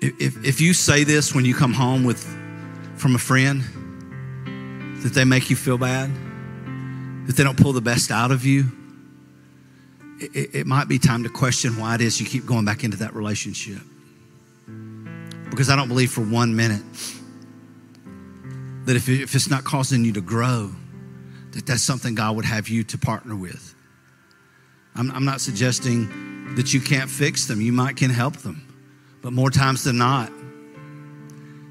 If, 0.00 0.42
if 0.44 0.60
you 0.62 0.72
say 0.72 1.04
this 1.04 1.34
when 1.34 1.44
you 1.44 1.54
come 1.54 1.74
home 1.74 2.04
with, 2.04 2.24
from 2.96 3.14
a 3.14 3.18
friend, 3.18 3.62
that 5.02 5.12
they 5.12 5.24
make 5.24 5.50
you 5.50 5.56
feel 5.56 5.76
bad, 5.76 6.10
that 7.26 7.36
they 7.36 7.44
don't 7.44 7.58
pull 7.58 7.74
the 7.74 7.82
best 7.82 8.10
out 8.10 8.30
of 8.30 8.46
you, 8.46 8.64
it, 10.18 10.54
it 10.54 10.66
might 10.66 10.88
be 10.88 10.98
time 10.98 11.22
to 11.24 11.28
question 11.28 11.78
why 11.78 11.94
it 11.94 12.00
is 12.00 12.20
you 12.20 12.26
keep 12.26 12.46
going 12.46 12.64
back 12.64 12.84
into 12.84 12.98
that 12.98 13.14
relationship. 13.14 13.82
Because 15.50 15.70
I 15.70 15.76
don't 15.76 15.88
believe 15.88 16.10
for 16.10 16.22
one 16.22 16.56
minute 16.56 16.82
that 18.86 18.96
if, 18.96 19.08
if 19.08 19.34
it's 19.34 19.50
not 19.50 19.64
causing 19.64 20.04
you 20.04 20.12
to 20.12 20.20
grow, 20.20 20.70
that 21.52 21.66
that's 21.66 21.82
something 21.82 22.14
God 22.14 22.36
would 22.36 22.44
have 22.44 22.68
you 22.68 22.84
to 22.84 22.98
partner 22.98 23.34
with. 23.34 23.74
I'm, 24.94 25.10
I'm 25.10 25.24
not 25.24 25.40
suggesting 25.40 26.54
that 26.56 26.72
you 26.72 26.80
can't 26.80 27.10
fix 27.10 27.46
them. 27.46 27.60
You 27.60 27.72
might 27.72 27.96
can 27.96 28.10
help 28.10 28.36
them. 28.36 28.62
But 29.22 29.32
more 29.32 29.50
times 29.50 29.84
than 29.84 29.98
not, 29.98 30.30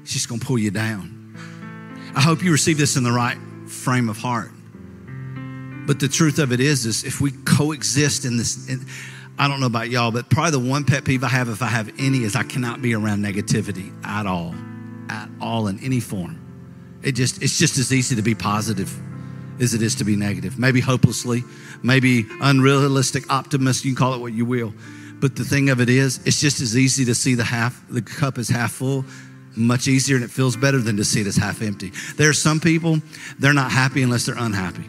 it's 0.02 0.12
just 0.12 0.28
going 0.28 0.40
to 0.40 0.46
pull 0.46 0.58
you 0.58 0.70
down. 0.70 1.34
I 2.14 2.20
hope 2.20 2.42
you 2.42 2.52
receive 2.52 2.78
this 2.78 2.96
in 2.96 3.02
the 3.02 3.12
right 3.12 3.38
frame 3.66 4.08
of 4.08 4.18
heart. 4.18 4.50
But 5.86 6.00
the 6.00 6.08
truth 6.08 6.38
of 6.38 6.52
it 6.52 6.60
is, 6.60 6.84
is 6.84 7.04
if 7.04 7.20
we 7.20 7.30
coexist 7.30 8.24
in 8.24 8.36
this, 8.36 8.68
in, 8.68 8.84
I 9.38 9.48
don't 9.48 9.60
know 9.60 9.66
about 9.66 9.88
y'all, 9.88 10.10
but 10.10 10.28
probably 10.30 10.52
the 10.52 10.70
one 10.70 10.84
pet 10.84 11.04
peeve 11.04 11.22
I 11.22 11.28
have, 11.28 11.48
if 11.48 11.62
I 11.62 11.66
have 11.66 11.92
any, 11.98 12.24
is 12.24 12.34
I 12.34 12.42
cannot 12.42 12.82
be 12.82 12.94
around 12.94 13.24
negativity 13.24 13.92
at 14.04 14.26
all, 14.26 14.54
at 15.08 15.28
all 15.40 15.68
in 15.68 15.78
any 15.84 16.00
form. 16.00 16.42
It 17.02 17.12
just, 17.12 17.42
it's 17.42 17.58
just 17.58 17.78
as 17.78 17.92
easy 17.92 18.16
to 18.16 18.22
be 18.22 18.34
positive 18.34 18.92
as 19.60 19.74
it 19.74 19.82
is 19.82 19.94
to 19.96 20.04
be 20.04 20.16
negative. 20.16 20.58
Maybe 20.58 20.80
hopelessly, 20.80 21.44
maybe 21.82 22.26
unrealistic, 22.40 23.30
optimist. 23.32 23.84
You 23.84 23.92
can 23.92 23.96
call 23.96 24.14
it 24.14 24.20
what 24.20 24.32
you 24.32 24.44
will. 24.44 24.74
But 25.20 25.36
the 25.36 25.44
thing 25.44 25.70
of 25.70 25.80
it 25.80 25.88
is, 25.88 26.20
it's 26.26 26.40
just 26.40 26.60
as 26.60 26.76
easy 26.76 27.04
to 27.04 27.14
see 27.14 27.34
the 27.34 27.44
half, 27.44 27.82
the 27.88 28.02
cup 28.02 28.38
is 28.38 28.48
half 28.48 28.72
full, 28.72 29.04
much 29.54 29.88
easier, 29.88 30.16
and 30.16 30.24
it 30.24 30.30
feels 30.30 30.56
better 30.56 30.78
than 30.78 30.96
to 30.96 31.04
see 31.04 31.20
it 31.20 31.26
as 31.26 31.36
half 31.36 31.62
empty. 31.62 31.92
There 32.16 32.28
are 32.28 32.34
some 32.34 32.60
people, 32.60 33.00
they're 33.38 33.54
not 33.54 33.70
happy 33.70 34.02
unless 34.02 34.26
they're 34.26 34.36
unhappy. 34.36 34.84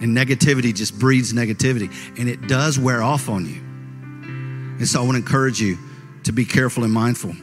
And 0.00 0.16
negativity 0.16 0.74
just 0.74 0.98
breeds 0.98 1.32
negativity, 1.32 1.92
and 2.18 2.28
it 2.28 2.48
does 2.48 2.78
wear 2.78 3.02
off 3.02 3.28
on 3.28 3.46
you. 3.46 3.60
And 4.78 4.88
so 4.88 5.00
I 5.00 5.04
want 5.04 5.16
to 5.16 5.18
encourage 5.18 5.60
you 5.60 5.76
to 6.24 6.32
be 6.32 6.44
careful 6.44 6.84
and 6.84 6.92
mindful. 6.92 7.34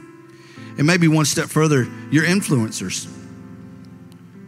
And 0.77 0.85
maybe 0.85 1.07
one 1.07 1.25
step 1.25 1.49
further, 1.49 1.87
your 2.11 2.25
influencers. 2.25 3.07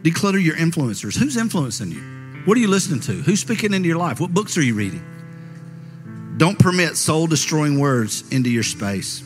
Declutter 0.02 0.42
your 0.42 0.56
influencers. 0.56 1.16
Who's 1.16 1.36
influencing 1.36 1.92
you? 1.92 2.00
What 2.46 2.56
are 2.56 2.60
you 2.60 2.68
listening 2.68 3.00
to? 3.00 3.12
Who's 3.12 3.40
speaking 3.40 3.74
into 3.74 3.88
your 3.88 3.98
life? 3.98 4.18
What 4.18 4.32
books 4.32 4.56
are 4.56 4.62
you 4.62 4.74
reading? 4.74 5.04
Don't 6.36 6.58
permit 6.58 6.96
soul 6.96 7.26
destroying 7.26 7.78
words 7.78 8.24
into 8.32 8.48
your 8.48 8.62
space. 8.62 9.22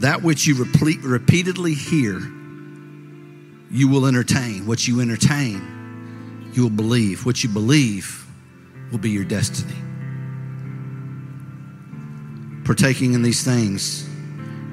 That 0.00 0.22
which 0.22 0.46
you 0.46 0.56
repeat, 0.56 1.02
repeatedly 1.02 1.72
hear, 1.72 2.18
you 3.70 3.88
will 3.88 4.06
entertain. 4.06 4.66
What 4.66 4.86
you 4.86 5.00
entertain, 5.00 5.60
you 6.56 6.62
will 6.62 6.70
believe. 6.70 7.26
What 7.26 7.42
you 7.42 7.50
believe 7.50 8.26
will 8.90 8.98
be 8.98 9.10
your 9.10 9.24
destiny. 9.24 9.74
Partaking 12.64 13.14
in 13.14 13.22
these 13.22 13.44
things 13.44 14.08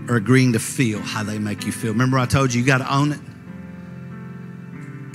or 0.10 0.16
agreeing 0.16 0.54
to 0.54 0.60
feel 0.60 1.00
how 1.00 1.24
they 1.24 1.40
make 1.40 1.66
you 1.66 1.72
feel. 1.72 1.92
Remember, 1.92 2.18
I 2.18 2.26
told 2.26 2.54
you, 2.54 2.62
you 2.62 2.68
got 2.68 2.80
to 2.80 2.94
own 2.94 3.12
it. 3.12 3.20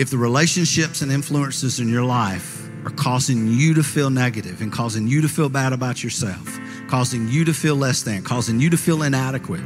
If 0.01 0.11
the 0.11 0.19
relationships 0.19 1.03
and 1.03 1.11
influences 1.11 1.81
in 1.81 1.89
your 1.89 2.05
life 2.05 2.69
are 2.85 2.91
causing 2.91 3.49
you 3.49 3.75
to 3.75 3.83
feel 3.83 4.11
negative 4.11 4.61
and 4.61 4.73
causing 4.73 5.09
you 5.09 5.21
to 5.23 5.29
feel 5.29 5.49
bad 5.49 5.73
about 5.73 6.05
yourself, 6.05 6.59
causing 6.89 7.29
you 7.29 7.45
to 7.45 7.53
feel 7.53 7.75
less 7.75 8.03
than, 8.03 8.23
causing 8.23 8.61
you 8.61 8.71
to 8.71 8.77
feel 8.77 9.03
inadequate, 9.03 9.61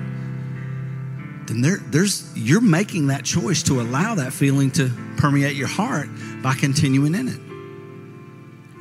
then 1.46 1.60
there, 1.60 1.78
there's 1.86 2.30
you're 2.36 2.60
making 2.60 3.08
that 3.08 3.24
choice 3.24 3.62
to 3.64 3.80
allow 3.80 4.14
that 4.16 4.32
feeling 4.32 4.70
to 4.72 4.90
permeate 5.16 5.56
your 5.56 5.68
heart 5.68 6.08
by 6.42 6.54
continuing 6.54 7.14
in 7.14 7.28
it. 7.28 7.38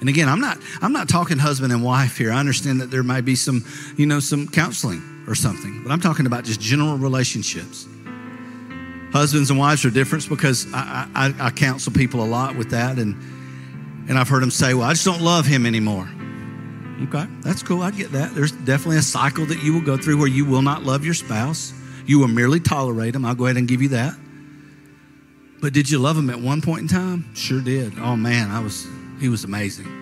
And 0.02 0.10
again, 0.10 0.28
I'm 0.28 0.42
not 0.42 0.58
I'm 0.82 0.94
not 0.94 1.08
talking 1.08 1.38
husband 1.38 1.72
and 1.72 1.84
wife 1.84 2.18
here. 2.18 2.32
I 2.32 2.40
understand 2.40 2.82
that 2.82 2.90
there 2.90 3.04
might 3.04 3.22
be 3.22 3.36
some, 3.36 3.64
you 3.98 4.06
know, 4.06 4.20
some 4.20 4.48
counseling 4.48 5.24
or 5.28 5.36
something, 5.36 5.84
but 5.84 5.92
I'm 5.92 6.02
talking 6.02 6.26
about 6.26 6.44
just 6.44 6.60
general 6.60 6.98
relationships. 6.98 7.88
Husbands 9.14 9.50
and 9.50 9.60
wives 9.60 9.86
are 9.86 9.92
different 9.92 10.28
because 10.28 10.66
I, 10.74 11.08
I, 11.14 11.48
I 11.48 11.52
counsel 11.52 11.94
people 11.94 12.24
a 12.24 12.26
lot 12.26 12.56
with 12.56 12.72
that, 12.72 12.98
and 12.98 13.16
and 14.10 14.18
I've 14.18 14.30
heard 14.30 14.42
them 14.42 14.52
say, 14.52 14.74
"Well, 14.74 14.88
I 14.88 14.94
just 14.94 15.06
don't 15.06 15.22
love 15.22 15.46
him 15.46 15.66
anymore." 15.66 16.10
Okay, 17.04 17.26
that's 17.42 17.62
cool. 17.62 17.82
I 17.82 17.92
get 17.92 18.12
that. 18.14 18.34
There's 18.34 18.52
definitely 18.52 18.98
a 18.98 19.02
cycle 19.04 19.46
that 19.48 19.62
you 19.64 19.74
will 19.74 19.82
go 19.82 19.98
through 19.98 20.18
where 20.18 20.28
you 20.28 20.46
will 20.46 20.62
not 20.62 20.84
love 20.84 21.04
your 21.04 21.14
spouse. 21.14 21.74
You 22.06 22.20
will 22.20 22.28
merely 22.28 22.60
tolerate 22.60 23.14
them. 23.14 23.26
I'll 23.26 23.36
go 23.36 23.46
ahead 23.46 23.58
and 23.58 23.68
give 23.68 23.82
you 23.82 23.90
that. 23.90 24.16
But 25.62 25.74
did 25.74 25.90
you 25.90 26.00
love 26.00 26.18
him 26.18 26.30
at 26.30 26.40
one 26.40 26.62
point 26.62 26.82
in 26.82 26.88
time? 26.88 27.34
Sure 27.36 27.62
did. 27.62 27.94
Oh 28.00 28.16
man, 28.16 28.50
I 28.50 28.60
was 28.60 28.88
he 29.20 29.30
was 29.30 29.44
amazing. 29.44 30.00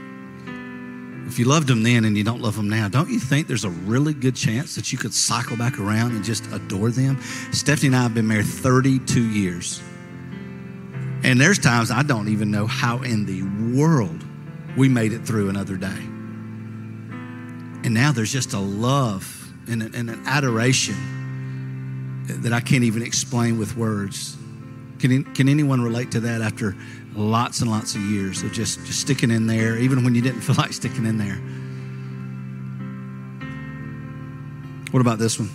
If 1.28 1.38
you 1.38 1.46
loved 1.46 1.70
him 1.70 1.84
then 1.84 2.06
and 2.06 2.18
you 2.18 2.24
don't 2.24 2.42
love 2.42 2.58
him 2.58 2.70
now, 2.70 2.88
don't 2.88 3.10
you 3.10 3.20
think 3.20 3.48
there's 3.48 3.66
a 3.66 3.70
really 3.70 4.14
good 4.14 4.36
chance 4.36 4.74
that 4.76 4.92
you 4.92 4.98
could 4.98 5.14
cycle 5.14 5.58
back 5.58 5.78
around 5.78 6.14
and 6.14 6.24
just 6.24 6.46
adore 6.52 6.90
them? 6.90 7.22
Stephanie 7.52 7.88
and 7.88 7.96
I 7.96 8.02
have 8.02 8.16
been 8.16 8.28
married 8.28 8.48
32 8.48 9.30
years. 9.30 9.80
And 11.24 11.40
there's 11.40 11.60
times 11.60 11.92
I 11.92 12.02
don't 12.02 12.30
even 12.30 12.50
know 12.50 12.66
how 12.66 13.02
in 13.04 13.26
the 13.26 13.44
world 13.78 14.24
we 14.76 14.90
made 14.90 15.12
it 15.14 15.28
through 15.28 15.50
another 15.50 15.76
day. 15.76 15.88
And 17.84 17.94
now 17.94 18.12
there's 18.12 18.32
just 18.32 18.54
a 18.54 18.60
love 18.60 19.54
and 19.68 19.84
an 19.84 20.10
adoration 20.26 21.19
that 22.30 22.54
I 22.54 22.62
can't 22.62 22.84
even 22.84 23.04
explain 23.04 23.58
with 23.60 23.76
words. 23.76 24.38
Can, 25.00 25.24
can 25.34 25.50
anyone 25.50 25.82
relate 25.82 26.12
to 26.12 26.20
that 26.22 26.42
after 26.42 26.76
lots 27.16 27.62
and 27.62 27.70
lots 27.70 27.96
of 27.96 28.02
years 28.02 28.44
of 28.44 28.52
just, 28.52 28.86
just 28.86 29.00
sticking 29.02 29.32
in 29.32 29.48
there, 29.48 29.78
even 29.78 30.04
when 30.04 30.16
you 30.16 30.22
didn't 30.22 30.42
feel 30.42 30.56
like 30.56 30.74
sticking 30.74 31.06
in 31.06 31.18
there? 31.18 31.40
What 34.92 35.02
about 35.02 35.20
this 35.20 35.40
one? 35.40 35.50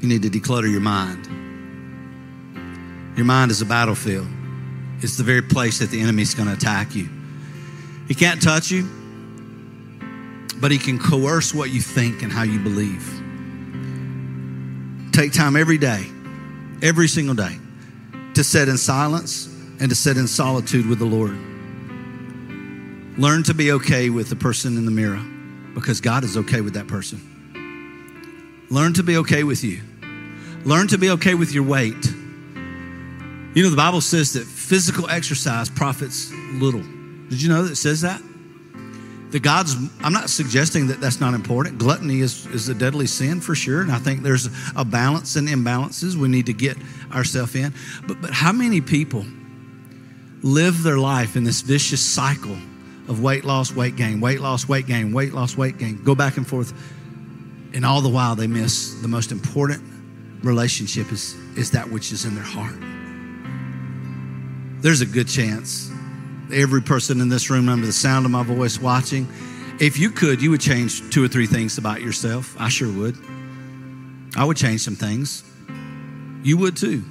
You 0.00 0.08
need 0.08 0.22
to 0.22 0.30
declutter 0.30 0.70
your 0.70 0.80
mind. 0.80 1.26
Your 3.16 3.24
mind 3.24 3.50
is 3.50 3.62
a 3.62 3.66
battlefield, 3.66 4.28
it's 5.00 5.16
the 5.16 5.24
very 5.24 5.42
place 5.42 5.80
that 5.80 5.90
the 5.90 6.00
enemy's 6.00 6.34
going 6.34 6.48
to 6.48 6.54
attack 6.54 6.94
you. 6.94 7.08
He 8.06 8.14
can't 8.14 8.40
touch 8.40 8.70
you, 8.70 8.88
but 10.60 10.70
he 10.70 10.78
can 10.78 10.98
coerce 10.98 11.52
what 11.52 11.70
you 11.70 11.80
think 11.80 12.22
and 12.22 12.32
how 12.32 12.42
you 12.42 12.58
believe. 12.58 13.22
Take 15.18 15.32
time 15.32 15.56
every 15.56 15.78
day, 15.78 16.06
every 16.80 17.08
single 17.08 17.34
day 17.34 17.58
to 18.34 18.44
sit 18.44 18.68
in 18.68 18.76
silence 18.76 19.46
and 19.80 19.88
to 19.88 19.96
sit 19.96 20.16
in 20.16 20.28
solitude 20.28 20.86
with 20.86 21.00
the 21.00 21.06
Lord. 21.06 21.36
Learn 23.18 23.42
to 23.42 23.52
be 23.52 23.72
okay 23.72 24.10
with 24.10 24.28
the 24.28 24.36
person 24.36 24.76
in 24.76 24.84
the 24.84 24.92
mirror 24.92 25.20
because 25.74 26.00
God 26.00 26.22
is 26.22 26.36
okay 26.36 26.60
with 26.60 26.74
that 26.74 26.86
person. 26.86 27.18
Learn 28.70 28.92
to 28.92 29.02
be 29.02 29.16
okay 29.16 29.42
with 29.42 29.64
you. 29.64 29.80
Learn 30.64 30.86
to 30.86 30.98
be 30.98 31.10
okay 31.10 31.34
with 31.34 31.52
your 31.52 31.64
weight. 31.64 32.06
You 33.56 33.64
know, 33.64 33.70
the 33.70 33.76
Bible 33.76 34.00
says 34.00 34.34
that 34.34 34.44
physical 34.44 35.10
exercise 35.10 35.68
profits 35.68 36.30
little. 36.52 36.84
Did 37.28 37.42
you 37.42 37.48
know 37.48 37.64
that 37.64 37.72
it 37.72 37.76
says 37.76 38.02
that? 38.02 38.22
The 39.30 39.40
God's, 39.40 39.76
I'm 40.00 40.12
not 40.12 40.30
suggesting 40.30 40.86
that 40.86 41.00
that's 41.00 41.20
not 41.20 41.34
important. 41.34 41.78
Gluttony 41.78 42.20
is, 42.20 42.46
is 42.46 42.68
a 42.68 42.74
deadly 42.74 43.06
sin 43.06 43.40
for 43.40 43.54
sure. 43.54 43.82
And 43.82 43.92
I 43.92 43.98
think 43.98 44.22
there's 44.22 44.48
a 44.74 44.84
balance 44.84 45.36
and 45.36 45.48
imbalances 45.48 46.14
we 46.14 46.28
need 46.28 46.46
to 46.46 46.54
get 46.54 46.78
ourselves 47.12 47.54
in. 47.54 47.74
But, 48.06 48.22
but 48.22 48.30
how 48.30 48.52
many 48.52 48.80
people 48.80 49.26
live 50.42 50.82
their 50.82 50.98
life 50.98 51.36
in 51.36 51.44
this 51.44 51.60
vicious 51.60 52.00
cycle 52.00 52.56
of 53.08 53.22
weight 53.22 53.44
loss, 53.44 53.72
weight 53.72 53.96
gain, 53.96 54.20
weight 54.20 54.40
loss, 54.40 54.68
weight 54.68 54.86
gain, 54.86 55.12
weight 55.12 55.32
loss, 55.32 55.56
weight 55.56 55.78
gain, 55.78 56.02
go 56.04 56.14
back 56.14 56.36
and 56.36 56.46
forth. 56.46 56.72
And 57.74 57.84
all 57.84 58.00
the 58.00 58.08
while 58.08 58.34
they 58.34 58.46
miss 58.46 58.94
the 59.02 59.08
most 59.08 59.32
important 59.32 59.82
relationship 60.42 61.12
is, 61.12 61.34
is 61.56 61.72
that 61.72 61.90
which 61.90 62.12
is 62.12 62.24
in 62.24 62.34
their 62.34 62.44
heart. 62.44 62.76
There's 64.80 65.00
a 65.00 65.06
good 65.06 65.28
chance 65.28 65.90
every 66.52 66.82
person 66.82 67.20
in 67.20 67.28
this 67.28 67.50
room 67.50 67.68
under 67.68 67.86
the 67.86 67.92
sound 67.92 68.24
of 68.24 68.30
my 68.32 68.42
voice 68.42 68.80
watching, 68.80 69.26
if 69.80 69.98
you 69.98 70.10
could, 70.10 70.42
you 70.42 70.50
would 70.50 70.60
change 70.60 71.08
two 71.10 71.24
or 71.24 71.28
three 71.28 71.46
things 71.46 71.78
about 71.78 72.02
yourself. 72.02 72.54
I 72.58 72.68
sure 72.68 72.92
would. 72.92 73.16
I 74.36 74.44
would 74.44 74.56
change 74.56 74.82
some 74.82 74.96
things. 74.96 75.44
You 76.42 76.56
would 76.58 76.76
too. 76.76 77.04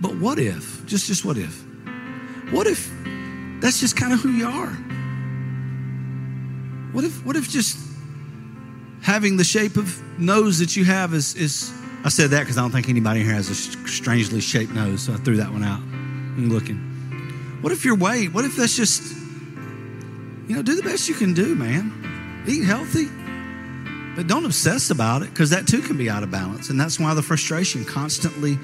But 0.00 0.16
what 0.16 0.38
if, 0.38 0.84
just, 0.86 1.06
just 1.06 1.24
what 1.24 1.38
if? 1.38 1.64
What 2.50 2.66
if 2.66 2.90
that's 3.60 3.80
just 3.80 3.96
kind 3.96 4.12
of 4.12 4.20
who 4.20 4.30
you 4.30 4.46
are? 4.46 4.70
What 6.92 7.04
if, 7.04 7.24
what 7.24 7.36
if 7.36 7.48
just 7.48 7.78
having 9.02 9.36
the 9.36 9.44
shape 9.44 9.76
of 9.76 10.02
nose 10.18 10.58
that 10.58 10.76
you 10.76 10.84
have 10.84 11.14
is, 11.14 11.34
is 11.34 11.72
I 12.04 12.08
said 12.08 12.30
that 12.30 12.40
because 12.40 12.58
I 12.58 12.60
don't 12.60 12.70
think 12.70 12.88
anybody 12.88 13.22
here 13.22 13.32
has 13.32 13.48
a 13.48 13.54
strangely 13.54 14.40
shaped 14.40 14.72
nose, 14.72 15.02
so 15.02 15.14
I 15.14 15.16
threw 15.16 15.36
that 15.36 15.50
one 15.50 15.64
out. 15.64 15.80
I'm 15.80 16.50
looking. 16.50 16.93
What 17.64 17.72
if 17.72 17.82
your 17.82 17.96
weight? 17.96 18.34
What 18.34 18.44
if 18.44 18.56
that's 18.56 18.76
just, 18.76 19.16
you 20.46 20.54
know, 20.54 20.60
do 20.60 20.76
the 20.76 20.82
best 20.82 21.08
you 21.08 21.14
can 21.14 21.32
do, 21.32 21.54
man. 21.54 22.44
Eat 22.46 22.62
healthy, 22.62 23.06
but 24.14 24.26
don't 24.26 24.44
obsess 24.44 24.90
about 24.90 25.22
it 25.22 25.30
because 25.30 25.48
that 25.48 25.66
too 25.66 25.80
can 25.80 25.96
be 25.96 26.10
out 26.10 26.22
of 26.22 26.30
balance. 26.30 26.68
And 26.68 26.78
that's 26.78 27.00
why 27.00 27.14
the 27.14 27.22
frustration 27.22 27.86
constantly, 27.86 28.58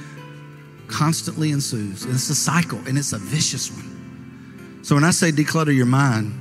constantly 0.86 1.50
ensues. 1.50 2.04
And 2.04 2.12
it's 2.12 2.28
a 2.28 2.34
cycle 2.34 2.78
and 2.86 2.98
it's 2.98 3.14
a 3.14 3.18
vicious 3.18 3.70
one. 3.70 4.80
So 4.82 4.96
when 4.96 5.04
I 5.04 5.12
say 5.12 5.32
declutter 5.32 5.74
your 5.74 5.86
mind, 5.86 6.34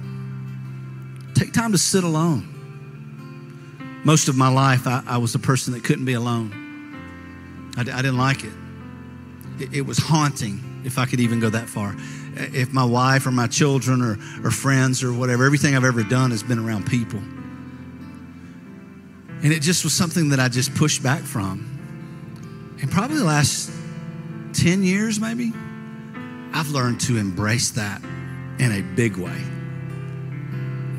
take 1.36 1.54
time 1.54 1.72
to 1.72 1.78
sit 1.78 2.04
alone. 2.04 4.02
Most 4.04 4.28
of 4.28 4.36
my 4.36 4.50
life, 4.50 4.86
I, 4.86 5.02
I 5.08 5.18
was 5.20 5.34
a 5.34 5.40
person 5.40 5.72
that 5.76 5.86
couldn't 5.86 6.04
be 6.04 6.16
alone. 6.16 7.72
I, 7.78 7.84
I 7.84 8.02
didn't 8.02 8.18
like 8.18 8.44
it. 8.44 8.52
it. 9.60 9.74
It 9.78 9.86
was 9.86 9.98
haunting, 9.98 10.82
if 10.84 11.00
I 11.00 11.06
could 11.06 11.22
even 11.22 11.40
go 11.40 11.50
that 11.52 11.70
far 11.70 11.96
if 12.36 12.72
my 12.74 12.84
wife 12.84 13.26
or 13.26 13.32
my 13.32 13.48
children 13.48 14.02
or, 14.02 14.18
or 14.44 14.52
friends 14.52 15.04
or 15.04 15.14
whatever, 15.14 15.46
everything 15.46 15.76
I've 15.76 15.84
ever 15.84 16.04
done 16.04 16.32
has 16.32 16.44
been 16.44 16.60
around 16.60 16.86
people. 16.86 17.20
And 19.42 19.54
it 19.54 19.62
just 19.62 19.84
was 19.84 19.94
something 19.94 20.30
that 20.30 20.40
I 20.40 20.50
just 20.50 20.76
pushed 20.76 21.02
back 21.02 21.22
from. 21.22 22.78
And 22.82 22.92
probably 22.92 23.18
the 23.18 23.26
last 23.26 23.72
10 24.54 24.84
years, 24.84 25.20
maybe, 25.20 25.54
I've 26.54 26.70
learned 26.70 27.02
to 27.02 27.18
embrace 27.18 27.72
that 27.72 28.02
in 28.60 28.72
a 28.72 28.82
big 28.96 29.18
way. 29.18 29.42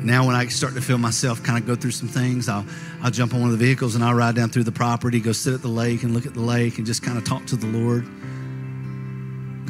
Now, 0.03 0.25
when 0.25 0.35
I 0.35 0.47
start 0.47 0.73
to 0.73 0.81
feel 0.81 0.97
myself 0.97 1.43
kind 1.43 1.59
of 1.59 1.67
go 1.67 1.75
through 1.75 1.91
some 1.91 2.07
things, 2.07 2.49
I'll, 2.49 2.65
I'll 3.03 3.11
jump 3.11 3.35
on 3.35 3.41
one 3.41 3.51
of 3.51 3.59
the 3.59 3.63
vehicles 3.63 3.93
and 3.93 4.03
I'll 4.03 4.15
ride 4.15 4.35
down 4.35 4.49
through 4.49 4.63
the 4.63 4.71
property, 4.71 5.19
go 5.19 5.31
sit 5.31 5.53
at 5.53 5.61
the 5.61 5.67
lake 5.67 6.01
and 6.01 6.13
look 6.15 6.25
at 6.25 6.33
the 6.33 6.41
lake 6.41 6.79
and 6.79 6.87
just 6.87 7.03
kind 7.03 7.19
of 7.19 7.23
talk 7.23 7.45
to 7.47 7.55
the 7.55 7.67
Lord 7.67 8.07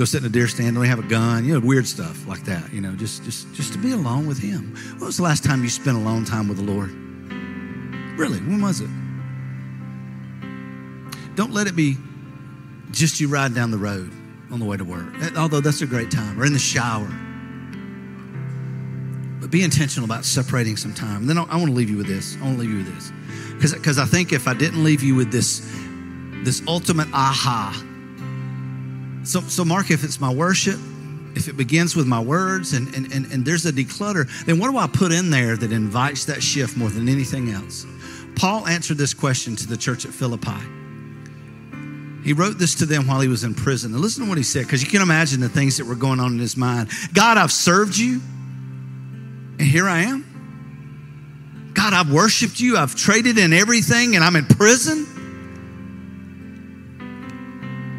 go 0.01 0.05
sit 0.05 0.21
in 0.21 0.25
a 0.25 0.29
deer 0.29 0.47
stand, 0.47 0.75
only 0.75 0.89
have 0.89 0.97
a 0.97 1.07
gun, 1.07 1.45
you 1.45 1.53
know, 1.53 1.59
weird 1.59 1.85
stuff 1.85 2.25
like 2.25 2.43
that, 2.43 2.73
you 2.73 2.81
know, 2.81 2.91
just 2.95 3.23
just 3.23 3.53
just 3.53 3.71
to 3.71 3.77
be 3.77 3.91
alone 3.91 4.25
with 4.25 4.39
him. 4.39 4.75
When 4.97 5.05
was 5.05 5.17
the 5.17 5.21
last 5.21 5.43
time 5.43 5.61
you 5.61 5.69
spent 5.69 5.95
alone 5.95 6.25
time 6.25 6.47
with 6.47 6.57
the 6.57 6.63
Lord? 6.63 6.89
Really, 8.17 8.39
when 8.39 8.59
was 8.59 8.81
it? 8.81 8.89
Don't 11.35 11.53
let 11.53 11.67
it 11.67 11.75
be 11.75 11.97
just 12.89 13.19
you 13.19 13.27
riding 13.27 13.53
down 13.53 13.69
the 13.69 13.77
road 13.77 14.11
on 14.51 14.59
the 14.59 14.65
way 14.65 14.75
to 14.75 14.83
work, 14.83 15.05
although 15.37 15.61
that's 15.61 15.83
a 15.83 15.85
great 15.85 16.09
time, 16.09 16.41
or 16.41 16.45
in 16.45 16.53
the 16.53 16.57
shower. 16.57 17.07
But 19.39 19.51
be 19.51 19.63
intentional 19.63 20.05
about 20.05 20.25
separating 20.25 20.77
some 20.77 20.95
time. 20.95 21.17
And 21.17 21.29
then 21.29 21.37
I, 21.37 21.43
I 21.43 21.57
want 21.57 21.67
to 21.67 21.73
leave 21.73 21.91
you 21.91 21.97
with 21.97 22.07
this. 22.07 22.37
I 22.37 22.45
want 22.45 22.55
to 22.55 22.61
leave 22.61 22.71
you 22.71 22.77
with 22.77 22.91
this. 22.95 23.11
Because 23.71 23.99
I 23.99 24.05
think 24.05 24.33
if 24.33 24.47
I 24.47 24.55
didn't 24.55 24.83
leave 24.83 25.03
you 25.03 25.13
with 25.13 25.31
this, 25.31 25.59
this 26.43 26.63
ultimate 26.67 27.07
aha, 27.13 27.89
so, 29.23 29.41
so 29.41 29.63
Mark, 29.63 29.91
if 29.91 30.03
it's 30.03 30.19
my 30.19 30.33
worship, 30.33 30.79
if 31.35 31.47
it 31.47 31.55
begins 31.55 31.95
with 31.95 32.07
my 32.07 32.19
words 32.19 32.73
and, 32.73 32.93
and, 32.95 33.11
and, 33.13 33.31
and 33.31 33.45
there's 33.45 33.65
a 33.65 33.71
declutter, 33.71 34.27
then 34.45 34.59
what 34.59 34.71
do 34.71 34.77
I 34.77 34.87
put 34.87 35.11
in 35.11 35.29
there 35.29 35.55
that 35.55 35.71
invites 35.71 36.25
that 36.25 36.43
shift 36.43 36.75
more 36.75 36.89
than 36.89 37.07
anything 37.07 37.51
else? 37.51 37.85
Paul 38.35 38.67
answered 38.67 38.97
this 38.97 39.13
question 39.13 39.55
to 39.57 39.67
the 39.67 39.77
church 39.77 40.05
at 40.05 40.11
Philippi. 40.11 40.59
He 42.23 42.33
wrote 42.33 42.59
this 42.59 42.75
to 42.75 42.85
them 42.85 43.07
while 43.07 43.19
he 43.19 43.27
was 43.27 43.43
in 43.43 43.55
prison. 43.55 43.93
And 43.93 44.01
listen 44.01 44.23
to 44.23 44.29
what 44.29 44.37
he 44.37 44.43
said, 44.43 44.63
because 44.63 44.83
you 44.83 44.89
can 44.89 45.01
imagine 45.01 45.39
the 45.39 45.49
things 45.49 45.77
that 45.77 45.85
were 45.85 45.95
going 45.95 46.19
on 46.19 46.33
in 46.33 46.39
his 46.39 46.55
mind. 46.55 46.89
God, 47.13 47.37
I've 47.37 47.51
served 47.51 47.97
you, 47.97 48.21
and 49.57 49.61
here 49.61 49.87
I 49.87 50.01
am. 50.01 51.71
God, 51.73 51.93
I've 51.93 52.11
worshiped 52.11 52.59
you, 52.59 52.77
I've 52.77 52.95
traded 52.95 53.37
in 53.37 53.53
everything, 53.53 54.15
and 54.15 54.23
I'm 54.23 54.35
in 54.35 54.45
prison. 54.45 55.07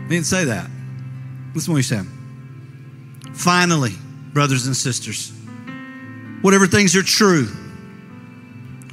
He 0.04 0.14
didn't 0.14 0.26
say 0.26 0.44
that. 0.44 0.68
Listen 1.54 1.66
to 1.66 1.70
what 1.72 1.76
he 1.76 1.82
said. 1.82 2.06
Finally, 3.34 3.92
brothers 4.32 4.66
and 4.66 4.76
sisters, 4.76 5.32
whatever 6.42 6.66
things 6.66 6.96
are 6.96 7.02
true, 7.02 7.46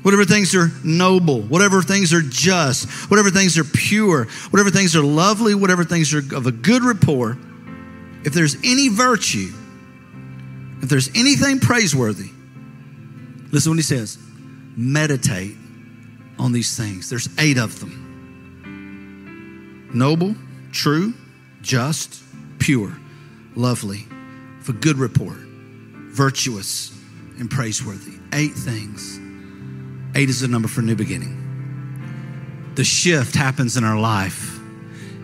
whatever 0.01 0.26
things 0.26 0.55
are 0.55 0.72
noble, 0.84 1.41
whatever 1.41 1.82
things 1.82 2.14
are 2.14 2.22
just, 2.22 2.89
whatever 3.10 3.30
things 3.30 3.57
are 3.57 3.64
pure, 3.64 4.26
whatever 4.49 4.70
things 4.70 4.95
are 4.95 5.03
lovely, 5.03 5.55
whatever 5.55 5.84
things 5.84 6.14
are 6.14 6.36
of 6.36 6.47
a 6.47 6.51
good 6.51 6.84
rapport, 6.84 7.38
if 8.24 8.34
there's 8.34 8.55
any 8.64 8.89
virtue 8.89 9.53
if 10.82 10.88
there's 10.88 11.10
anything 11.16 11.60
praiseworthy, 11.60 12.32
listen 13.51 13.72
what 13.72 13.78
he 13.78 13.84
says 13.84 14.18
meditate 14.78 15.55
on 16.38 16.53
these 16.53 16.78
things. 16.78 17.10
There's 17.10 17.28
eight 17.38 17.57
of 17.57 17.80
them 17.80 18.05
noble, 19.93 20.36
true, 20.72 21.14
just, 21.62 22.24
pure, 22.60 22.95
lovely, 23.55 24.05
for 24.62 24.74
good 24.74 24.97
report, 24.97 25.38
virtuous, 25.38 26.95
and 27.39 27.49
praiseworthy. 27.49 28.14
Eight 28.34 28.53
things. 28.53 29.20
Eight 30.16 30.30
is 30.30 30.41
the 30.41 30.47
number 30.47 30.68
for 30.68 30.82
new 30.82 30.95
beginning. 30.95 32.74
The 32.76 32.84
shift 32.84 33.36
happens 33.36 33.78
in 33.78 33.84
our 33.84 33.99
life, 33.99 34.57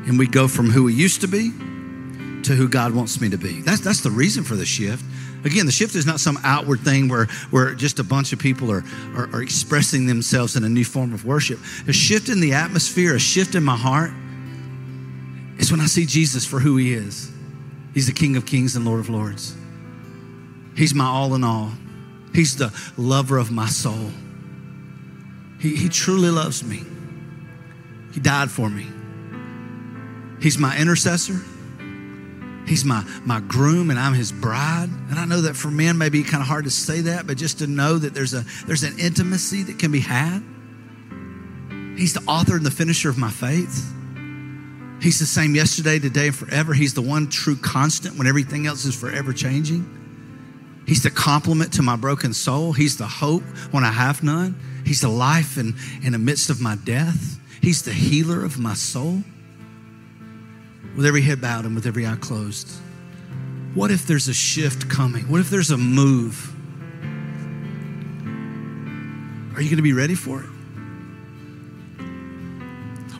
and 0.07 0.17
we 0.17 0.27
go 0.27 0.47
from 0.47 0.69
who 0.69 0.83
we 0.85 0.93
used 0.93 1.21
to 1.21 1.27
be 1.27 1.51
to 2.43 2.55
who 2.55 2.67
God 2.67 2.93
wants 2.93 3.19
me 3.19 3.29
to 3.29 3.37
be. 3.37 3.61
That's, 3.61 3.81
that's 3.81 4.01
the 4.01 4.11
reason 4.11 4.43
for 4.43 4.55
the 4.55 4.65
shift. 4.65 5.03
Again, 5.43 5.65
the 5.67 5.71
shift 5.71 5.95
is 5.95 6.05
not 6.05 6.19
some 6.19 6.39
outward 6.43 6.79
thing 6.79 7.07
where, 7.07 7.25
where 7.51 7.75
just 7.75 7.99
a 7.99 8.03
bunch 8.03 8.33
of 8.33 8.39
people 8.39 8.71
are, 8.71 8.83
are, 9.15 9.29
are 9.31 9.41
expressing 9.41 10.07
themselves 10.07 10.55
in 10.55 10.63
a 10.63 10.69
new 10.69 10.83
form 10.83 11.13
of 11.13 11.23
worship. 11.23 11.59
A 11.87 11.93
shift 11.93 12.29
in 12.29 12.39
the 12.39 12.53
atmosphere, 12.53 13.15
a 13.15 13.19
shift 13.19 13.53
in 13.53 13.63
my 13.63 13.75
heart, 13.75 14.11
is 15.57 15.71
when 15.71 15.81
I 15.81 15.85
see 15.85 16.05
Jesus 16.05 16.45
for 16.45 16.59
who 16.59 16.77
he 16.77 16.93
is. 16.93 17.31
He's 17.93 18.07
the 18.07 18.13
King 18.13 18.35
of 18.35 18.45
Kings 18.45 18.75
and 18.75 18.85
Lord 18.85 18.99
of 18.99 19.09
Lords. 19.09 19.55
He's 20.75 20.93
my 20.93 21.05
all 21.05 21.33
in 21.35 21.43
all. 21.43 21.71
He's 22.33 22.57
the 22.57 22.73
lover 22.97 23.37
of 23.37 23.51
my 23.51 23.67
soul. 23.67 24.11
He, 25.59 25.75
he 25.75 25.87
truly 25.87 26.29
loves 26.29 26.63
me. 26.63 26.83
He 28.13 28.19
died 28.19 28.51
for 28.51 28.69
me. 28.69 28.85
He's 30.41 30.57
my 30.57 30.77
intercessor. 30.77 31.39
He's 32.67 32.83
my, 32.83 33.03
my 33.23 33.39
groom 33.39 33.89
and 33.89 33.97
I'm 33.97 34.13
his 34.13 34.31
bride. 34.31 34.89
And 35.09 35.17
I 35.17 35.25
know 35.25 35.41
that 35.41 35.55
for 35.55 35.69
men, 35.69 35.97
maybe 35.97 36.23
kind 36.23 36.41
of 36.41 36.47
hard 36.47 36.65
to 36.65 36.71
say 36.71 37.01
that, 37.01 37.25
but 37.27 37.37
just 37.37 37.59
to 37.59 37.67
know 37.67 37.97
that 37.97 38.13
there's, 38.13 38.33
a, 38.33 38.43
there's 38.65 38.83
an 38.83 38.99
intimacy 38.99 39.63
that 39.63 39.79
can 39.79 39.91
be 39.91 40.01
had. 40.01 40.43
He's 41.97 42.13
the 42.13 42.23
author 42.27 42.57
and 42.57 42.65
the 42.65 42.71
finisher 42.71 43.09
of 43.09 43.17
my 43.17 43.31
faith. 43.31 43.93
He's 45.01 45.19
the 45.19 45.25
same 45.25 45.55
yesterday, 45.55 45.99
today, 45.99 46.27
and 46.27 46.35
forever. 46.35 46.73
He's 46.73 46.93
the 46.93 47.01
one 47.01 47.29
true 47.29 47.55
constant 47.55 48.17
when 48.17 48.27
everything 48.27 48.65
else 48.65 48.85
is 48.85 48.99
forever 48.99 49.33
changing. 49.33 50.83
He's 50.87 51.03
the 51.03 51.09
complement 51.09 51.73
to 51.73 51.81
my 51.81 51.95
broken 51.95 52.33
soul. 52.33 52.71
He's 52.71 52.97
the 52.97 53.07
hope 53.07 53.43
when 53.71 53.83
I 53.83 53.91
have 53.91 54.23
none. 54.23 54.55
He's 54.85 55.01
the 55.01 55.09
life 55.09 55.57
in, 55.57 55.75
in 56.03 56.11
the 56.11 56.19
midst 56.19 56.49
of 56.49 56.61
my 56.61 56.75
death. 56.75 57.39
He's 57.61 57.81
the 57.81 57.93
healer 57.93 58.43
of 58.43 58.59
my 58.59 58.75
soul. 58.75 59.23
With 60.95 61.05
every 61.05 61.21
head 61.21 61.41
bowed 61.41 61.65
and 61.65 61.75
with 61.75 61.87
every 61.87 62.05
eye 62.05 62.15
closed, 62.15 62.71
what 63.73 63.91
if 63.91 64.05
there's 64.07 64.27
a 64.27 64.33
shift 64.33 64.87
coming? 64.89 65.23
What 65.23 65.41
if 65.41 65.49
there's 65.49 65.71
a 65.71 65.77
move? 65.77 66.53
Are 69.55 69.61
you 69.61 69.69
going 69.69 69.77
to 69.77 69.83
be 69.83 69.93
ready 69.93 70.15
for 70.15 70.41
it? 70.41 70.49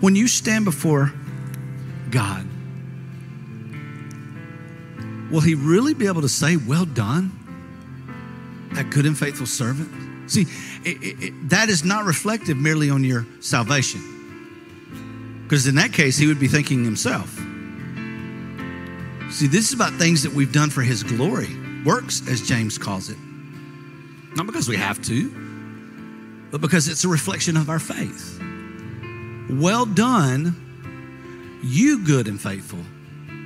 When 0.02 0.16
you 0.16 0.28
stand 0.28 0.66
before 0.66 1.12
God, 2.16 2.48
will 5.30 5.42
He 5.42 5.54
really 5.54 5.94
be 5.94 6.08
able 6.08 6.22
to 6.22 6.30
say, 6.30 6.56
Well 6.56 6.86
done, 6.86 7.30
that 8.72 8.90
good 8.90 9.06
and 9.06 9.18
faithful 9.18 9.46
servant? 9.46 10.32
See, 10.32 10.44
it, 10.86 11.04
it, 11.04 11.24
it, 11.24 11.50
that 11.50 11.68
is 11.68 11.84
not 11.84 12.06
reflective 12.06 12.56
merely 12.56 12.90
on 12.90 13.04
your 13.04 13.28
salvation. 13.42 15.44
Because 15.44 15.68
in 15.68 15.76
that 15.76 15.92
case, 15.92 16.16
He 16.16 16.26
would 16.26 16.40
be 16.40 16.48
thinking 16.48 16.86
Himself. 16.86 17.36
See, 19.30 19.48
this 19.48 19.68
is 19.68 19.74
about 19.74 19.92
things 19.96 20.24
that 20.24 20.32
we've 20.32 20.54
done 20.54 20.70
for 20.70 20.84
His 20.84 21.04
glory, 21.04 21.50
works, 21.84 22.26
as 22.30 22.48
James 22.48 22.78
calls 22.78 23.10
it. 23.10 23.18
Not 24.38 24.46
because 24.46 24.70
we 24.70 24.78
have 24.78 25.04
to, 25.04 25.30
but 26.50 26.62
because 26.62 26.88
it's 26.88 27.04
a 27.04 27.10
reflection 27.10 27.58
of 27.58 27.70
our 27.70 27.80
faith. 27.80 28.42
Well 29.50 29.86
done, 29.86 30.65
you 31.66 32.06
good 32.06 32.28
and 32.28 32.40
faithful 32.40 32.80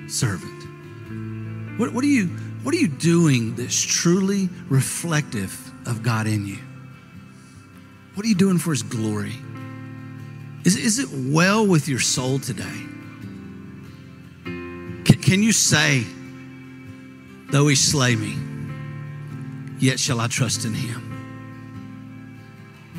servant. 0.07 1.79
What, 1.79 1.93
what, 1.93 2.03
are 2.03 2.07
you, 2.07 2.27
what 2.63 2.75
are 2.75 2.77
you 2.77 2.89
doing 2.89 3.55
that's 3.55 3.81
truly 3.81 4.49
reflective 4.67 5.71
of 5.87 6.03
God 6.03 6.27
in 6.27 6.45
you? 6.45 6.57
What 8.15 8.25
are 8.25 8.29
you 8.29 8.35
doing 8.35 8.57
for 8.57 8.71
His 8.71 8.83
glory? 8.83 9.35
Is, 10.65 10.75
is 10.75 10.99
it 10.99 11.07
well 11.33 11.65
with 11.65 11.87
your 11.87 11.99
soul 11.99 12.39
today? 12.39 12.85
Can, 14.43 15.21
can 15.21 15.41
you 15.41 15.53
say, 15.53 16.03
though 17.51 17.67
He 17.67 17.75
slay 17.75 18.17
me, 18.17 18.35
yet 19.79 19.97
shall 19.97 20.19
I 20.19 20.27
trust 20.27 20.65
in 20.65 20.73
Him? 20.73 21.05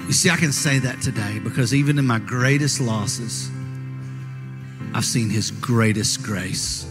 You 0.07 0.13
see, 0.13 0.31
I 0.31 0.37
can 0.37 0.53
say 0.53 0.79
that 0.79 1.03
today 1.03 1.39
because 1.41 1.75
even 1.75 1.99
in 1.99 2.07
my 2.07 2.19
greatest 2.19 2.81
losses, 2.81 3.51
I've 4.95 5.05
seen 5.05 5.31
his 5.31 5.51
greatest 5.51 6.23
grace. 6.23 6.85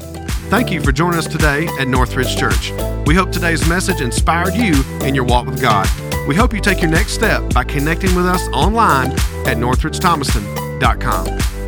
Thank 0.50 0.72
you 0.72 0.82
for 0.82 0.92
joining 0.92 1.20
us 1.20 1.28
today 1.28 1.68
at 1.80 1.88
Northridge 1.88 2.36
Church. 2.36 2.72
We 3.06 3.16
hope 3.16 3.32
today's 3.32 3.68
message 3.68 4.02
inspired 4.02 4.56
you 4.56 4.84
in 5.02 5.14
your 5.14 5.26
walk 5.26 5.46
with 5.46 5.62
God. 5.62 5.88
We 6.28 6.36
hope 6.36 6.54
you 6.54 6.62
take 6.62 6.82
your 6.82 6.92
next 6.92 7.14
step 7.14 7.54
by 7.54 7.64
connecting 7.64 8.16
with 8.16 8.26
us 8.26 8.48
online 8.50 9.12
at 9.48 9.58
northridgethomaston.com. 9.58 11.59